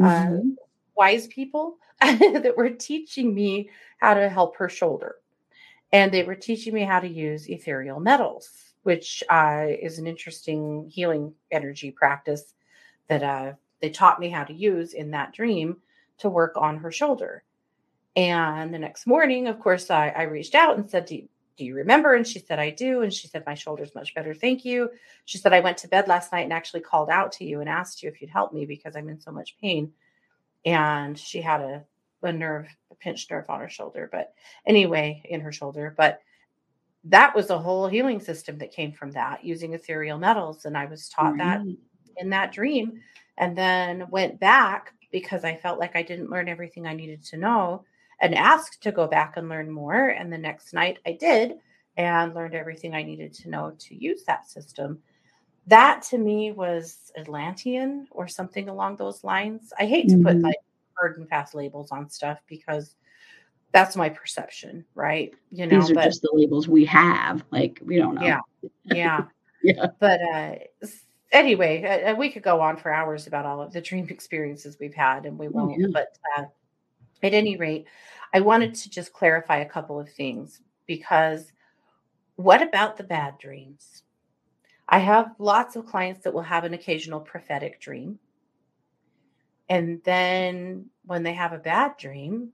uh, 0.00 0.04
mm-hmm. 0.04 0.48
uh, 0.50 0.54
wise 0.96 1.26
people 1.26 1.78
that 2.00 2.54
were 2.56 2.70
teaching 2.70 3.34
me 3.34 3.70
how 3.98 4.14
to 4.14 4.28
help 4.28 4.56
her 4.56 4.68
shoulder. 4.68 5.16
And 5.92 6.10
they 6.12 6.22
were 6.22 6.34
teaching 6.34 6.72
me 6.74 6.82
how 6.82 7.00
to 7.00 7.08
use 7.08 7.48
ethereal 7.48 8.00
metals 8.00 8.72
which 8.82 9.22
uh, 9.30 9.66
is 9.80 9.98
an 9.98 10.06
interesting 10.06 10.88
healing 10.88 11.32
energy 11.50 11.90
practice 11.90 12.54
that 13.08 13.22
uh, 13.22 13.52
they 13.80 13.90
taught 13.90 14.20
me 14.20 14.28
how 14.28 14.44
to 14.44 14.52
use 14.52 14.92
in 14.92 15.10
that 15.10 15.32
dream 15.32 15.76
to 16.18 16.28
work 16.28 16.54
on 16.56 16.78
her 16.78 16.90
shoulder. 16.90 17.44
And 18.14 18.72
the 18.74 18.78
next 18.78 19.06
morning, 19.06 19.46
of 19.46 19.58
course, 19.58 19.90
I, 19.90 20.08
I 20.08 20.22
reached 20.22 20.54
out 20.54 20.76
and 20.76 20.88
said, 20.88 21.06
do 21.06 21.16
you, 21.16 21.28
do 21.56 21.64
you 21.64 21.74
remember? 21.74 22.14
And 22.14 22.26
she 22.26 22.38
said, 22.38 22.58
I 22.58 22.70
do. 22.70 23.02
And 23.02 23.12
she 23.12 23.28
said, 23.28 23.44
My 23.46 23.54
shoulder's 23.54 23.94
much 23.94 24.14
better. 24.14 24.34
Thank 24.34 24.64
you. 24.64 24.90
She 25.24 25.38
said, 25.38 25.52
I 25.52 25.60
went 25.60 25.78
to 25.78 25.88
bed 25.88 26.08
last 26.08 26.32
night 26.32 26.44
and 26.44 26.52
actually 26.52 26.80
called 26.80 27.10
out 27.10 27.32
to 27.32 27.44
you 27.44 27.60
and 27.60 27.68
asked 27.68 28.02
you 28.02 28.08
if 28.08 28.20
you'd 28.20 28.30
help 28.30 28.52
me 28.52 28.64
because 28.64 28.96
I'm 28.96 29.08
in 29.08 29.20
so 29.20 29.30
much 29.30 29.56
pain. 29.60 29.92
And 30.64 31.18
she 31.18 31.42
had 31.42 31.60
a, 31.60 31.84
a 32.22 32.32
nerve, 32.32 32.68
a 32.90 32.94
pinched 32.94 33.30
nerve 33.30 33.50
on 33.50 33.60
her 33.60 33.68
shoulder, 33.68 34.08
but 34.10 34.32
anyway, 34.66 35.22
in 35.24 35.40
her 35.40 35.52
shoulder. 35.52 35.94
But 35.96 36.20
that 37.04 37.34
was 37.34 37.50
a 37.50 37.58
whole 37.58 37.88
healing 37.88 38.20
system 38.20 38.58
that 38.58 38.72
came 38.72 38.92
from 38.92 39.10
that 39.12 39.44
using 39.44 39.74
ethereal 39.74 40.18
metals. 40.18 40.64
And 40.64 40.76
I 40.76 40.86
was 40.86 41.08
taught 41.08 41.34
mm-hmm. 41.34 41.68
that 41.68 41.76
in 42.16 42.30
that 42.30 42.52
dream 42.52 43.00
and 43.36 43.56
then 43.56 44.06
went 44.10 44.38
back 44.38 44.94
because 45.10 45.44
I 45.44 45.56
felt 45.56 45.78
like 45.78 45.96
I 45.96 46.02
didn't 46.02 46.30
learn 46.30 46.48
everything 46.48 46.86
I 46.86 46.94
needed 46.94 47.24
to 47.24 47.36
know 47.36 47.84
and 48.22 48.36
asked 48.36 48.82
to 48.84 48.92
go 48.92 49.06
back 49.06 49.36
and 49.36 49.48
learn 49.48 49.70
more. 49.70 50.08
And 50.08 50.32
the 50.32 50.38
next 50.38 50.72
night 50.72 51.00
I 51.04 51.12
did 51.12 51.54
and 51.96 52.34
learned 52.34 52.54
everything 52.54 52.94
I 52.94 53.02
needed 53.02 53.34
to 53.34 53.50
know 53.50 53.74
to 53.76 53.94
use 53.94 54.22
that 54.24 54.48
system. 54.48 55.02
That 55.66 56.02
to 56.04 56.18
me 56.18 56.52
was 56.52 57.12
Atlantean 57.18 58.06
or 58.10 58.26
something 58.28 58.68
along 58.68 58.96
those 58.96 59.22
lines. 59.22 59.72
I 59.78 59.86
hate 59.86 60.08
to 60.08 60.14
mm-hmm. 60.14 60.26
put 60.26 60.38
like 60.38 60.56
hard 60.96 61.18
and 61.18 61.28
fast 61.28 61.54
labels 61.54 61.90
on 61.90 62.08
stuff 62.08 62.38
because 62.46 62.94
that's 63.72 63.96
my 63.96 64.08
perception, 64.08 64.84
right? 64.94 65.32
You 65.50 65.66
know, 65.66 65.80
these 65.80 65.90
are 65.90 65.94
but, 65.94 66.04
just 66.04 66.22
the 66.22 66.30
labels 66.32 66.68
we 66.68 66.84
have. 66.86 67.44
Like 67.50 67.80
we 67.84 67.96
don't 67.96 68.14
know. 68.14 68.22
Yeah, 68.22 68.40
yeah, 68.84 69.24
yeah. 69.62 69.86
But 69.98 70.20
uh, 70.22 70.54
anyway, 71.32 71.82
uh, 71.84 72.14
we 72.14 72.30
could 72.30 72.42
go 72.42 72.60
on 72.60 72.76
for 72.76 72.92
hours 72.92 73.26
about 73.26 73.46
all 73.46 73.62
of 73.62 73.72
the 73.72 73.80
dream 73.80 74.06
experiences 74.10 74.76
we've 74.80 74.94
had, 74.94 75.26
and 75.26 75.38
we 75.38 75.48
oh, 75.48 75.50
won't. 75.50 75.72
Oh, 75.72 75.78
yeah. 75.78 75.86
But 75.92 76.18
uh, 76.36 76.44
at 77.22 77.34
any 77.34 77.56
rate, 77.56 77.86
I 78.34 78.40
wanted 78.40 78.74
to 78.74 78.90
just 78.90 79.12
clarify 79.12 79.58
a 79.58 79.68
couple 79.68 80.00
of 80.00 80.10
things 80.10 80.60
because 80.86 81.52
what 82.36 82.62
about 82.62 82.96
the 82.96 83.04
bad 83.04 83.38
dreams? 83.38 84.02
I 84.88 84.98
have 84.98 85.34
lots 85.38 85.76
of 85.76 85.86
clients 85.86 86.24
that 86.24 86.34
will 86.34 86.42
have 86.42 86.64
an 86.64 86.74
occasional 86.74 87.20
prophetic 87.20 87.80
dream. 87.80 88.18
And 89.68 90.02
then 90.04 90.86
when 91.06 91.22
they 91.22 91.32
have 91.32 91.52
a 91.52 91.58
bad 91.58 91.96
dream, 91.96 92.50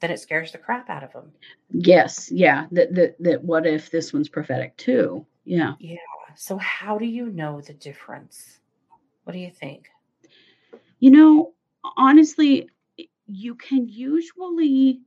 then 0.00 0.10
it 0.10 0.20
scares 0.20 0.52
the 0.52 0.58
crap 0.58 0.90
out 0.90 1.02
of 1.02 1.12
them. 1.12 1.32
Yes, 1.70 2.30
yeah. 2.30 2.66
That 2.72 2.94
that 2.94 3.16
that 3.20 3.42
what 3.42 3.66
if 3.66 3.90
this 3.90 4.12
one's 4.12 4.28
prophetic 4.28 4.76
too? 4.76 5.24
Yeah. 5.44 5.74
Yeah. 5.78 5.96
So 6.36 6.58
how 6.58 6.98
do 6.98 7.06
you 7.06 7.30
know 7.30 7.60
the 7.60 7.72
difference? 7.74 8.60
What 9.24 9.32
do 9.32 9.38
you 9.38 9.50
think? 9.50 9.88
You 11.00 11.10
know, 11.10 11.54
honestly, 11.96 12.68
you 13.26 13.54
can 13.54 13.88
usually 13.88 15.00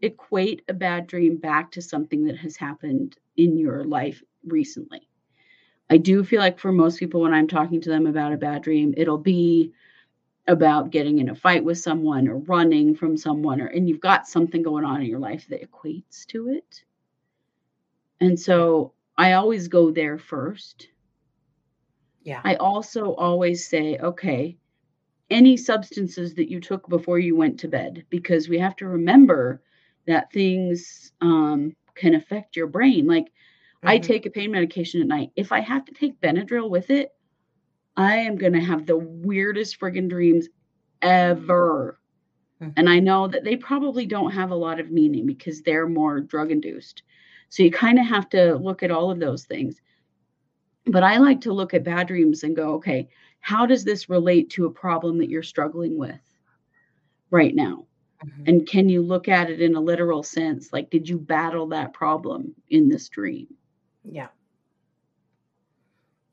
equate 0.00 0.62
a 0.68 0.74
bad 0.74 1.06
dream 1.06 1.36
back 1.36 1.70
to 1.72 1.82
something 1.82 2.24
that 2.24 2.36
has 2.36 2.56
happened 2.56 3.16
in 3.36 3.56
your 3.56 3.84
life 3.84 4.22
recently. 4.46 5.08
I 5.90 5.96
do 5.98 6.24
feel 6.24 6.40
like 6.40 6.58
for 6.58 6.72
most 6.72 6.98
people, 6.98 7.20
when 7.20 7.34
I'm 7.34 7.48
talking 7.48 7.80
to 7.82 7.88
them 7.88 8.06
about 8.06 8.32
a 8.32 8.38
bad 8.38 8.62
dream, 8.62 8.94
it'll 8.96 9.18
be 9.18 9.72
about 10.46 10.90
getting 10.90 11.18
in 11.18 11.30
a 11.30 11.34
fight 11.34 11.64
with 11.64 11.78
someone 11.78 12.28
or 12.28 12.36
running 12.36 12.94
from 12.94 13.16
someone, 13.16 13.60
or 13.60 13.66
and 13.66 13.88
you've 13.88 14.00
got 14.00 14.28
something 14.28 14.62
going 14.62 14.84
on 14.84 15.00
in 15.00 15.06
your 15.06 15.18
life 15.18 15.46
that 15.48 15.62
equates 15.62 16.26
to 16.26 16.48
it. 16.48 16.84
And 18.20 18.38
so 18.38 18.92
I 19.16 19.32
always 19.32 19.68
go 19.68 19.90
there 19.90 20.18
first. 20.18 20.88
Yeah. 22.22 22.40
I 22.44 22.56
also 22.56 23.14
always 23.14 23.66
say, 23.66 23.98
okay, 23.98 24.56
any 25.34 25.56
substances 25.56 26.34
that 26.34 26.48
you 26.48 26.60
took 26.60 26.88
before 26.88 27.18
you 27.18 27.34
went 27.34 27.58
to 27.60 27.68
bed, 27.68 28.06
because 28.08 28.48
we 28.48 28.58
have 28.60 28.76
to 28.76 28.86
remember 28.86 29.60
that 30.06 30.32
things 30.32 31.12
um, 31.20 31.74
can 31.96 32.14
affect 32.14 32.56
your 32.56 32.68
brain. 32.68 33.06
Like 33.06 33.24
mm-hmm. 33.24 33.88
I 33.88 33.98
take 33.98 34.26
a 34.26 34.30
pain 34.30 34.52
medication 34.52 35.00
at 35.00 35.08
night. 35.08 35.32
If 35.34 35.50
I 35.50 35.60
have 35.60 35.84
to 35.86 35.92
take 35.92 36.20
Benadryl 36.20 36.70
with 36.70 36.88
it, 36.90 37.10
I 37.96 38.18
am 38.18 38.36
going 38.36 38.52
to 38.52 38.60
have 38.60 38.86
the 38.86 38.96
weirdest 38.96 39.80
friggin' 39.80 40.08
dreams 40.08 40.48
ever. 41.02 41.98
Mm-hmm. 42.62 42.70
And 42.76 42.88
I 42.88 43.00
know 43.00 43.26
that 43.26 43.42
they 43.42 43.56
probably 43.56 44.06
don't 44.06 44.30
have 44.30 44.52
a 44.52 44.56
lot 44.56 44.78
of 44.78 44.92
meaning 44.92 45.26
because 45.26 45.62
they're 45.62 45.88
more 45.88 46.20
drug 46.20 46.52
induced. 46.52 47.02
So 47.48 47.64
you 47.64 47.72
kind 47.72 47.98
of 47.98 48.06
have 48.06 48.28
to 48.30 48.54
look 48.54 48.84
at 48.84 48.92
all 48.92 49.10
of 49.10 49.18
those 49.18 49.44
things. 49.44 49.80
But 50.86 51.02
I 51.02 51.16
like 51.16 51.40
to 51.42 51.52
look 51.52 51.74
at 51.74 51.82
bad 51.82 52.06
dreams 52.08 52.44
and 52.44 52.54
go, 52.54 52.74
okay, 52.74 53.08
how 53.44 53.66
does 53.66 53.84
this 53.84 54.08
relate 54.08 54.48
to 54.48 54.64
a 54.64 54.70
problem 54.70 55.18
that 55.18 55.28
you're 55.28 55.42
struggling 55.42 55.98
with 55.98 56.18
right 57.28 57.54
now? 57.54 57.84
Mm-hmm. 58.24 58.44
And 58.46 58.66
can 58.66 58.88
you 58.88 59.02
look 59.02 59.28
at 59.28 59.50
it 59.50 59.60
in 59.60 59.74
a 59.74 59.80
literal 59.80 60.22
sense? 60.22 60.72
Like, 60.72 60.88
did 60.88 61.06
you 61.06 61.18
battle 61.18 61.66
that 61.66 61.92
problem 61.92 62.54
in 62.70 62.88
this 62.88 63.06
dream? 63.10 63.46
Yeah. 64.02 64.28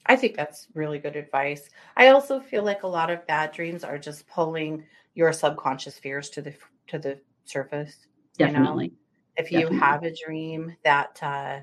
I 0.05 0.15
think 0.15 0.37
that's 0.37 0.69
really 0.73 0.99
good 0.99 1.17
advice. 1.17 1.69
I 1.97 2.07
also 2.07 2.39
feel 2.39 2.63
like 2.63 2.83
a 2.83 2.87
lot 2.87 3.09
of 3.09 3.27
bad 3.27 3.51
dreams 3.51 3.83
are 3.83 3.97
just 3.97 4.25
pulling 4.29 4.85
your 5.13 5.33
subconscious 5.33 5.99
fears 5.99 6.29
to 6.29 6.41
the 6.41 6.53
to 6.87 6.97
the 6.97 7.19
surface. 7.43 8.07
Definitely. 8.37 8.85
You 8.85 8.91
know? 8.91 8.97
If 9.35 9.51
you 9.51 9.59
Definitely. 9.59 9.79
have 9.79 10.03
a 10.03 10.15
dream 10.25 10.77
that 10.85 11.19
uh, 11.21 11.59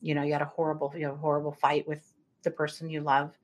you 0.00 0.16
know 0.16 0.24
you 0.24 0.32
had 0.32 0.42
a 0.42 0.46
horrible 0.46 0.92
you 0.96 1.06
know 1.06 1.14
horrible 1.14 1.52
fight 1.52 1.86
with 1.86 2.02
the 2.42 2.50
person 2.50 2.90
you 2.90 3.00
love, 3.00 3.38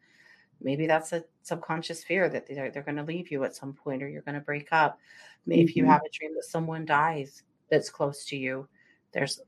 maybe 0.60 0.88
that's 0.88 1.12
a 1.12 1.22
subconscious 1.44 2.02
fear 2.02 2.28
that 2.28 2.48
they're, 2.48 2.70
they're 2.70 2.82
going 2.82 2.96
to 2.96 3.04
leave 3.04 3.30
you 3.30 3.44
at 3.44 3.54
some 3.54 3.72
point 3.72 4.02
or 4.02 4.08
you're 4.08 4.22
going 4.22 4.34
to 4.34 4.40
break 4.40 4.68
up. 4.72 4.98
Maybe 5.46 5.62
mm-hmm. 5.62 5.68
if 5.68 5.76
you 5.76 5.84
have 5.84 6.02
a 6.04 6.10
dream 6.10 6.34
that 6.34 6.44
someone 6.44 6.84
dies 6.84 7.42
that's 7.70 7.90
close 7.90 8.24
to 8.26 8.36
you, 8.36 8.66
there's 9.12 9.40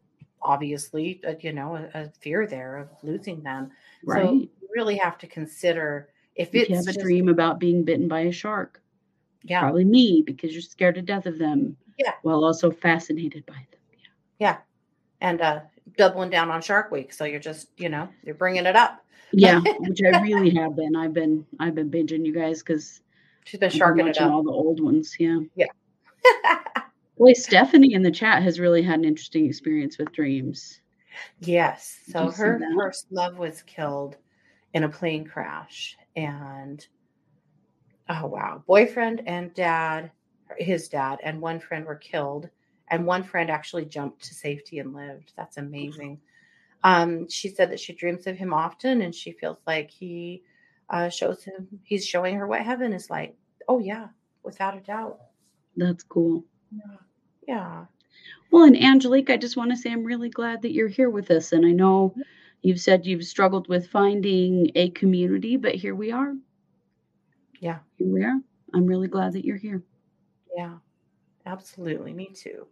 obviously 0.42 1.20
a, 1.24 1.34
you 1.40 1.52
know 1.52 1.76
a, 1.76 2.02
a 2.02 2.10
fear 2.20 2.46
there 2.46 2.76
of 2.76 2.88
losing 3.02 3.42
them. 3.42 3.70
Right. 4.04 4.24
So 4.24 4.32
you 4.32 4.48
really 4.74 4.96
have 4.98 5.18
to 5.18 5.26
consider 5.26 6.10
if, 6.36 6.54
if 6.54 6.68
you 6.68 6.76
have 6.76 6.84
just, 6.84 6.98
a 6.98 7.02
dream 7.02 7.28
about 7.28 7.58
being 7.58 7.82
bitten 7.82 8.06
by 8.06 8.20
a 8.20 8.32
shark. 8.32 8.82
Yeah. 9.42 9.60
Probably 9.60 9.84
me 9.84 10.22
because 10.24 10.52
you're 10.52 10.62
scared 10.62 10.96
to 10.96 11.02
death 11.02 11.26
of 11.26 11.38
them. 11.38 11.76
Yeah. 11.98 12.12
While 12.22 12.44
also 12.44 12.70
fascinated 12.70 13.46
by 13.46 13.54
them. 13.54 13.80
Yeah. 13.92 14.06
Yeah. 14.38 14.56
And 15.20 15.40
uh 15.40 15.60
doubling 15.96 16.30
down 16.30 16.50
on 16.50 16.60
Shark 16.60 16.90
Week. 16.90 17.12
So 17.12 17.24
you're 17.24 17.40
just, 17.40 17.68
you 17.78 17.88
know, 17.88 18.08
you're 18.22 18.34
bringing 18.34 18.66
it 18.66 18.76
up. 18.76 19.02
Yeah, 19.32 19.60
which 19.80 20.00
I 20.02 20.20
really 20.20 20.50
have 20.50 20.76
been. 20.76 20.96
I've 20.96 21.12
been 21.12 21.46
I've 21.58 21.74
been 21.74 21.90
binging 21.90 22.24
you 22.24 22.32
guys 22.32 22.62
because 22.62 23.00
she's 23.44 23.60
been 23.60 23.70
sharking 23.70 24.08
up. 24.08 24.20
All 24.20 24.42
the 24.42 24.50
old 24.50 24.80
ones, 24.80 25.16
yeah. 25.18 25.40
Yeah. 25.54 25.66
Boy, 27.18 27.32
Stephanie 27.32 27.94
in 27.94 28.02
the 28.02 28.10
chat 28.10 28.42
has 28.42 28.60
really 28.60 28.82
had 28.82 28.98
an 28.98 29.04
interesting 29.04 29.46
experience 29.46 29.96
with 29.96 30.12
dreams. 30.12 30.80
Yes. 31.40 31.98
So 32.08 32.30
her 32.30 32.60
first 32.76 33.06
love 33.10 33.38
was 33.38 33.62
killed 33.62 34.16
in 34.74 34.84
a 34.84 34.88
plane 34.88 35.24
crash. 35.24 35.96
And 36.14 36.86
oh 38.08 38.26
wow. 38.26 38.62
Boyfriend 38.66 39.22
and 39.26 39.54
dad, 39.54 40.10
his 40.58 40.88
dad, 40.88 41.18
and 41.22 41.40
one 41.40 41.60
friend 41.60 41.86
were 41.86 41.96
killed. 41.96 42.50
And 42.88 43.06
one 43.06 43.24
friend 43.24 43.50
actually 43.50 43.86
jumped 43.86 44.22
to 44.24 44.34
safety 44.34 44.78
and 44.78 44.94
lived. 44.94 45.32
That's 45.36 45.56
amazing. 45.56 46.20
Um, 46.86 47.28
she 47.28 47.48
said 47.48 47.72
that 47.72 47.80
she 47.80 47.92
dreams 47.92 48.28
of 48.28 48.36
him 48.36 48.54
often 48.54 49.02
and 49.02 49.12
she 49.12 49.32
feels 49.32 49.58
like 49.66 49.90
he 49.90 50.44
uh, 50.88 51.08
shows 51.08 51.42
him, 51.42 51.66
he's 51.82 52.06
showing 52.06 52.36
her 52.36 52.46
what 52.46 52.62
heaven 52.62 52.92
is 52.92 53.10
like. 53.10 53.36
Oh, 53.66 53.80
yeah, 53.80 54.06
without 54.44 54.76
a 54.76 54.80
doubt. 54.80 55.18
That's 55.76 56.04
cool. 56.04 56.44
Yeah. 56.70 56.96
Yeah. 57.48 57.84
Well, 58.52 58.62
and 58.62 58.80
Angelique, 58.80 59.30
I 59.30 59.36
just 59.36 59.56
want 59.56 59.72
to 59.72 59.76
say 59.76 59.90
I'm 59.90 60.04
really 60.04 60.28
glad 60.28 60.62
that 60.62 60.70
you're 60.70 60.86
here 60.86 61.10
with 61.10 61.32
us. 61.32 61.50
And 61.50 61.66
I 61.66 61.72
know 61.72 62.14
you've 62.62 62.80
said 62.80 63.04
you've 63.04 63.24
struggled 63.24 63.66
with 63.66 63.88
finding 63.88 64.70
a 64.76 64.90
community, 64.90 65.56
but 65.56 65.74
here 65.74 65.96
we 65.96 66.12
are. 66.12 66.34
Yeah. 67.58 67.78
Here 67.96 68.12
we 68.12 68.22
are. 68.22 68.38
I'm 68.74 68.86
really 68.86 69.08
glad 69.08 69.32
that 69.32 69.44
you're 69.44 69.56
here. 69.56 69.82
Yeah, 70.56 70.76
absolutely. 71.46 72.12
Me 72.12 72.30
too. 72.32 72.68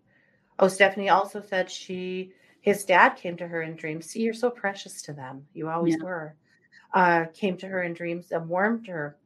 Oh, 0.60 0.68
Stephanie 0.68 1.08
also 1.08 1.42
said 1.42 1.68
she 1.68 2.32
his 2.64 2.82
dad 2.86 3.10
came 3.10 3.36
to 3.36 3.46
her 3.46 3.60
in 3.60 3.76
dreams. 3.76 4.06
See, 4.06 4.22
you're 4.22 4.32
so 4.32 4.48
precious 4.48 5.02
to 5.02 5.12
them. 5.12 5.44
You 5.52 5.68
always 5.68 5.96
yeah. 5.98 6.04
were. 6.04 6.36
Uh, 6.94 7.26
came 7.34 7.58
to 7.58 7.66
her 7.66 7.82
in 7.82 7.92
dreams 7.92 8.30
and 8.30 8.48
warned 8.48 8.86
her 8.86 9.18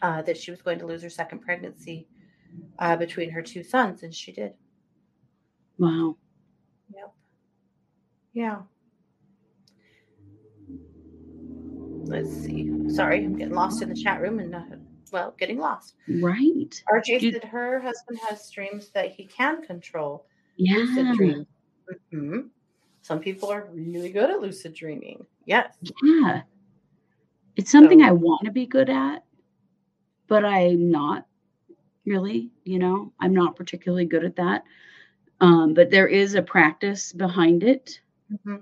uh, 0.00 0.22
that 0.22 0.36
she 0.36 0.52
was 0.52 0.62
going 0.62 0.78
to 0.78 0.86
lose 0.86 1.02
her 1.02 1.10
second 1.10 1.40
pregnancy 1.40 2.06
uh, 2.78 2.94
between 2.94 3.30
her 3.30 3.42
two 3.42 3.64
sons, 3.64 4.04
and 4.04 4.14
she 4.14 4.30
did. 4.30 4.52
Wow. 5.78 6.16
Yep. 6.94 7.12
Yeah. 8.32 8.58
Let's 12.04 12.30
see. 12.30 12.70
Sorry, 12.90 13.24
I'm 13.24 13.36
getting 13.36 13.54
lost 13.54 13.82
in 13.82 13.88
the 13.88 13.96
chat 13.96 14.20
room 14.20 14.38
and, 14.38 14.54
uh, 14.54 14.60
well, 15.10 15.34
getting 15.36 15.58
lost. 15.58 15.96
Right. 16.20 16.80
RJ 16.92 17.32
said 17.32 17.44
her 17.44 17.80
husband 17.80 18.20
has 18.28 18.48
dreams 18.50 18.90
that 18.90 19.10
he 19.10 19.24
can 19.24 19.62
control. 19.62 20.26
Yeah. 20.56 20.76
Lucid 20.76 21.16
dreams 21.16 21.46
Mm-hmm. 22.12 22.40
Some 23.02 23.20
people 23.20 23.50
are 23.50 23.68
really 23.72 24.10
good 24.10 24.30
at 24.30 24.40
lucid 24.40 24.74
dreaming. 24.74 25.24
Yes. 25.44 25.74
Yeah. 26.02 26.42
It's 27.56 27.70
something 27.70 28.00
so, 28.00 28.06
I 28.06 28.10
want 28.10 28.44
to 28.44 28.50
be 28.50 28.66
good 28.66 28.90
at, 28.90 29.24
but 30.26 30.44
I'm 30.44 30.90
not 30.90 31.26
really, 32.04 32.50
you 32.64 32.78
know, 32.78 33.12
I'm 33.20 33.32
not 33.32 33.56
particularly 33.56 34.06
good 34.06 34.24
at 34.24 34.36
that. 34.36 34.64
Um, 35.40 35.74
but 35.74 35.90
there 35.90 36.06
is 36.06 36.34
a 36.34 36.42
practice 36.42 37.12
behind 37.12 37.62
it. 37.62 38.00
Mm-hmm. 38.32 38.56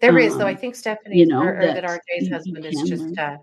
There 0.00 0.10
um, 0.10 0.18
is, 0.18 0.36
though. 0.36 0.46
I 0.46 0.52
um, 0.52 0.58
think 0.58 0.74
Stephanie, 0.74 1.18
you 1.18 1.26
know, 1.26 1.42
or, 1.42 1.56
or 1.56 1.66
that, 1.66 1.84
RJ's 1.84 2.30
husband 2.30 2.64
is 2.64 2.82
just 2.82 3.16
uh, 3.18 3.36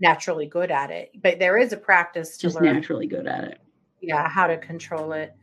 naturally 0.00 0.46
good 0.46 0.70
at 0.70 0.90
it. 0.90 1.10
But 1.22 1.38
there 1.38 1.56
is 1.58 1.72
a 1.72 1.76
practice 1.76 2.36
to 2.36 2.42
just 2.42 2.56
learn. 2.56 2.74
naturally 2.74 3.06
good 3.06 3.26
at 3.26 3.44
it. 3.44 3.58
Yeah, 4.00 4.28
how 4.28 4.46
to 4.46 4.58
control 4.58 5.12
it. 5.12 5.34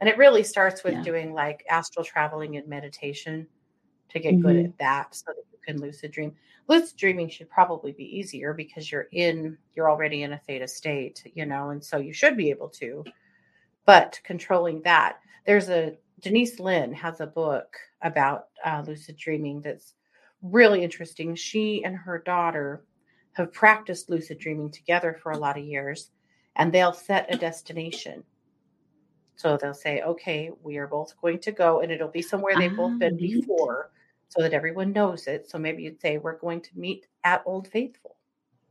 And 0.00 0.08
it 0.08 0.18
really 0.18 0.42
starts 0.42 0.84
with 0.84 0.94
yeah. 0.94 1.02
doing 1.02 1.32
like 1.32 1.64
astral 1.70 2.04
traveling 2.04 2.56
and 2.56 2.68
meditation 2.68 3.46
to 4.10 4.18
get 4.18 4.34
mm-hmm. 4.34 4.42
good 4.42 4.64
at 4.64 4.78
that 4.78 5.14
so 5.14 5.24
that 5.28 5.44
you 5.52 5.58
can 5.64 5.80
lucid 5.80 6.10
dream. 6.12 6.34
Lucid 6.68 6.96
dreaming 6.96 7.28
should 7.28 7.50
probably 7.50 7.92
be 7.92 8.04
easier 8.04 8.54
because 8.54 8.90
you're 8.90 9.08
in, 9.12 9.56
you're 9.74 9.90
already 9.90 10.22
in 10.22 10.32
a 10.32 10.38
theta 10.38 10.66
state, 10.66 11.30
you 11.34 11.46
know, 11.46 11.70
and 11.70 11.84
so 11.84 11.98
you 11.98 12.12
should 12.12 12.36
be 12.36 12.50
able 12.50 12.68
to. 12.68 13.04
But 13.86 14.18
controlling 14.24 14.82
that, 14.82 15.18
There's 15.46 15.68
a 15.68 15.96
Denise 16.20 16.58
Linn 16.58 16.92
has 16.94 17.20
a 17.20 17.26
book 17.26 17.76
about 18.02 18.46
uh, 18.64 18.82
lucid 18.86 19.16
dreaming 19.16 19.60
that's 19.60 19.94
really 20.42 20.82
interesting. 20.82 21.34
She 21.34 21.84
and 21.84 21.96
her 21.96 22.18
daughter 22.18 22.84
have 23.32 23.52
practiced 23.52 24.08
lucid 24.08 24.38
dreaming 24.38 24.70
together 24.70 25.18
for 25.22 25.32
a 25.32 25.38
lot 25.38 25.58
of 25.58 25.64
years, 25.64 26.10
and 26.56 26.72
they'll 26.72 26.92
set 26.94 27.34
a 27.34 27.36
destination. 27.36 28.24
So 29.36 29.56
they'll 29.56 29.74
say, 29.74 30.00
okay, 30.02 30.50
we 30.62 30.76
are 30.76 30.86
both 30.86 31.14
going 31.20 31.40
to 31.40 31.52
go, 31.52 31.80
and 31.80 31.90
it'll 31.90 32.08
be 32.08 32.22
somewhere 32.22 32.56
they've 32.56 32.76
both 32.76 32.98
been 32.98 33.14
Ah, 33.14 33.20
neat. 33.20 33.40
before 33.40 33.90
so 34.28 34.42
that 34.42 34.52
everyone 34.52 34.92
knows 34.92 35.26
it. 35.26 35.48
So 35.48 35.58
maybe 35.58 35.82
you'd 35.82 36.00
say, 36.00 36.18
we're 36.18 36.38
going 36.38 36.60
to 36.62 36.78
meet 36.78 37.06
at 37.24 37.42
Old 37.46 37.68
Faithful, 37.68 38.16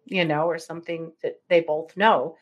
you 0.06 0.26
know, 0.26 0.46
or 0.46 0.58
something 0.58 1.12
that 1.22 1.42
they 1.50 1.62
both 1.62 1.96
know. 1.98 2.36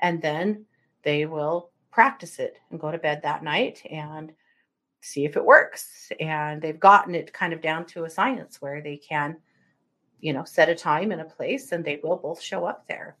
And 0.00 0.20
then 0.22 0.64
they 1.02 1.26
will 1.26 1.70
practice 1.90 2.38
it 2.38 2.58
and 2.70 2.78
go 2.80 2.90
to 2.90 2.98
bed 2.98 3.20
that 3.22 3.42
night 3.42 3.82
and 3.90 4.32
see 5.00 5.24
if 5.24 5.36
it 5.36 5.44
works. 5.44 6.10
And 6.20 6.60
they've 6.60 6.78
gotten 6.78 7.14
it 7.14 7.32
kind 7.32 7.52
of 7.52 7.60
down 7.60 7.86
to 7.86 8.04
a 8.04 8.10
science 8.10 8.60
where 8.60 8.80
they 8.82 8.96
can, 8.96 9.36
you 10.20 10.32
know, 10.32 10.44
set 10.44 10.68
a 10.68 10.74
time 10.74 11.10
and 11.12 11.20
a 11.20 11.24
place 11.24 11.72
and 11.72 11.84
they 11.84 12.00
will 12.02 12.16
both 12.16 12.40
show 12.40 12.64
up 12.64 12.86
there 12.86 13.16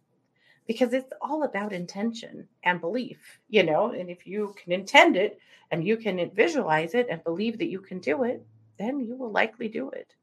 because 0.68 0.92
it's 0.92 1.12
all 1.22 1.42
about 1.44 1.72
intention 1.72 2.46
and 2.62 2.80
belief, 2.80 3.18
you 3.48 3.64
know. 3.64 3.90
And 3.92 4.08
if 4.08 4.26
you 4.26 4.54
can 4.62 4.70
intend 4.70 5.16
it 5.16 5.40
and 5.72 5.82
you 5.82 5.96
can 5.96 6.30
visualize 6.34 6.94
it 6.94 7.08
and 7.10 7.24
believe 7.24 7.58
that 7.58 7.70
you 7.70 7.80
can 7.80 7.98
do 7.98 8.22
it, 8.24 8.46
then 8.78 9.00
you 9.00 9.16
will 9.16 9.32
likely 9.32 9.68
do 9.68 9.90
it. 9.90 10.14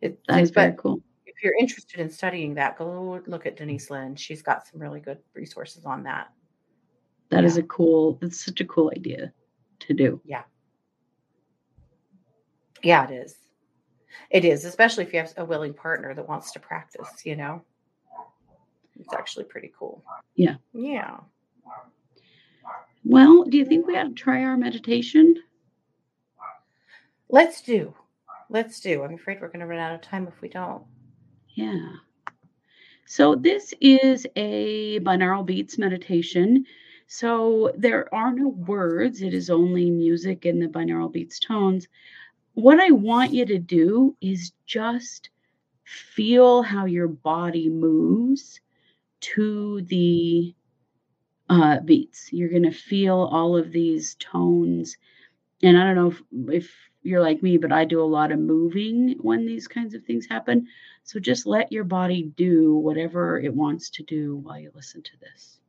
it 0.00 0.18
That 0.28 0.40
is 0.40 0.50
very 0.50 0.74
cool. 0.78 1.02
if 1.26 1.42
you're 1.42 1.58
interested 1.58 2.00
in 2.00 2.08
studying 2.08 2.54
that, 2.54 2.78
go 2.78 3.20
look 3.26 3.46
at 3.46 3.56
Denise 3.56 3.90
Linn. 3.90 4.14
She's 4.14 4.42
got 4.42 4.66
some 4.66 4.80
really 4.80 5.00
good 5.00 5.18
resources 5.34 5.84
on 5.84 6.04
that. 6.04 6.32
That 7.30 7.44
is 7.44 7.56
Yeah. 7.56 7.64
a 7.64 7.66
cool. 7.66 8.14
That's 8.22 8.42
such 8.44 8.60
a 8.60 8.64
cool 8.64 8.92
idea 8.96 9.32
to 9.80 9.92
do. 9.94 10.20
Yeah. 10.24 10.44
Yeah, 12.82 13.04
it 13.08 13.12
is. 13.12 13.36
It 14.30 14.44
is, 14.44 14.64
especially 14.64 15.04
if 15.04 15.12
you 15.12 15.18
have 15.18 15.34
a 15.36 15.44
willing 15.44 15.74
partner 15.74 16.14
that 16.14 16.28
wants 16.28 16.52
to 16.52 16.60
practice, 16.60 17.26
you 17.26 17.34
know. 17.36 17.62
It's 19.00 19.14
actually 19.14 19.44
pretty 19.44 19.72
cool. 19.78 20.04
Yeah. 20.34 20.56
Yeah. 20.72 21.18
Well, 23.04 23.44
do 23.44 23.56
you 23.56 23.64
think 23.64 23.86
we 23.86 23.96
ought 23.96 24.04
to 24.04 24.14
try 24.14 24.44
our 24.44 24.56
meditation? 24.56 25.34
Let's 27.28 27.62
do. 27.62 27.94
Let's 28.50 28.80
do. 28.80 29.02
I'm 29.02 29.14
afraid 29.14 29.40
we're 29.40 29.48
going 29.48 29.60
to 29.60 29.66
run 29.66 29.78
out 29.78 29.94
of 29.94 30.02
time 30.02 30.28
if 30.28 30.40
we 30.40 30.48
don't. 30.48 30.82
Yeah. 31.54 31.92
So 33.06 33.34
this 33.34 33.72
is 33.80 34.26
a 34.36 35.00
binaural 35.00 35.46
beats 35.46 35.78
meditation. 35.78 36.66
So 37.06 37.72
there 37.76 38.12
are 38.14 38.32
no 38.32 38.48
words, 38.48 39.22
it 39.22 39.34
is 39.34 39.50
only 39.50 39.90
music 39.90 40.46
in 40.46 40.60
the 40.60 40.68
binaural 40.68 41.12
beats 41.12 41.40
tones. 41.40 41.88
What 42.54 42.78
I 42.78 42.90
want 42.90 43.32
you 43.32 43.44
to 43.46 43.58
do 43.58 44.16
is 44.20 44.52
just 44.66 45.30
feel 45.84 46.62
how 46.62 46.84
your 46.84 47.08
body 47.08 47.68
moves 47.68 48.60
to 49.20 49.82
the 49.82 50.54
uh, 51.48 51.80
beats. 51.80 52.32
You're 52.32 52.48
going 52.48 52.62
to 52.62 52.70
feel 52.70 53.28
all 53.32 53.56
of 53.56 53.72
these 53.72 54.14
tones. 54.16 54.96
And 55.62 55.76
I 55.76 55.84
don't 55.84 55.96
know 55.96 56.08
if, 56.08 56.22
if 56.54 56.72
you're 57.02 57.20
like 57.20 57.42
me, 57.42 57.56
but 57.56 57.72
I 57.72 57.84
do 57.84 58.02
a 58.02 58.04
lot 58.04 58.32
of 58.32 58.38
moving 58.38 59.16
when 59.20 59.46
these 59.46 59.66
kinds 59.66 59.94
of 59.94 60.04
things 60.04 60.26
happen. 60.26 60.66
So 61.02 61.18
just 61.18 61.46
let 61.46 61.72
your 61.72 61.84
body 61.84 62.22
do 62.36 62.74
whatever 62.76 63.38
it 63.40 63.54
wants 63.54 63.90
to 63.90 64.02
do 64.02 64.36
while 64.36 64.58
you 64.58 64.70
listen 64.74 65.02
to 65.02 65.12
this. 65.20 65.60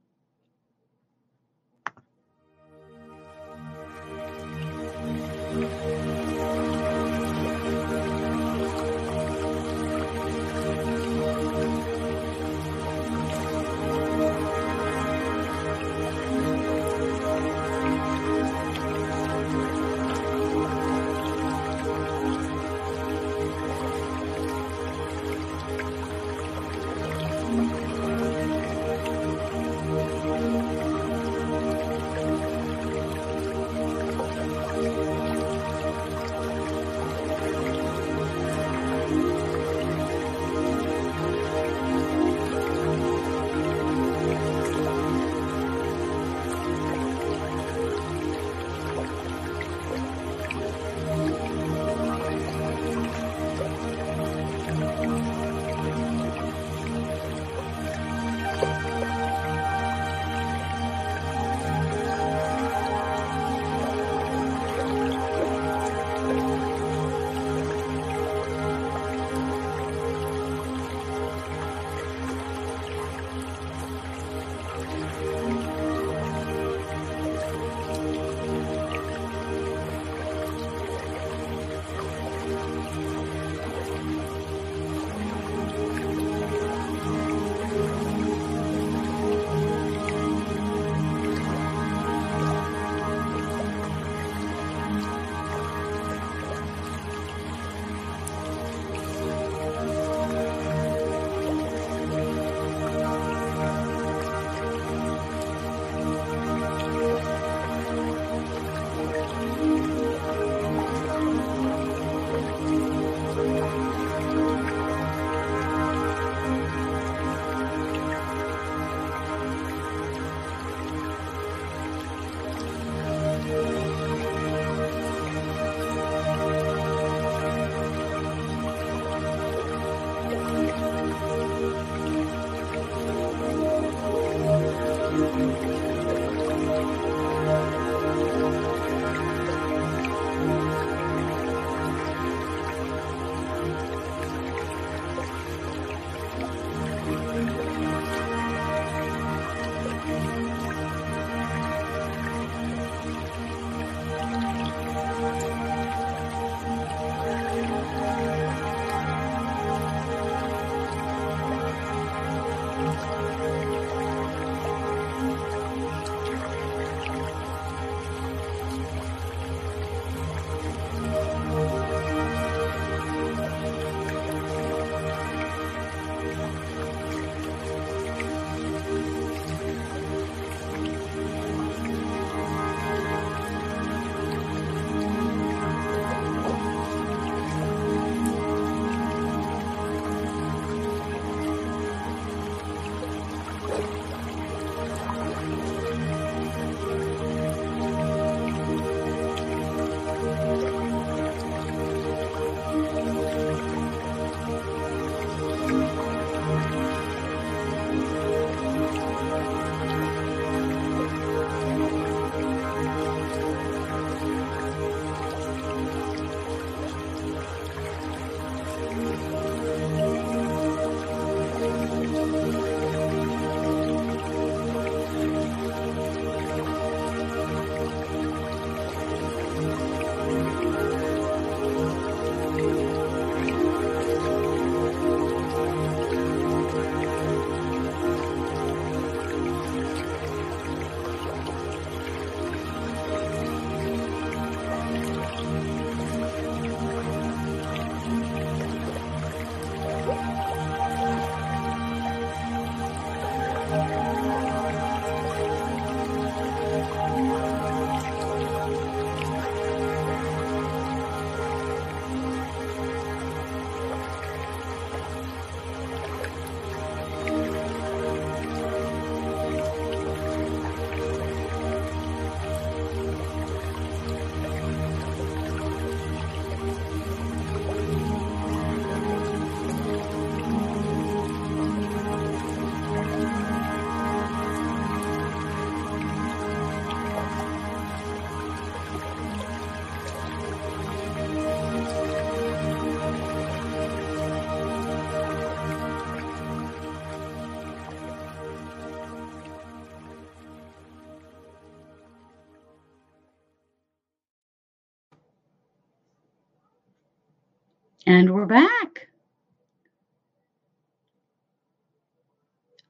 And 308.14 308.36
we're 308.36 308.46
back. 308.46 309.08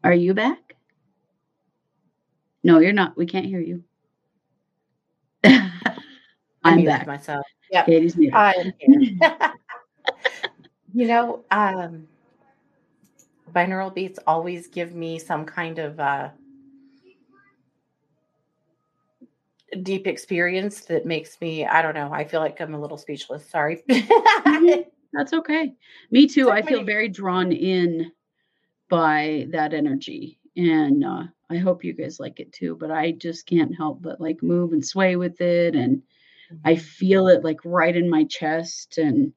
Are 0.04 0.16
you 0.16 0.34
back? 0.34 0.76
No, 2.64 2.80
you're 2.80 2.92
not. 2.92 3.16
We 3.16 3.28
can't 3.28 3.46
hear 3.46 3.60
you. 3.60 3.84
I'm 5.44 6.78
muted 6.78 6.88
back. 6.88 7.06
myself. 7.06 7.46
Katie's 7.72 8.18
muted. 8.18 8.34
I 8.34 8.54
am 8.54 8.74
here. 8.80 9.20
you 10.92 11.06
know, 11.06 11.46
um, 11.52 12.08
binaural 13.54 13.94
beats 13.94 14.18
always 14.26 14.66
give 14.70 14.96
me 14.96 15.20
some 15.20 15.46
kind 15.46 15.78
of 15.78 16.00
uh, 16.00 16.30
deep 19.84 20.08
experience 20.08 20.82
that 20.86 21.06
makes 21.06 21.40
me, 21.42 21.64
I 21.64 21.84
don't 21.84 21.94
know, 21.94 22.12
I 22.12 22.24
feel 22.24 22.40
like 22.40 22.60
I'm 22.60 22.74
a 22.74 22.82
little 22.82 22.98
speechless. 22.98 23.48
Sorry. 23.48 23.84
That's 25.14 25.34
okay. 25.34 25.74
Me 26.10 26.28
too. 26.28 26.50
I 26.50 26.62
feel 26.62 26.84
very 26.84 27.10
drawn 27.10 27.52
in 27.52 28.12
by 28.90 29.48
that 29.52 29.74
energy. 29.74 30.40
And 30.56 31.04
uh, 31.04 31.24
I 31.50 31.58
hope 31.58 31.84
you 31.84 31.94
guys 31.94 32.20
like 32.20 32.40
it 32.40 32.52
too. 32.54 32.76
But 32.80 32.92
I 32.92 33.12
just 33.12 33.46
can't 33.46 33.76
help 33.76 34.02
but 34.02 34.22
like 34.22 34.42
move 34.44 34.74
and 34.74 34.86
sway 34.86 35.16
with 35.16 35.42
it. 35.42 35.76
And 35.76 36.04
I 36.66 36.76
feel 36.76 37.28
it 37.28 37.44
like 37.44 37.60
right 37.64 37.96
in 37.96 38.10
my 38.10 38.26
chest. 38.26 38.98
And 38.98 39.34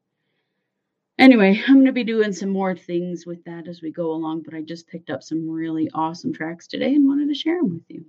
anyway, 1.19 1.61
I'm 1.67 1.75
going 1.75 1.87
to 1.87 1.93
be 1.93 2.05
doing 2.05 2.33
some 2.33 2.51
more 2.51 2.77
things 2.77 3.27
with 3.27 3.43
that 3.45 3.69
as 3.69 3.83
we 3.83 3.91
go 3.91 4.13
along. 4.13 4.43
But 4.43 4.55
I 4.55 4.63
just 4.63 4.89
picked 4.89 5.11
up 5.11 5.23
some 5.23 5.49
really 5.49 5.91
awesome 5.95 6.33
tracks 6.33 6.67
today 6.67 6.95
and 6.95 7.07
wanted 7.07 7.29
to 7.29 7.35
share 7.35 7.61
them 7.61 7.75
with 7.75 7.89
you. 7.89 8.05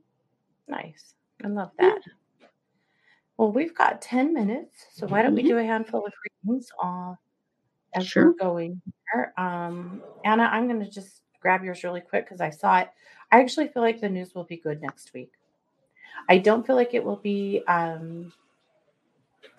Nice. 0.68 1.14
I 1.44 1.48
love 1.48 1.72
that. 1.80 2.02
Well, 3.38 3.52
we've 3.52 3.76
got 3.76 4.02
10 4.02 4.34
minutes. 4.34 4.86
So 4.94 5.08
why 5.08 5.22
don't 5.22 5.36
we 5.36 5.44
Mhm. 5.44 5.48
do 5.50 5.58
a 5.58 5.64
handful 5.64 6.06
of 6.06 6.14
readings 6.46 6.70
uh, 6.82 7.16
as 7.96 8.06
Sure. 8.08 8.28
we're 8.28 8.34
going 8.34 8.82
here? 9.14 9.34
Um, 9.38 10.02
Anna, 10.24 10.44
I'm 10.44 10.68
going 10.68 10.80
to 10.84 10.90
just 10.90 11.22
grab 11.40 11.64
yours 11.64 11.84
really 11.84 12.02
quick 12.02 12.26
because 12.26 12.42
I 12.42 12.50
saw 12.50 12.80
it. 12.80 12.90
I 13.32 13.40
actually 13.40 13.68
feel 13.70 13.82
like 13.82 14.00
the 14.02 14.10
news 14.10 14.36
will 14.36 14.44
be 14.44 14.58
good 14.58 14.82
next 14.82 15.14
week. 15.14 15.32
I 16.30 16.38
don't 16.38 16.66
feel 16.66 16.76
like 16.76 16.94
it 16.94 17.04
will 17.04 17.18
be, 17.18 17.64
um, 17.68 18.32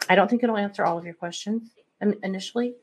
I 0.09 0.15
don't 0.15 0.29
think 0.29 0.43
it'll 0.43 0.57
answer 0.57 0.85
all 0.85 0.99
of 0.99 1.05
your 1.05 1.15
questions 1.15 1.71
initially, 2.23 2.75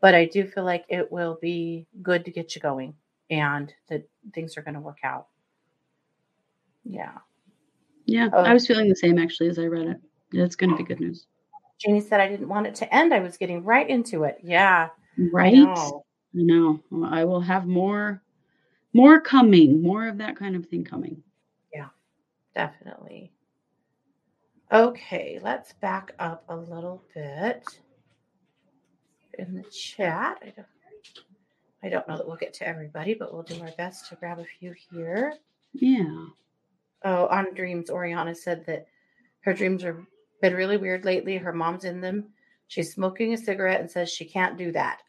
but 0.00 0.14
I 0.14 0.26
do 0.26 0.46
feel 0.46 0.64
like 0.64 0.84
it 0.88 1.10
will 1.10 1.38
be 1.40 1.86
good 2.02 2.24
to 2.24 2.30
get 2.30 2.54
you 2.54 2.60
going 2.60 2.94
and 3.30 3.72
that 3.88 4.06
things 4.32 4.56
are 4.56 4.62
going 4.62 4.74
to 4.74 4.80
work 4.80 4.98
out. 5.04 5.26
Yeah. 6.84 7.12
Yeah, 8.04 8.28
Oh. 8.32 8.42
I 8.42 8.52
was 8.52 8.66
feeling 8.66 8.88
the 8.88 8.94
same 8.96 9.18
actually 9.18 9.48
as 9.48 9.58
I 9.58 9.64
read 9.64 9.88
it. 9.88 10.00
It's 10.32 10.54
going 10.56 10.70
to 10.70 10.76
be 10.76 10.84
good 10.84 11.00
news. 11.00 11.26
Jeannie 11.78 12.00
said 12.00 12.20
I 12.20 12.28
didn't 12.28 12.48
want 12.48 12.66
it 12.66 12.74
to 12.76 12.94
end. 12.94 13.12
I 13.12 13.20
was 13.20 13.36
getting 13.36 13.62
right 13.64 13.88
into 13.88 14.24
it. 14.24 14.38
Yeah. 14.42 14.88
Right? 15.32 15.54
I 15.54 15.58
know. 15.58 16.04
I 16.34 16.42
know. 16.42 16.80
Well, 16.90 17.10
I 17.12 17.24
will 17.24 17.40
have 17.40 17.66
more 17.66 18.22
more 18.96 19.20
coming, 19.20 19.82
more 19.82 20.08
of 20.08 20.16
that 20.16 20.36
kind 20.36 20.56
of 20.56 20.64
thing 20.66 20.82
coming. 20.82 21.22
Yeah, 21.72 21.88
definitely. 22.54 23.30
Okay, 24.72 25.38
let's 25.42 25.74
back 25.74 26.14
up 26.18 26.44
a 26.48 26.56
little 26.56 27.02
bit 27.14 27.62
in 29.38 29.54
the 29.54 29.64
chat. 29.64 30.38
I 30.42 30.46
don't, 30.56 30.66
I 31.82 31.88
don't 31.90 32.08
know 32.08 32.16
that 32.16 32.26
we'll 32.26 32.36
get 32.36 32.54
to 32.54 32.66
everybody, 32.66 33.12
but 33.12 33.34
we'll 33.34 33.42
do 33.42 33.60
our 33.60 33.70
best 33.76 34.08
to 34.08 34.16
grab 34.16 34.38
a 34.38 34.46
few 34.58 34.74
here. 34.90 35.34
Yeah. 35.74 36.24
Oh, 37.04 37.26
on 37.26 37.52
dreams, 37.54 37.90
Oriana 37.90 38.34
said 38.34 38.64
that 38.64 38.86
her 39.40 39.52
dreams 39.52 39.82
have 39.82 39.98
been 40.40 40.54
really 40.54 40.76
weird 40.76 41.04
lately. 41.04 41.36
Her 41.36 41.52
mom's 41.52 41.84
in 41.84 42.00
them. 42.00 42.26
She's 42.68 42.92
smoking 42.92 43.32
a 43.32 43.38
cigarette 43.38 43.80
and 43.80 43.90
says 43.90 44.10
she 44.10 44.24
can't 44.24 44.58
do 44.58 44.72
that. 44.72 45.00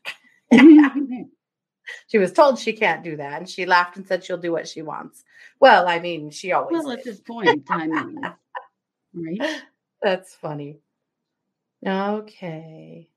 She 2.07 2.17
was 2.17 2.31
told 2.31 2.59
she 2.59 2.73
can't 2.73 3.03
do 3.03 3.17
that, 3.17 3.39
and 3.39 3.49
she 3.49 3.65
laughed 3.65 3.97
and 3.97 4.05
said 4.05 4.23
she'll 4.23 4.37
do 4.37 4.51
what 4.51 4.67
she 4.67 4.81
wants. 4.81 5.23
Well, 5.59 5.87
I 5.87 5.99
mean, 5.99 6.29
she 6.31 6.51
always. 6.51 6.83
well, 6.83 6.91
at 6.91 7.03
this 7.03 7.19
point, 7.19 7.65
I 7.69 7.87
mean, 7.87 8.21
right? 9.13 9.61
That's 10.01 10.35
funny. 10.35 10.79
Okay. 11.85 13.09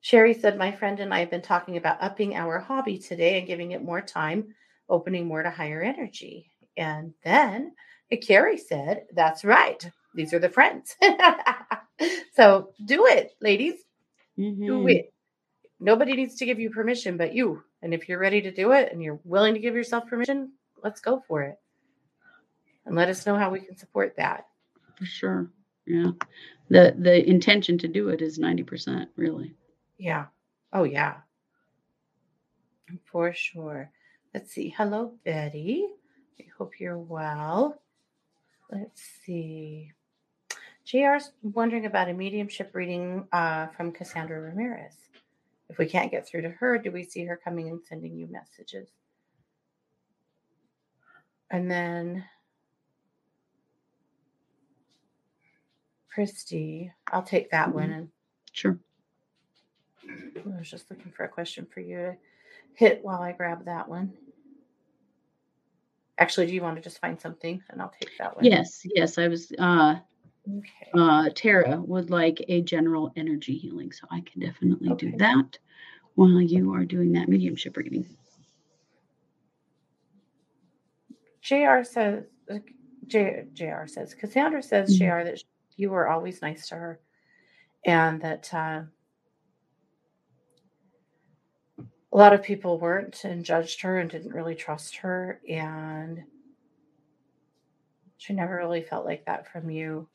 Sherry 0.00 0.34
said, 0.34 0.58
My 0.58 0.72
friend 0.72 1.00
and 1.00 1.12
I 1.12 1.20
have 1.20 1.30
been 1.30 1.42
talking 1.42 1.76
about 1.76 2.02
upping 2.02 2.34
our 2.34 2.58
hobby 2.58 2.98
today 2.98 3.38
and 3.38 3.46
giving 3.46 3.72
it 3.72 3.82
more 3.82 4.00
time, 4.00 4.54
opening 4.88 5.26
more 5.26 5.42
to 5.42 5.50
higher 5.50 5.82
energy. 5.82 6.50
And 6.76 7.12
then 7.24 7.72
Carrie 8.22 8.58
said, 8.58 9.06
That's 9.12 9.44
right. 9.44 9.90
These 10.14 10.34
are 10.34 10.38
the 10.38 10.48
friends. 10.48 10.96
so 12.34 12.72
do 12.84 13.06
it, 13.06 13.32
ladies. 13.40 13.74
Do 14.36 14.42
Mhm. 14.42 14.92
it. 14.92 15.12
Nobody 15.78 16.14
needs 16.14 16.36
to 16.36 16.46
give 16.46 16.58
you 16.58 16.70
permission 16.70 17.16
but 17.16 17.34
you. 17.34 17.62
And 17.82 17.94
if 17.94 18.08
you're 18.08 18.18
ready 18.18 18.42
to 18.42 18.50
do 18.50 18.72
it 18.72 18.92
and 18.92 19.02
you're 19.02 19.20
willing 19.24 19.54
to 19.54 19.60
give 19.60 19.74
yourself 19.74 20.06
permission, 20.08 20.52
let's 20.82 21.00
go 21.00 21.22
for 21.26 21.42
it. 21.42 21.58
And 22.86 22.94
let 22.96 23.08
us 23.08 23.26
know 23.26 23.36
how 23.36 23.50
we 23.50 23.60
can 23.60 23.76
support 23.76 24.16
that. 24.16 24.46
For 24.96 25.04
sure. 25.06 25.50
Yeah. 25.86 26.10
The 26.68 26.94
the 26.98 27.28
intention 27.28 27.78
to 27.78 27.88
do 27.88 28.10
it 28.10 28.20
is 28.22 28.38
90%, 28.38 29.08
really. 29.16 29.54
Yeah. 29.98 30.26
Oh, 30.72 30.84
yeah. 30.84 31.16
For 33.06 33.32
sure. 33.32 33.90
Let's 34.34 34.52
see. 34.52 34.68
Hello, 34.76 35.14
Betty. 35.24 35.86
I 36.38 36.44
hope 36.56 36.78
you're 36.80 36.98
well. 36.98 37.80
Let's 38.70 39.02
see. 39.24 39.92
JR's 40.90 41.30
wondering 41.42 41.86
about 41.86 42.08
a 42.08 42.12
mediumship 42.12 42.74
reading 42.74 43.24
uh, 43.32 43.68
from 43.68 43.92
Cassandra 43.92 44.40
Ramirez. 44.40 44.96
If 45.68 45.78
we 45.78 45.86
can't 45.86 46.10
get 46.10 46.26
through 46.26 46.42
to 46.42 46.50
her, 46.50 46.78
do 46.78 46.90
we 46.90 47.04
see 47.04 47.24
her 47.26 47.40
coming 47.42 47.68
and 47.68 47.80
sending 47.80 48.16
you 48.16 48.26
messages? 48.26 48.88
And 51.48 51.70
then 51.70 52.24
Christy, 56.12 56.92
I'll 57.12 57.22
take 57.22 57.52
that 57.52 57.72
one 57.72 57.90
and 57.92 58.08
Sure. 58.52 58.76
I 60.08 60.58
was 60.58 60.68
just 60.68 60.90
looking 60.90 61.12
for 61.12 61.22
a 61.22 61.28
question 61.28 61.68
for 61.72 61.78
you 61.78 61.98
to 61.98 62.16
hit 62.74 63.04
while 63.04 63.22
I 63.22 63.30
grab 63.30 63.64
that 63.66 63.88
one. 63.88 64.12
Actually, 66.18 66.46
do 66.46 66.52
you 66.52 66.62
want 66.62 66.74
to 66.76 66.82
just 66.82 67.00
find 67.00 67.20
something 67.20 67.62
and 67.70 67.80
I'll 67.80 67.94
take 68.00 68.18
that 68.18 68.34
one? 68.34 68.44
Yes, 68.44 68.84
yes, 68.84 69.18
I 69.18 69.28
was 69.28 69.52
uh 69.56 70.00
Okay. 70.58 70.90
uh 70.94 71.28
Tara 71.34 71.80
would 71.80 72.10
like 72.10 72.44
a 72.48 72.62
general 72.62 73.12
energy 73.16 73.56
healing, 73.56 73.92
so 73.92 74.06
I 74.10 74.20
can 74.22 74.40
definitely 74.40 74.94
do 74.94 75.16
that 75.18 75.58
while 76.14 76.40
you 76.40 76.72
are 76.74 76.84
doing 76.84 77.12
that 77.12 77.28
mediumship 77.28 77.76
reading. 77.76 78.06
JR 81.42 81.82
says, 81.82 82.24
J, 83.06 83.44
JR 83.54 83.86
says, 83.86 84.14
Cassandra 84.14 84.62
says, 84.62 84.98
Mhm. 84.98 84.98
JR, 84.98 85.24
that 85.24 85.42
you 85.76 85.90
were 85.90 86.08
always 86.08 86.42
nice 86.42 86.68
to 86.68 86.74
her 86.76 87.00
and 87.84 88.20
that 88.20 88.52
uh, 88.52 88.82
a 92.12 92.16
lot 92.16 92.32
of 92.32 92.42
people 92.42 92.78
weren't 92.78 93.24
and 93.24 93.44
judged 93.44 93.80
her 93.82 93.98
and 93.98 94.10
didn't 94.10 94.34
really 94.34 94.54
trust 94.54 94.96
her. 94.96 95.40
And 95.48 96.24
she 98.18 98.32
never 98.34 98.56
really 98.56 98.82
felt 98.82 99.06
like 99.06 99.24
that 99.26 99.50
from 99.50 99.70
you. 99.70 100.08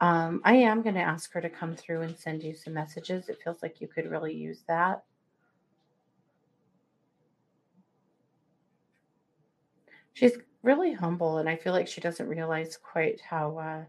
Um, 0.00 0.40
I 0.44 0.54
am 0.54 0.82
going 0.82 0.94
to 0.94 1.00
ask 1.00 1.32
her 1.32 1.40
to 1.40 1.50
come 1.50 1.74
through 1.74 2.02
and 2.02 2.16
send 2.16 2.42
you 2.42 2.54
some 2.54 2.74
messages. 2.74 3.28
It 3.28 3.38
feels 3.42 3.62
like 3.62 3.80
you 3.80 3.88
could 3.88 4.10
really 4.10 4.32
use 4.32 4.62
that. 4.68 5.02
She's 10.14 10.38
really 10.62 10.92
humble, 10.92 11.38
and 11.38 11.48
I 11.48 11.56
feel 11.56 11.72
like 11.72 11.88
she 11.88 12.00
doesn't 12.00 12.28
realize 12.28 12.76
quite 12.76 13.20
how 13.20 13.58
uh, 13.58 13.84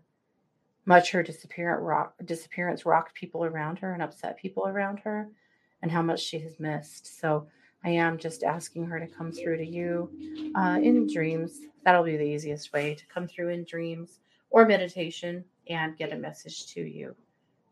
much 0.85 1.11
her 1.11 1.23
disappearance 1.23 1.81
rock, 1.83 2.13
disappearance 2.25 2.85
rocked 2.85 3.13
people 3.13 3.45
around 3.45 3.79
her 3.79 3.93
and 3.93 4.01
upset 4.01 4.37
people 4.37 4.67
around 4.67 4.99
her, 4.99 5.29
and 5.81 5.91
how 5.91 6.01
much 6.01 6.21
she 6.21 6.39
has 6.39 6.59
missed. 6.59 7.19
So 7.19 7.47
I 7.83 7.89
am 7.91 8.17
just 8.17 8.43
asking 8.43 8.85
her 8.85 8.99
to 8.99 9.07
come 9.07 9.31
through 9.31 9.57
to 9.57 9.65
you 9.65 10.51
uh, 10.55 10.79
in 10.81 11.11
dreams. 11.11 11.61
That'll 11.85 12.03
be 12.03 12.17
the 12.17 12.23
easiest 12.23 12.73
way 12.73 12.95
to 12.95 13.05
come 13.07 13.27
through 13.27 13.49
in 13.49 13.63
dreams 13.63 14.19
or 14.49 14.65
meditation 14.65 15.43
and 15.69 15.97
get 15.97 16.11
a 16.11 16.17
message 16.17 16.67
to 16.73 16.81
you. 16.81 17.15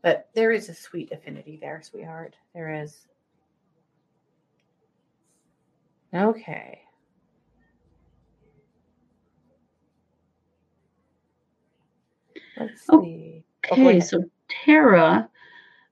But 0.03 0.29
there 0.33 0.51
is 0.51 0.69
a 0.69 0.73
sweet 0.73 1.11
affinity 1.11 1.57
there, 1.59 1.81
sweetheart. 1.83 2.35
There 2.53 2.73
is. 2.81 3.07
Okay. 6.13 6.81
Let's 12.57 12.85
Oh, 12.89 13.01
see. 13.01 13.43
Oh, 13.69 13.73
Okay, 13.73 13.89
ahead. 13.89 14.03
so 14.05 14.23
Tara, 14.47 15.29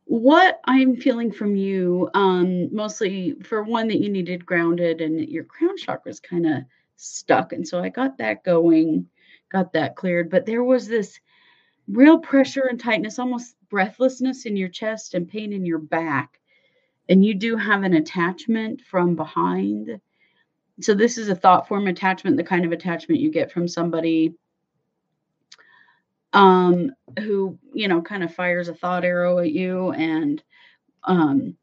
what 0.06 0.62
I'm 0.66 0.96
feeling 0.96 1.32
from 1.32 1.56
you, 1.56 2.10
um, 2.14 2.74
mostly 2.74 3.34
for 3.44 3.64
one 3.64 3.88
that 3.90 4.00
you 4.00 4.10
needed 4.10 4.46
grounded 4.46 5.02
and 5.02 5.20
your 5.28 5.44
crown 5.44 5.76
chakra 5.78 6.12
is 6.12 6.20
kind 6.20 6.46
of 6.46 6.64
stuck. 6.96 7.54
And 7.54 7.68
so 7.68 7.82
I 7.82 7.90
got 7.90 8.18
that 8.20 8.44
going, 8.44 9.08
got 9.52 9.74
that 9.74 9.96
cleared. 9.96 10.30
But 10.30 10.46
there 10.46 10.64
was 10.64 10.88
this 10.88 11.20
real 11.88 12.20
pressure 12.20 12.66
and 12.70 12.80
tightness, 12.80 13.20
almost 13.20 13.56
breathlessness 13.70 14.46
in 14.46 14.58
your 14.58 14.70
chest 14.70 15.14
and 15.14 15.28
pain 15.28 15.54
in 15.54 15.66
your 15.66 15.80
back. 15.80 16.40
and 17.10 17.24
you 17.26 17.36
do 17.36 17.56
have 17.58 17.84
an 17.84 17.94
attachment 17.94 18.82
from 18.82 19.16
behind. 19.16 20.00
So 20.82 20.94
this 20.94 21.18
is 21.18 21.30
a 21.30 21.36
thought 21.36 21.68
form 21.68 21.88
attachment, 21.88 22.38
the 22.38 22.44
kind 22.44 22.66
of 22.66 22.72
attachment 22.72 23.22
you 23.22 23.32
get 23.32 23.52
from 23.52 23.68
somebody 23.68 24.36
um, 26.34 26.92
who, 27.20 27.58
you 27.74 27.88
know, 27.88 28.02
kind 28.02 28.24
of 28.24 28.34
fires 28.34 28.68
a 28.68 28.74
thought 28.74 29.06
arrow 29.06 29.40
at 29.40 29.52
you 29.52 29.92
and 29.92 30.44
um, 31.04 31.56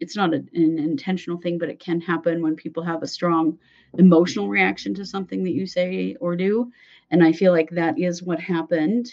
it's 0.00 0.16
not 0.16 0.34
a, 0.34 0.36
an 0.36 0.78
intentional 0.78 1.38
thing, 1.40 1.58
but 1.58 1.68
it 1.70 1.80
can 1.80 2.00
happen 2.00 2.42
when 2.42 2.56
people 2.56 2.82
have 2.82 3.02
a 3.02 3.06
strong 3.06 3.58
emotional 3.98 4.48
reaction 4.48 4.94
to 4.94 5.06
something 5.06 5.44
that 5.44 5.52
you 5.54 5.66
say 5.66 6.16
or 6.20 6.36
do. 6.36 6.70
And 7.10 7.22
I 7.24 7.32
feel 7.32 7.52
like 7.52 7.70
that 7.70 7.98
is 7.98 8.22
what 8.22 8.40
happened. 8.40 9.10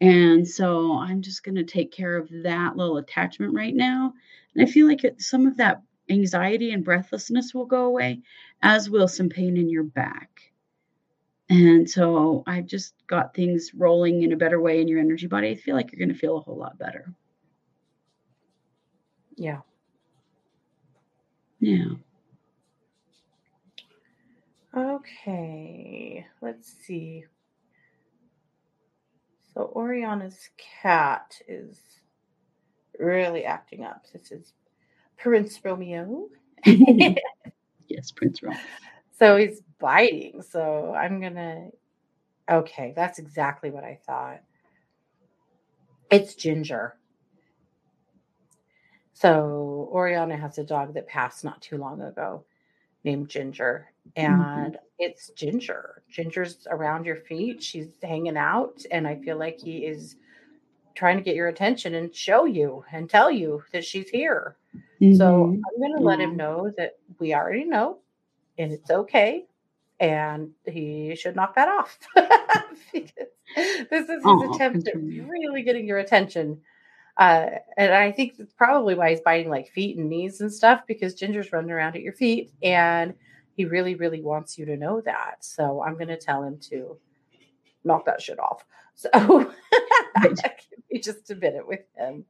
And 0.00 0.46
so 0.46 0.98
I'm 0.98 1.22
just 1.22 1.42
going 1.42 1.54
to 1.56 1.64
take 1.64 1.90
care 1.92 2.16
of 2.16 2.28
that 2.42 2.76
little 2.76 2.98
attachment 2.98 3.54
right 3.54 3.74
now. 3.74 4.12
And 4.54 4.66
I 4.66 4.70
feel 4.70 4.86
like 4.86 5.04
it, 5.04 5.22
some 5.22 5.46
of 5.46 5.56
that 5.56 5.82
anxiety 6.10 6.72
and 6.72 6.84
breathlessness 6.84 7.54
will 7.54 7.64
go 7.66 7.84
away, 7.84 8.22
as 8.62 8.90
will 8.90 9.08
some 9.08 9.28
pain 9.28 9.56
in 9.56 9.68
your 9.70 9.84
back. 9.84 10.52
And 11.48 11.88
so 11.88 12.42
I've 12.46 12.66
just 12.66 12.94
got 13.06 13.34
things 13.34 13.72
rolling 13.74 14.22
in 14.22 14.32
a 14.32 14.36
better 14.36 14.60
way 14.60 14.80
in 14.80 14.88
your 14.88 14.98
energy 14.98 15.28
body. 15.28 15.50
I 15.50 15.54
feel 15.54 15.76
like 15.76 15.92
you're 15.92 16.04
going 16.04 16.14
to 16.14 16.18
feel 16.20 16.36
a 16.36 16.40
whole 16.40 16.58
lot 16.58 16.78
better. 16.78 17.14
Yeah. 19.36 19.60
Yeah. 21.60 21.94
Okay. 24.76 26.26
Let's 26.42 26.72
see. 26.84 27.24
So 29.56 29.72
Oriana's 29.74 30.50
cat 30.82 31.40
is 31.48 31.80
really 32.98 33.46
acting 33.46 33.84
up. 33.84 34.04
This 34.12 34.30
is 34.30 34.52
Prince 35.16 35.58
Romeo. 35.64 36.28
yes, 36.66 38.10
Prince 38.14 38.42
Romeo. 38.42 38.58
So 39.18 39.38
he's 39.38 39.62
biting. 39.78 40.42
So 40.42 40.92
I'm 40.94 41.22
going 41.22 41.36
to. 41.36 41.68
Okay, 42.50 42.92
that's 42.94 43.18
exactly 43.18 43.70
what 43.70 43.82
I 43.82 43.98
thought. 44.06 44.42
It's 46.10 46.34
Ginger. 46.34 46.96
So 49.14 49.88
Oriana 49.90 50.36
has 50.36 50.58
a 50.58 50.64
dog 50.64 50.92
that 50.94 51.08
passed 51.08 51.44
not 51.44 51.62
too 51.62 51.78
long 51.78 52.02
ago 52.02 52.44
named 53.06 53.30
Ginger. 53.30 53.86
And 54.16 54.74
mm-hmm. 54.74 54.74
it's 54.98 55.30
Ginger. 55.30 56.02
Ginger's 56.10 56.66
around 56.70 57.06
your 57.06 57.16
feet. 57.16 57.62
She's 57.62 57.88
hanging 58.02 58.36
out. 58.36 58.82
And 58.90 59.06
I 59.08 59.16
feel 59.16 59.38
like 59.38 59.58
he 59.58 59.78
is 59.78 60.16
trying 60.94 61.16
to 61.16 61.22
get 61.22 61.36
your 61.36 61.48
attention 61.48 61.94
and 61.94 62.14
show 62.14 62.44
you 62.44 62.84
and 62.92 63.08
tell 63.08 63.30
you 63.30 63.62
that 63.72 63.84
she's 63.84 64.08
here. 64.10 64.56
Mm-hmm. 65.00 65.14
So 65.14 65.44
I'm 65.44 65.80
going 65.80 65.96
to 65.96 66.02
let 66.02 66.20
him 66.20 66.36
know 66.36 66.70
that 66.76 66.98
we 67.18 67.34
already 67.34 67.64
know 67.64 67.98
and 68.58 68.72
it's 68.72 68.90
okay. 68.90 69.46
And 69.98 70.50
he 70.66 71.14
should 71.16 71.36
knock 71.36 71.54
that 71.54 71.68
off 71.68 71.98
because 72.92 73.28
this 73.90 74.02
is 74.04 74.10
his 74.10 74.22
oh, 74.24 74.54
attempt 74.54 74.88
at 74.88 74.96
really 74.96 75.62
getting 75.62 75.86
your 75.86 75.98
attention. 75.98 76.60
Uh, 77.16 77.46
and 77.76 77.94
I 77.94 78.12
think 78.12 78.36
that's 78.36 78.52
probably 78.52 78.94
why 78.94 79.10
he's 79.10 79.20
biting 79.20 79.48
like 79.48 79.68
feet 79.68 79.96
and 79.96 80.08
knees 80.10 80.40
and 80.40 80.52
stuff 80.52 80.82
because 80.86 81.14
Ginger's 81.14 81.52
running 81.52 81.70
around 81.70 81.96
at 81.96 82.02
your 82.02 82.12
feet 82.12 82.52
and 82.62 83.14
he 83.56 83.64
really, 83.64 83.94
really 83.94 84.20
wants 84.20 84.58
you 84.58 84.66
to 84.66 84.76
know 84.76 85.00
that. 85.00 85.36
So 85.40 85.82
I'm 85.82 85.94
going 85.94 86.08
to 86.08 86.18
tell 86.18 86.42
him 86.42 86.58
to 86.70 86.98
knock 87.84 88.04
that 88.06 88.22
shit 88.22 88.38
off. 88.38 88.64
So 88.98 89.52
be 90.90 90.98
just 91.00 91.30
a 91.30 91.34
minute 91.34 91.68
with 91.68 91.80
him. 91.98 92.24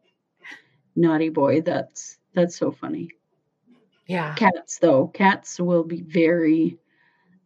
Naughty 0.97 1.29
boy. 1.29 1.61
That's 1.61 2.19
that's 2.35 2.57
so 2.57 2.73
funny. 2.73 3.11
Yeah. 4.09 4.35
Cats, 4.35 4.79
though, 4.79 5.07
cats 5.09 5.61
will 5.61 5.85
be 5.85 6.01
very 6.03 6.77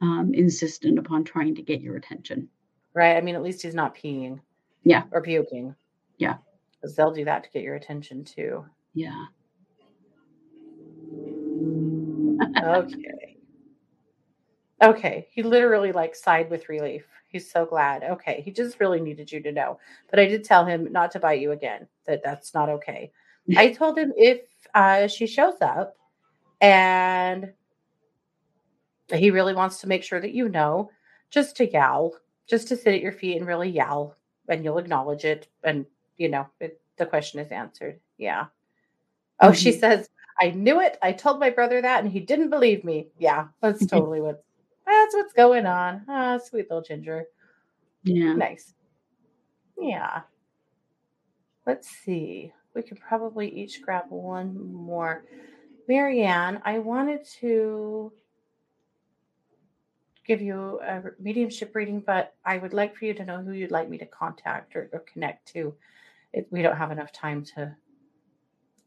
um, 0.00 0.32
insistent 0.34 0.98
upon 0.98 1.24
trying 1.24 1.54
to 1.56 1.62
get 1.62 1.80
your 1.80 1.96
attention. 1.96 2.48
Right. 2.94 3.16
I 3.16 3.20
mean, 3.20 3.34
at 3.34 3.42
least 3.42 3.60
he's 3.60 3.74
not 3.74 3.94
peeing. 3.94 4.40
Yeah. 4.84 5.02
Or 5.12 5.22
puking. 5.22 5.74
Yeah. 6.18 6.36
Because 6.80 6.96
they'll 6.96 7.12
do 7.12 7.24
that 7.24 7.44
to 7.44 7.50
get 7.50 7.62
your 7.62 7.74
attention 7.74 8.24
too. 8.24 8.64
Yeah. 8.94 9.24
okay. 12.62 13.36
Okay. 14.82 15.28
He 15.30 15.42
literally 15.42 15.92
like 15.92 16.14
sighed 16.14 16.50
with 16.50 16.68
relief. 16.68 17.04
He's 17.28 17.50
so 17.50 17.66
glad. 17.66 18.02
Okay. 18.02 18.40
He 18.44 18.50
just 18.50 18.80
really 18.80 19.00
needed 19.00 19.30
you 19.30 19.42
to 19.42 19.52
know. 19.52 19.78
But 20.08 20.18
I 20.18 20.26
did 20.26 20.42
tell 20.44 20.64
him 20.64 20.90
not 20.90 21.10
to 21.12 21.20
bite 21.20 21.40
you 21.40 21.52
again, 21.52 21.86
that 22.06 22.22
that's 22.24 22.54
not 22.54 22.68
okay. 22.68 23.12
I 23.56 23.68
told 23.72 23.98
him 23.98 24.12
if 24.16 24.40
uh, 24.74 25.06
she 25.06 25.26
shows 25.26 25.60
up 25.60 25.96
and 26.60 27.52
he 29.12 29.30
really 29.30 29.54
wants 29.54 29.80
to 29.80 29.88
make 29.88 30.02
sure 30.02 30.20
that 30.20 30.32
you 30.32 30.48
know 30.48 30.90
just 31.30 31.56
to 31.56 31.70
yell, 31.70 32.14
just 32.46 32.68
to 32.68 32.76
sit 32.76 32.94
at 32.94 33.00
your 33.00 33.12
feet 33.12 33.36
and 33.36 33.46
really 33.46 33.70
yell, 33.70 34.16
and 34.48 34.64
you'll 34.64 34.78
acknowledge 34.78 35.24
it. 35.24 35.46
And, 35.62 35.86
you 36.20 36.28
know, 36.28 36.46
it, 36.60 36.78
the 36.98 37.06
question 37.06 37.40
is 37.40 37.50
answered. 37.50 37.98
Yeah. 38.18 38.46
Oh, 39.40 39.48
mm-hmm. 39.48 39.54
she 39.54 39.72
says, 39.72 40.10
I 40.38 40.50
knew 40.50 40.80
it. 40.80 40.98
I 41.02 41.12
told 41.12 41.40
my 41.40 41.48
brother 41.48 41.80
that, 41.80 42.04
and 42.04 42.12
he 42.12 42.20
didn't 42.20 42.50
believe 42.50 42.84
me. 42.84 43.08
Yeah, 43.18 43.46
that's 43.62 43.86
totally 43.86 44.20
what 44.20 44.44
that's 44.86 45.14
what's 45.14 45.32
going 45.32 45.64
on. 45.64 46.02
Ah, 46.08 46.38
sweet 46.38 46.68
little 46.68 46.82
ginger. 46.82 47.24
Yeah. 48.04 48.34
Nice. 48.34 48.74
Yeah. 49.78 50.20
Let's 51.66 51.88
see. 51.88 52.52
We 52.74 52.82
could 52.82 53.00
probably 53.00 53.48
each 53.48 53.82
grab 53.82 54.04
one 54.10 54.72
more. 54.72 55.24
Marianne, 55.88 56.60
I 56.64 56.80
wanted 56.80 57.24
to 57.40 58.12
give 60.26 60.42
you 60.42 60.80
a 60.80 61.02
mediumship 61.18 61.74
reading, 61.74 62.00
but 62.00 62.34
I 62.44 62.58
would 62.58 62.74
like 62.74 62.94
for 62.94 63.06
you 63.06 63.14
to 63.14 63.24
know 63.24 63.38
who 63.42 63.52
you'd 63.52 63.70
like 63.70 63.88
me 63.88 63.98
to 63.98 64.06
contact 64.06 64.76
or, 64.76 64.90
or 64.92 65.00
connect 65.00 65.52
to. 65.54 65.74
It, 66.32 66.46
we 66.50 66.62
don't 66.62 66.76
have 66.76 66.90
enough 66.90 67.12
time 67.12 67.44
to 67.56 67.74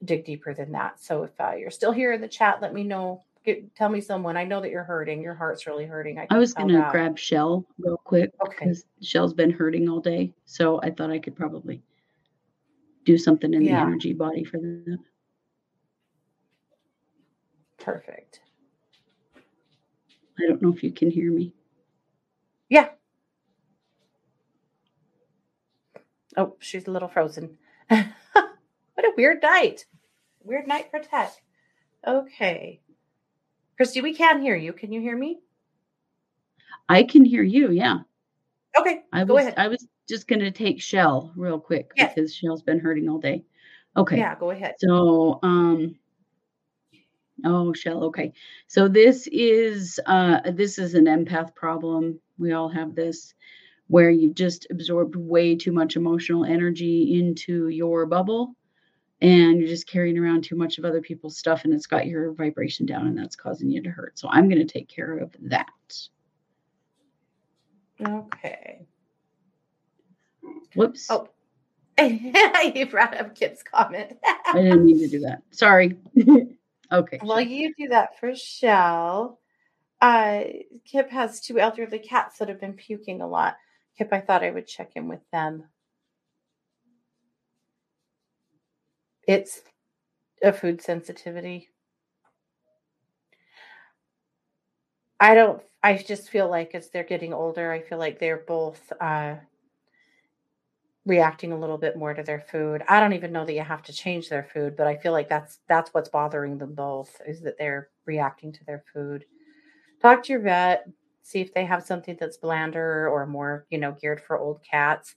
dig 0.06 0.26
deeper 0.26 0.54
than 0.54 0.72
that. 0.72 1.02
So 1.02 1.24
if 1.24 1.32
uh, 1.40 1.54
you're 1.58 1.72
still 1.72 1.92
here 1.92 2.14
in 2.14 2.22
the 2.22 2.28
chat, 2.28 2.62
let 2.62 2.74
me 2.74 2.84
know. 2.84 3.24
Get, 3.46 3.76
tell 3.76 3.90
me 3.90 4.00
someone. 4.00 4.38
I 4.38 4.46
know 4.46 4.62
that 4.62 4.72
you're 4.72 4.84
hurting. 4.84 5.22
Your 5.22 5.34
heart's 5.34 5.68
really 5.68 5.86
hurting. 5.86 6.18
I, 6.18 6.28
I 6.30 6.38
was 6.38 6.54
going 6.54 6.70
to 6.70 6.88
grab 6.92 7.18
Shell 7.18 7.66
real 7.78 7.98
quick 7.98 8.32
okay. 8.46 8.56
because 8.60 8.86
Shell's 9.02 9.34
been 9.34 9.52
hurting 9.52 9.90
all 9.90 10.00
day. 10.00 10.34
So 10.46 10.80
I 10.82 10.92
thought 10.92 11.12
I 11.12 11.20
could 11.20 11.36
probably 11.36 11.82
do 13.04 13.18
something 13.18 13.54
in 13.54 13.62
yeah. 13.64 13.82
the 13.82 13.82
energy 13.82 14.14
body 14.14 14.46
for 14.46 14.58
that. 14.60 14.98
Perfect. 17.78 18.40
I 20.40 20.48
don't 20.48 20.62
know 20.62 20.72
if 20.72 20.84
you 20.84 20.92
can 20.92 21.12
hear 21.12 21.32
me. 21.32 21.54
Yeah. 22.70 22.90
Oh, 26.38 26.56
she's 26.60 26.88
a 26.88 26.92
little 26.92 27.08
frozen. 27.08 27.58
what 27.88 28.06
a 29.06 29.12
weird 29.18 29.42
night. 29.42 29.86
Weird 30.44 30.68
night 30.68 30.90
for 30.92 31.00
tech. 31.00 31.34
Okay. 32.06 32.82
Christy, 33.78 34.02
we 34.02 34.14
can 34.14 34.42
hear 34.42 34.56
you. 34.56 34.74
Can 34.74 34.92
you 34.92 35.02
hear 35.02 35.18
me? 35.18 35.40
I 36.90 37.04
can 37.04 37.24
hear 37.26 37.44
you, 37.44 37.72
yeah. 37.72 38.00
Okay. 38.78 39.02
I 39.12 39.24
go 39.24 39.36
was, 39.36 39.44
ahead. 39.44 39.56
I 39.58 39.68
was 39.68 39.88
just 40.08 40.28
going 40.28 40.40
to 40.40 40.52
take 40.52 40.82
Shell 40.82 41.32
real 41.36 41.60
quick 41.60 41.92
yes. 41.96 42.14
because 42.14 42.36
Shell's 42.36 42.64
been 42.64 42.80
hurting 42.80 43.10
all 43.10 43.20
day. 43.20 43.44
Okay. 43.96 44.18
Yeah, 44.18 44.36
go 44.36 44.52
ahead. 44.52 44.76
So, 44.80 45.40
um, 45.44 45.96
Oh, 47.46 47.74
shell. 47.74 48.04
Okay. 48.06 48.34
So 48.68 48.88
this 48.88 49.28
is 49.32 50.00
uh 50.06 50.52
this 50.52 50.78
is 50.78 50.94
an 50.94 51.06
empath 51.06 51.56
problem. 51.56 52.20
We 52.38 52.54
all 52.54 52.70
have 52.70 52.96
this 52.96 53.34
where 53.88 54.10
you've 54.10 54.36
just 54.36 54.68
absorbed 54.70 55.16
way 55.16 55.56
too 55.56 55.72
much 55.72 55.96
emotional 55.96 56.46
energy 56.46 57.20
into 57.20 57.68
your 57.70 58.06
bubble 58.06 58.56
and 59.22 59.60
you're 59.60 59.68
just 59.68 59.88
carrying 59.88 60.18
around 60.18 60.44
too 60.44 60.56
much 60.56 60.78
of 60.78 60.86
other 60.86 61.02
people's 61.02 61.38
stuff 61.38 61.64
and 61.64 61.74
it's 61.74 61.88
got 61.88 62.08
your 62.08 62.34
vibration 62.34 62.86
down 62.86 63.08
and 63.08 63.18
that's 63.18 63.36
causing 63.36 63.70
you 63.70 63.82
to 63.82 63.90
hurt. 63.90 64.18
So 64.18 64.28
I'm 64.30 64.50
going 64.50 64.66
to 64.66 64.72
take 64.72 64.90
care 64.90 65.18
of 65.18 65.36
that. 65.44 65.68
Okay. 68.06 68.86
Whoops. 70.76 71.08
Oh. 71.10 71.30
you 72.00 72.88
brought 72.88 73.16
up 73.16 73.36
Kip's 73.36 73.62
comment. 73.62 74.18
I 74.26 74.54
didn't 74.54 74.84
mean 74.84 75.00
to 75.00 75.08
do 75.08 75.20
that. 75.20 75.44
Sorry. 75.52 75.98
Okay. 76.94 77.20
Well, 77.24 77.42
you 77.42 77.74
do 77.76 77.88
that 77.88 78.20
for 78.20 78.36
Shell. 78.36 79.40
Uh, 80.00 80.44
Kip 80.86 81.10
has 81.10 81.42
two 81.42 81.60
elderly 81.60 81.98
cats 81.98 82.38
that 82.38 82.50
have 82.50 82.60
been 82.60 82.74
puking 82.74 83.22
a 83.22 83.28
lot. 83.28 83.56
Kip, 83.98 84.10
I 84.12 84.20
thought 84.22 84.44
I 84.44 84.52
would 84.52 84.68
check 84.68 84.92
in 84.96 85.08
with 85.08 85.22
them. 85.32 85.66
It's 89.28 89.62
a 90.42 90.52
food 90.52 90.82
sensitivity. 90.82 91.70
I 95.20 95.36
don't, 95.36 95.62
I 95.82 95.98
just 95.98 96.30
feel 96.30 96.50
like 96.50 96.76
as 96.76 96.90
they're 96.90 97.04
getting 97.04 97.34
older, 97.34 97.72
I 97.72 97.82
feel 97.82 97.98
like 97.98 98.20
they're 98.20 98.44
both 98.48 98.92
uh, 99.00 99.36
reacting 101.06 101.52
a 101.52 101.60
little 101.60 101.78
bit 101.78 101.98
more 101.98 102.14
to 102.14 102.24
their 102.24 102.40
food. 102.40 102.84
I 102.88 103.00
don't 103.00 103.14
even 103.14 103.32
know 103.32 103.46
that 103.46 103.54
you 103.54 103.62
have 103.62 103.84
to 103.84 103.94
change 103.94 104.30
their 104.30 104.44
food, 104.44 104.76
but 104.76 104.88
I 104.88 104.98
feel 104.98 105.12
like 105.12 105.30
that's 105.30 105.60
that's 105.68 105.94
what's 105.94 106.10
bothering 106.10 106.58
them 106.58 106.74
both 106.74 107.22
is 107.28 107.42
that 107.42 107.58
they're 107.58 107.90
reacting 108.06 108.52
to 108.54 108.66
their 108.66 108.84
food. 108.94 109.26
Talk 110.02 110.24
to 110.24 110.34
your 110.34 110.42
vet, 110.42 110.88
see 111.24 111.42
if 111.42 111.54
they 111.54 111.66
have 111.66 111.84
something 111.84 112.18
that's 112.20 112.38
blander 112.38 113.10
or 113.10 113.26
more, 113.26 113.66
you 113.70 113.78
know, 113.78 113.94
geared 113.94 114.22
for 114.22 114.38
old 114.38 114.62
cats. 114.64 115.16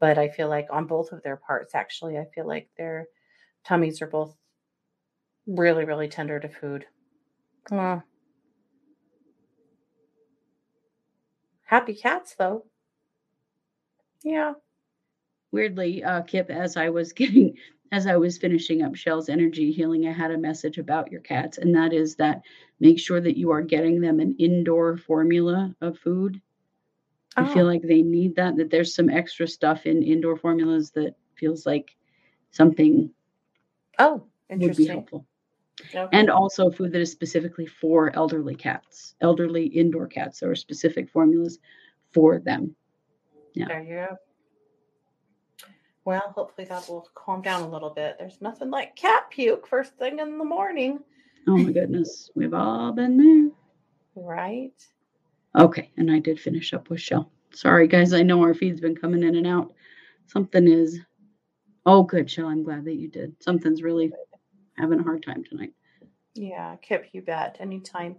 But 0.00 0.18
I 0.18 0.28
feel 0.28 0.48
like 0.48 0.66
on 0.70 0.86
both 0.86 1.12
of 1.12 1.22
their 1.22 1.36
parts, 1.36 1.74
actually, 1.74 2.18
I 2.18 2.26
feel 2.34 2.46
like 2.46 2.68
their 2.76 3.06
tummies 3.64 4.02
are 4.02 4.06
both 4.06 4.36
really, 5.46 5.84
really 5.84 6.08
tender 6.08 6.38
to 6.40 6.48
food. 6.48 6.86
Oh. 7.72 8.02
Happy 11.64 11.94
cats, 11.94 12.34
though. 12.38 12.66
Yeah 14.22 14.54
weirdly, 15.54 16.02
uh, 16.04 16.20
Kip, 16.22 16.50
as 16.50 16.76
I 16.76 16.90
was 16.90 17.12
getting, 17.14 17.56
as 17.94 18.08
I 18.08 18.16
was 18.16 18.38
finishing 18.38 18.82
up 18.82 18.96
Shell's 18.96 19.28
energy 19.28 19.70
healing, 19.70 20.08
I 20.08 20.12
had 20.12 20.32
a 20.32 20.38
message 20.38 20.78
about 20.78 21.12
your 21.12 21.20
cats, 21.20 21.58
and 21.58 21.72
that 21.76 21.92
is 21.92 22.16
that 22.16 22.42
make 22.80 22.98
sure 22.98 23.20
that 23.20 23.36
you 23.36 23.50
are 23.52 23.62
getting 23.62 24.00
them 24.00 24.18
an 24.18 24.34
indoor 24.38 24.96
formula 24.96 25.74
of 25.80 25.96
food. 25.98 26.40
Oh. 27.36 27.44
I 27.44 27.54
feel 27.54 27.66
like 27.66 27.82
they 27.82 28.02
need 28.02 28.34
that. 28.34 28.56
That 28.56 28.70
there's 28.70 28.94
some 28.94 29.08
extra 29.08 29.46
stuff 29.46 29.86
in 29.86 30.02
indoor 30.02 30.36
formulas 30.36 30.90
that 30.90 31.14
feels 31.36 31.66
like 31.66 31.96
something. 32.50 33.10
Oh, 34.00 34.24
would 34.50 34.76
be 34.76 34.86
helpful. 34.86 35.24
Okay. 35.94 36.08
And 36.12 36.30
also 36.30 36.70
food 36.70 36.92
that 36.92 37.00
is 37.00 37.12
specifically 37.12 37.66
for 37.66 38.14
elderly 38.16 38.56
cats, 38.56 39.14
elderly 39.20 39.66
indoor 39.66 40.06
cats. 40.08 40.42
or 40.42 40.54
specific 40.56 41.08
formulas 41.08 41.58
for 42.12 42.40
them. 42.40 42.74
Yeah. 43.54 43.68
There 43.68 43.82
you 43.82 43.94
go. 43.94 44.16
Well, 46.04 46.32
hopefully 46.34 46.66
that 46.66 46.88
will 46.88 47.08
calm 47.14 47.40
down 47.40 47.62
a 47.62 47.68
little 47.68 47.90
bit. 47.90 48.16
There's 48.18 48.40
nothing 48.42 48.70
like 48.70 48.94
cat 48.94 49.30
puke 49.30 49.66
first 49.66 49.96
thing 49.96 50.18
in 50.18 50.38
the 50.38 50.44
morning. 50.44 50.98
Oh 51.46 51.56
my 51.56 51.72
goodness. 51.72 52.30
We've 52.34 52.54
all 52.54 52.92
been 52.92 53.16
there. 53.16 53.50
Right. 54.14 54.72
Okay. 55.58 55.90
And 55.96 56.10
I 56.10 56.18
did 56.18 56.38
finish 56.40 56.74
up 56.74 56.90
with 56.90 57.00
Shell. 57.00 57.30
Sorry, 57.52 57.88
guys. 57.88 58.12
I 58.12 58.22
know 58.22 58.42
our 58.42 58.54
feed's 58.54 58.80
been 58.80 58.96
coming 58.96 59.22
in 59.22 59.36
and 59.36 59.46
out. 59.46 59.72
Something 60.26 60.68
is. 60.68 61.00
Oh, 61.86 62.02
good, 62.02 62.30
Shell. 62.30 62.48
I'm 62.48 62.62
glad 62.64 62.84
that 62.84 62.94
you 62.94 63.08
did. 63.08 63.34
Something's 63.42 63.82
really 63.82 64.12
having 64.76 65.00
a 65.00 65.04
hard 65.04 65.22
time 65.22 65.44
tonight. 65.44 65.72
Yeah, 66.34 66.76
Kip, 66.82 67.08
you 67.12 67.22
bet. 67.22 67.56
Anytime. 67.60 68.16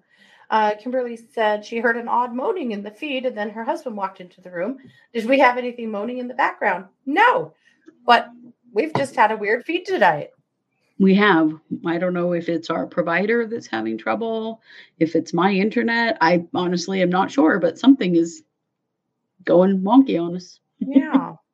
Uh, 0.50 0.74
Kimberly 0.80 1.18
said 1.18 1.66
she 1.66 1.80
heard 1.80 1.98
an 1.98 2.08
odd 2.08 2.34
moaning 2.34 2.72
in 2.72 2.84
the 2.84 2.92
feed, 2.92 3.26
and 3.26 3.36
then 3.36 3.50
her 3.50 3.64
husband 3.64 3.98
walked 3.98 4.22
into 4.22 4.42
the 4.42 4.52
room. 4.52 4.78
Did 5.14 5.26
we 5.26 5.40
have 5.40 5.58
anything 5.58 5.92
moaning 5.92 6.20
in 6.20 6.28
the 6.28 6.36
background? 6.36 6.86
No. 7.06 7.54
But 8.06 8.30
we've 8.74 8.94
just 8.96 9.16
had 9.16 9.32
a 9.32 9.38
weird 9.38 9.66
feed 9.66 9.86
tonight. 9.86 10.30
We 11.00 11.14
have. 11.16 11.52
I 11.86 11.98
don't 11.98 12.14
know 12.14 12.34
if 12.34 12.48
it's 12.48 12.70
our 12.70 12.88
provider 12.88 13.46
that's 13.46 13.68
having 13.68 13.98
trouble, 13.98 14.62
if 15.00 15.16
it's 15.16 15.34
my 15.34 15.52
internet. 15.52 16.18
I 16.22 16.46
honestly 16.54 17.02
am 17.02 17.10
not 17.10 17.32
sure, 17.32 17.60
but 17.60 17.78
something 17.78 18.16
is 18.16 18.44
going 19.44 19.82
wonky 19.82 20.22
on 20.22 20.36
us. 20.36 20.60
yeah. 20.80 21.36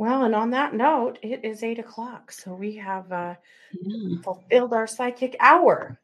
Well, 0.00 0.24
and 0.24 0.34
on 0.34 0.48
that 0.52 0.72
note, 0.72 1.18
it 1.20 1.44
is 1.44 1.62
eight 1.62 1.78
o'clock. 1.78 2.32
So 2.32 2.54
we 2.54 2.74
have 2.76 3.12
uh, 3.12 3.34
yeah. 3.82 4.16
fulfilled 4.22 4.72
our 4.72 4.86
psychic 4.86 5.36
hour. 5.40 6.00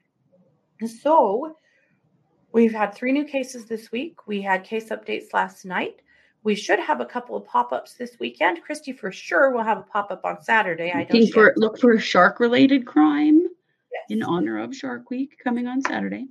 So 0.87 1.57
we've 2.53 2.75
had 2.75 2.95
three 2.95 3.13
new 3.13 3.25
cases 3.25 3.65
this 3.65 3.91
week. 3.91 4.27
We 4.27 4.43
had 4.43 4.65
case 4.65 4.91
updates 4.91 5.33
last 5.33 5.65
night. 5.65 6.03
We 6.43 6.55
should 6.55 6.79
have 6.79 7.01
a 7.01 7.07
couple 7.07 7.37
of 7.37 7.45
pop 7.45 7.73
ups 7.73 7.95
this 7.95 8.17
weekend. 8.21 8.63
Christy 8.63 8.93
for 8.93 9.11
sure 9.11 9.51
will 9.51 9.65
have 9.65 9.79
a 9.79 9.83
pop 9.83 10.11
up 10.11 10.25
on 10.25 10.43
Saturday. 10.43 10.93
I 10.95 11.05
think 11.05 11.33
for 11.33 11.53
look 11.57 11.79
for 11.79 11.93
a 11.93 12.01
shark 12.01 12.41
related 12.41 12.87
crime 12.87 13.43
yes. 13.43 14.05
in 14.11 14.23
honor 14.23 14.59
of 14.59 14.75
Shark 14.75 15.11
Week 15.11 15.37
coming 15.43 15.67
on 15.67 15.83
Saturday. 15.83 16.27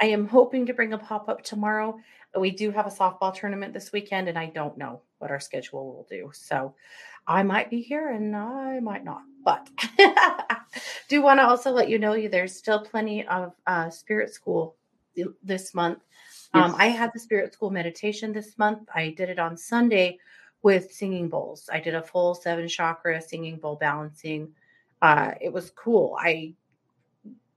I 0.00 0.06
am 0.06 0.28
hoping 0.28 0.66
to 0.66 0.74
bring 0.74 0.92
a 0.92 0.98
pop 0.98 1.28
up 1.28 1.42
tomorrow. 1.42 1.98
We 2.38 2.50
do 2.50 2.70
have 2.70 2.86
a 2.86 2.90
softball 2.90 3.34
tournament 3.34 3.72
this 3.72 3.92
weekend, 3.92 4.28
and 4.28 4.38
I 4.38 4.46
don't 4.46 4.76
know 4.76 5.00
what 5.18 5.30
our 5.30 5.40
schedule 5.40 5.86
will 5.86 6.06
do. 6.08 6.30
So 6.34 6.74
I 7.26 7.42
might 7.42 7.70
be 7.70 7.80
here 7.80 8.10
and 8.10 8.36
I 8.36 8.80
might 8.80 9.04
not. 9.04 9.22
But 9.44 9.68
do 11.08 11.22
want 11.22 11.40
to 11.40 11.46
also 11.46 11.70
let 11.70 11.88
you 11.88 11.98
know 11.98 12.28
there's 12.28 12.54
still 12.54 12.80
plenty 12.80 13.26
of 13.26 13.52
uh, 13.66 13.90
spirit 13.90 14.32
school 14.32 14.76
this 15.42 15.74
month 15.74 16.00
um, 16.54 16.74
I 16.78 16.86
had 16.86 17.10
the 17.12 17.18
spirit 17.18 17.52
school 17.52 17.70
meditation 17.70 18.32
this 18.32 18.56
month. 18.58 18.88
I 18.94 19.10
did 19.16 19.28
it 19.28 19.38
on 19.38 19.56
Sunday 19.56 20.18
with 20.62 20.92
singing 20.92 21.28
bowls. 21.28 21.68
I 21.72 21.80
did 21.80 21.94
a 21.94 22.02
full 22.02 22.34
seven 22.34 22.66
chakra 22.68 23.20
singing 23.20 23.58
bowl 23.58 23.76
balancing. 23.76 24.48
Uh, 25.02 25.32
it 25.40 25.52
was 25.52 25.70
cool. 25.70 26.16
I 26.18 26.54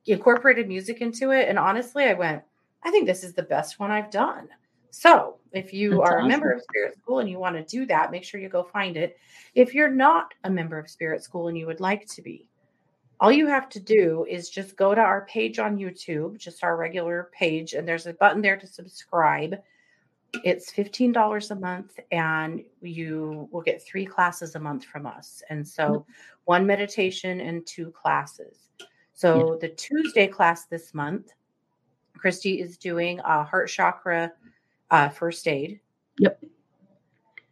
incorporated 0.05 0.67
music 0.67 1.01
into 1.01 1.31
it. 1.31 1.47
And 1.47 1.57
honestly, 1.57 2.05
I 2.05 2.13
went, 2.13 2.43
I 2.83 2.91
think 2.91 3.05
this 3.05 3.23
is 3.23 3.33
the 3.33 3.43
best 3.43 3.79
one 3.79 3.91
I've 3.91 4.11
done. 4.11 4.49
So 4.91 5.37
if 5.53 5.71
you 5.71 5.91
That's 5.91 6.01
are 6.01 6.17
awesome. 6.17 6.25
a 6.25 6.27
member 6.27 6.51
of 6.51 6.61
Spirit 6.63 6.97
School 6.97 7.19
and 7.19 7.29
you 7.29 7.39
want 7.39 7.55
to 7.55 7.63
do 7.63 7.85
that, 7.85 8.11
make 8.11 8.23
sure 8.23 8.41
you 8.41 8.49
go 8.49 8.63
find 8.63 8.97
it. 8.97 9.17
If 9.55 9.73
you're 9.73 9.91
not 9.91 10.33
a 10.43 10.49
member 10.49 10.77
of 10.77 10.89
Spirit 10.89 11.23
School 11.23 11.47
and 11.47 11.57
you 11.57 11.67
would 11.67 11.79
like 11.79 12.05
to 12.07 12.21
be, 12.21 12.48
all 13.19 13.31
you 13.31 13.47
have 13.47 13.67
to 13.69 13.79
do 13.79 14.25
is 14.29 14.49
just 14.49 14.77
go 14.77 14.95
to 14.95 15.01
our 15.01 15.25
page 15.25 15.59
on 15.59 15.77
YouTube, 15.77 16.37
just 16.37 16.63
our 16.63 16.77
regular 16.77 17.29
page, 17.33 17.73
and 17.73 17.87
there's 17.87 18.07
a 18.07 18.13
button 18.13 18.41
there 18.41 18.57
to 18.57 18.67
subscribe. 18.67 19.61
It's 20.45 20.71
$15 20.71 21.51
a 21.51 21.55
month, 21.55 21.99
and 22.11 22.63
you 22.81 23.49
will 23.51 23.61
get 23.61 23.83
three 23.83 24.05
classes 24.05 24.55
a 24.55 24.59
month 24.59 24.85
from 24.85 25.05
us. 25.05 25.43
And 25.49 25.67
so, 25.67 26.05
one 26.45 26.65
meditation 26.65 27.41
and 27.41 27.65
two 27.65 27.91
classes. 27.91 28.69
So, 29.13 29.57
the 29.59 29.69
Tuesday 29.69 30.27
class 30.27 30.65
this 30.65 30.93
month, 30.93 31.33
Christy 32.15 32.61
is 32.61 32.77
doing 32.77 33.19
a 33.19 33.43
heart 33.43 33.69
chakra 33.69 34.31
uh, 34.91 35.09
first 35.09 35.47
aid. 35.47 35.79
Yep. 36.19 36.41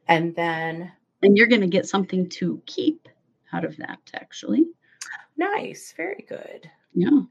And 0.07 0.35
then. 0.35 0.91
And 1.23 1.35
you're 1.35 1.47
going 1.47 1.61
to 1.61 1.67
get 1.67 1.87
something 1.87 2.29
to 2.29 2.61
keep 2.67 3.09
out 3.51 3.65
of 3.65 3.75
that, 3.77 3.99
actually. 4.13 4.67
Nice. 5.37 5.93
Very 5.95 6.25
good. 6.27 6.69
Yeah. 6.93 7.21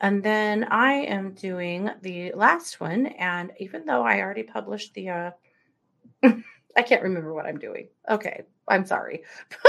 And 0.00 0.22
then 0.22 0.64
I 0.64 0.92
am 0.92 1.32
doing 1.32 1.90
the 2.02 2.32
last 2.32 2.80
one. 2.80 3.06
And 3.06 3.52
even 3.58 3.86
though 3.86 4.02
I 4.02 4.20
already 4.20 4.42
published 4.42 4.94
the, 4.94 5.08
uh, 5.08 5.30
I 6.76 6.82
can't 6.82 7.02
remember 7.02 7.32
what 7.32 7.46
I'm 7.46 7.58
doing. 7.58 7.88
Okay. 8.10 8.42
I'm 8.68 8.84
sorry. 8.84 9.22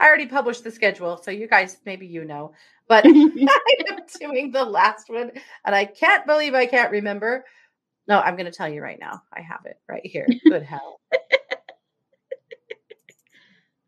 I 0.00 0.06
already 0.06 0.26
published 0.26 0.64
the 0.64 0.70
schedule. 0.70 1.18
So 1.18 1.30
you 1.30 1.46
guys, 1.46 1.78
maybe 1.84 2.06
you 2.06 2.24
know, 2.24 2.52
but 2.88 3.04
I 3.06 3.10
am 3.88 3.98
doing 4.18 4.50
the 4.50 4.64
last 4.64 5.08
one. 5.10 5.30
And 5.64 5.74
I 5.74 5.84
can't 5.84 6.26
believe 6.26 6.54
I 6.54 6.66
can't 6.66 6.90
remember. 6.90 7.44
No, 8.08 8.20
I'm 8.20 8.34
going 8.34 8.46
to 8.46 8.52
tell 8.52 8.68
you 8.68 8.82
right 8.82 8.98
now. 8.98 9.22
I 9.32 9.40
have 9.42 9.66
it 9.66 9.78
right 9.88 10.04
here. 10.04 10.26
Good 10.48 10.62
hell. 10.62 11.00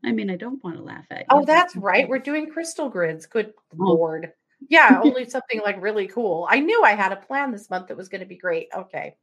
I 0.05 0.13
mean, 0.13 0.31
I 0.31 0.37
don't 0.37 0.63
want 0.65 0.77
to 0.77 0.83
laugh 0.83 1.07
at 1.11 1.21
you. 1.21 1.27
Oh, 1.31 1.45
that's 1.45 1.77
right. 1.77 2.09
We're 2.09 2.19
doing 2.19 2.51
crystal 2.51 2.89
grids. 2.89 3.27
Good 3.27 3.53
oh. 3.79 3.85
lord. 3.85 4.33
Yeah, 4.69 5.01
only 5.05 5.29
something 5.29 5.61
like 5.61 5.81
really 5.81 6.09
cool. 6.09 6.47
I 6.51 6.61
knew 6.61 6.83
I 6.85 6.93
had 6.93 7.13
a 7.13 7.17
plan 7.17 7.53
this 7.53 7.71
month 7.71 7.89
that 7.89 7.97
was 7.97 8.09
going 8.09 8.21
to 8.21 8.27
be 8.27 8.37
great. 8.37 8.69
Okay. 8.75 9.17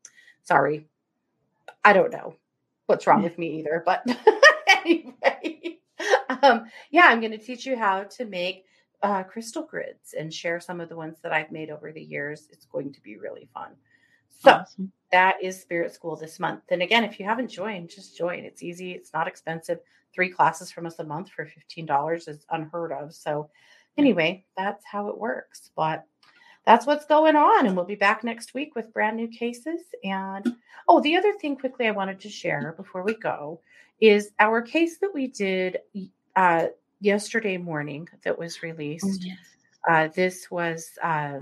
Sorry. 0.43 0.87
I 1.83 1.93
don't 1.93 2.11
know 2.11 2.35
what's 2.85 3.07
wrong 3.07 3.23
with 3.23 3.37
me 3.37 3.59
either, 3.59 3.83
but 3.85 4.05
anyway. 4.67 5.77
Um, 6.41 6.65
yeah, 6.91 7.05
I'm 7.07 7.19
going 7.19 7.31
to 7.31 7.37
teach 7.37 7.65
you 7.65 7.77
how 7.77 8.03
to 8.03 8.25
make 8.25 8.65
uh, 9.03 9.23
crystal 9.23 9.63
grids 9.63 10.13
and 10.17 10.33
share 10.33 10.59
some 10.59 10.79
of 10.79 10.89
the 10.89 10.95
ones 10.95 11.17
that 11.23 11.33
I've 11.33 11.51
made 11.51 11.69
over 11.69 11.91
the 11.91 12.01
years. 12.01 12.47
It's 12.51 12.65
going 12.65 12.93
to 12.93 13.01
be 13.01 13.17
really 13.17 13.49
fun. 13.53 13.71
So 14.41 14.51
awesome. 14.51 14.91
that 15.11 15.35
is 15.43 15.59
Spirit 15.59 15.93
School 15.93 16.15
this 16.15 16.39
month. 16.39 16.63
And 16.69 16.81
again, 16.81 17.03
if 17.03 17.19
you 17.19 17.25
haven't 17.25 17.49
joined, 17.49 17.89
just 17.89 18.17
join. 18.17 18.39
It's 18.39 18.63
easy, 18.63 18.93
it's 18.93 19.11
not 19.13 19.27
expensive 19.27 19.79
three 20.13 20.29
classes 20.29 20.71
from 20.71 20.85
us 20.85 20.99
a 20.99 21.03
month 21.03 21.29
for 21.29 21.45
$15 21.45 22.27
is 22.27 22.45
unheard 22.49 22.91
of. 22.91 23.13
So, 23.13 23.49
anyway, 23.97 24.45
that's 24.57 24.83
how 24.85 25.09
it 25.09 25.17
works. 25.17 25.71
But 25.75 26.05
that's 26.65 26.85
what's 26.85 27.05
going 27.05 27.35
on. 27.35 27.65
And 27.65 27.75
we'll 27.75 27.85
be 27.85 27.95
back 27.95 28.23
next 28.23 28.53
week 28.53 28.75
with 28.75 28.93
brand 28.93 29.17
new 29.17 29.27
cases. 29.27 29.81
And 30.03 30.55
oh, 30.87 31.01
the 31.01 31.15
other 31.15 31.33
thing 31.33 31.57
quickly 31.57 31.87
I 31.87 31.91
wanted 31.91 32.19
to 32.21 32.29
share 32.29 32.73
before 32.77 33.03
we 33.03 33.15
go 33.15 33.61
is 33.99 34.31
our 34.39 34.61
case 34.61 34.97
that 34.99 35.13
we 35.13 35.27
did 35.27 35.79
uh, 36.35 36.67
yesterday 37.01 37.57
morning 37.57 38.07
that 38.23 38.37
was 38.37 38.57
oh, 38.57 38.67
released. 38.67 39.05
Oh, 39.05 39.17
yes. 39.21 39.37
uh, 39.87 40.07
this 40.13 40.51
was 40.51 40.91
uh, 41.01 41.39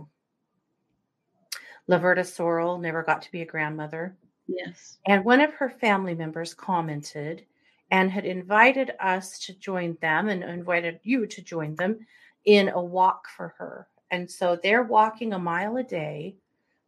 Laverta 1.89 2.20
Sorrell, 2.22 2.80
never 2.80 3.03
got 3.03 3.22
to 3.24 3.32
be 3.32 3.41
a 3.41 3.45
grandmother. 3.45 4.15
Yes. 4.47 4.97
And 5.05 5.26
one 5.26 5.41
of 5.41 5.53
her 5.53 5.70
family 5.70 6.15
members 6.15 6.53
commented 6.53 7.45
and 7.91 8.11
had 8.11 8.25
invited 8.25 8.91
us 8.99 9.39
to 9.39 9.53
join 9.53 9.97
them 10.01 10.29
and 10.29 10.43
invited 10.43 10.99
you 11.03 11.25
to 11.27 11.41
join 11.41 11.75
them 11.75 12.05
in 12.45 12.69
a 12.69 12.81
walk 12.81 13.27
for 13.29 13.53
her. 13.57 13.88
And 14.11 14.29
so 14.29 14.57
they're 14.61 14.83
walking 14.83 15.33
a 15.33 15.39
mile 15.39 15.77
a 15.77 15.83
day 15.83 16.35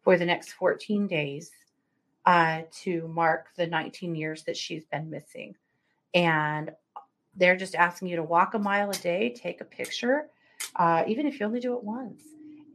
for 0.01 0.17
the 0.17 0.25
next 0.25 0.51
14 0.53 1.07
days 1.07 1.51
uh, 2.25 2.61
to 2.83 3.07
mark 3.07 3.47
the 3.55 3.67
19 3.67 4.15
years 4.15 4.43
that 4.43 4.57
she's 4.57 4.85
been 4.85 5.09
missing. 5.09 5.55
and 6.13 6.71
they're 7.35 7.55
just 7.55 7.75
asking 7.75 8.09
you 8.09 8.17
to 8.17 8.23
walk 8.23 8.53
a 8.53 8.59
mile 8.59 8.89
a 8.89 8.95
day, 8.95 9.29
take 9.29 9.61
a 9.61 9.65
picture, 9.65 10.29
uh, 10.75 11.03
even 11.07 11.25
if 11.25 11.39
you 11.39 11.45
only 11.45 11.59
do 11.59 11.75
it 11.75 11.83
once, 11.83 12.23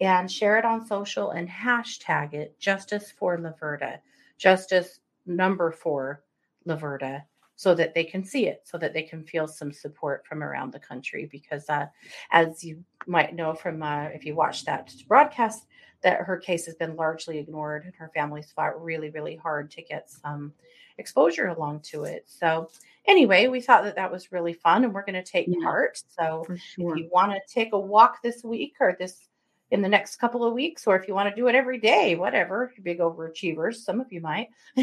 and 0.01 0.31
share 0.31 0.57
it 0.59 0.65
on 0.65 0.87
social 0.87 1.31
and 1.33 1.49
hashtag 1.49 2.33
it 2.33 2.59
Justice 2.59 3.11
for 3.11 3.37
Laverta, 3.37 3.99
Justice 4.39 5.01
number 5.27 5.71
four 5.71 6.23
Laverta, 6.67 7.23
so 7.57 7.75
that 7.75 7.95
they 7.95 8.05
can 8.05 8.25
see 8.25 8.47
it, 8.47 8.63
so 8.65 8.79
that 8.79 8.93
they 8.93 9.03
can 9.03 9.25
feel 9.25 9.47
some 9.47 9.73
support 9.73 10.27
from 10.27 10.43
around 10.43 10.73
the 10.73 10.79
country. 10.79 11.29
Because 11.31 11.69
uh, 11.69 11.87
as 12.31 12.65
you 12.65 12.83
might 13.07 13.35
know 13.35 13.55
from 13.55 13.83
uh, 13.83 14.07
if 14.07 14.25
you 14.25 14.35
watched 14.35 14.67
that 14.67 14.93
broadcast, 15.07 15.67
that 16.03 16.21
her 16.21 16.37
case 16.37 16.67
has 16.67 16.75
been 16.75 16.97
largely 16.97 17.39
ignored, 17.39 17.85
and 17.85 17.95
her 17.95 18.11
family's 18.15 18.53
fought 18.53 18.83
really, 18.83 19.11
really 19.11 19.37
hard 19.37 19.71
to 19.73 19.83
get 19.83 20.11
some 20.11 20.53
exposure 20.99 21.49
along 21.49 21.81
to 21.81 22.05
it. 22.05 22.25
So 22.27 22.71
anyway, 23.07 23.49
we 23.49 23.61
thought 23.61 23.85
that 23.85 23.97
that 23.97 24.11
was 24.11 24.33
really 24.33 24.53
fun 24.53 24.85
and 24.85 24.95
we're 24.95 25.05
going 25.05 25.15
to 25.15 25.23
take 25.23 25.47
yeah, 25.49 25.59
part. 25.63 26.03
So 26.17 26.45
sure. 26.49 26.93
if 26.93 26.99
you 26.99 27.09
want 27.13 27.33
to 27.33 27.41
take 27.53 27.73
a 27.73 27.79
walk 27.79 28.23
this 28.23 28.45
week 28.45 28.77
or 28.81 28.97
this 28.99 29.29
in 29.71 29.83
the 29.83 29.89
next 29.89 30.17
couple 30.17 30.45
of 30.45 30.53
weeks, 30.55 30.87
or 30.87 30.95
if 30.97 31.09
you 31.09 31.15
want 31.15 31.29
to 31.29 31.35
do 31.35 31.49
it 31.49 31.55
every 31.55 31.79
day, 31.79 32.15
whatever, 32.15 32.73
big 32.83 32.99
overachievers, 32.99 33.77
some 33.77 34.01
of 34.01 34.13
you 34.13 34.21
might 34.21 34.49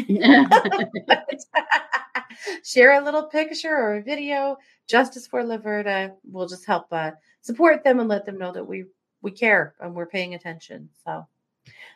share 2.64 3.00
a 3.00 3.04
little 3.04 3.24
picture 3.24 3.74
or 3.74 3.96
a 3.96 4.02
video. 4.02 4.56
Justice 4.86 5.26
for 5.26 5.42
Laverta 5.42 6.12
will 6.30 6.46
just 6.46 6.66
help 6.66 6.86
uh, 6.92 7.12
support 7.40 7.84
them 7.84 8.00
and 8.00 8.08
let 8.08 8.24
them 8.26 8.38
know 8.38 8.52
that 8.52 8.66
we 8.66 8.84
we 9.22 9.30
care 9.30 9.74
and 9.80 9.94
we're 9.94 10.06
paying 10.06 10.34
attention. 10.34 10.88
So 11.04 11.26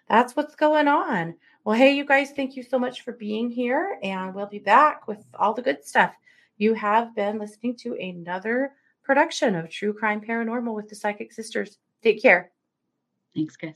that's 0.09 0.37
what's 0.37 0.55
going 0.55 0.89
on. 0.89 1.35
Well, 1.65 1.77
hey, 1.77 1.97
you 1.97 2.05
guys, 2.05 2.31
thank 2.31 2.57
you 2.57 2.63
so 2.63 2.79
much 2.79 3.03
for 3.03 3.13
being 3.13 3.51
here, 3.51 3.99
and 4.03 4.33
we'll 4.35 4.47
be 4.47 4.61
back 4.61 5.09
with 5.09 5.25
all 5.35 5.53
the 5.53 5.63
good 5.63 5.85
stuff. 5.85 6.15
You 6.59 6.75
have 6.75 7.15
been 7.15 7.39
listening 7.39 7.77
to 7.79 7.95
another 7.95 8.73
production 9.03 9.57
of 9.57 9.69
True 9.69 9.93
Crime 9.93 10.21
Paranormal 10.21 10.75
with 10.75 10.89
the 10.89 10.95
Psychic 10.95 11.33
Sisters. 11.33 11.79
Take 12.03 12.23
care. 12.23 12.53
Thanks, 13.35 13.57
guys. 13.57 13.75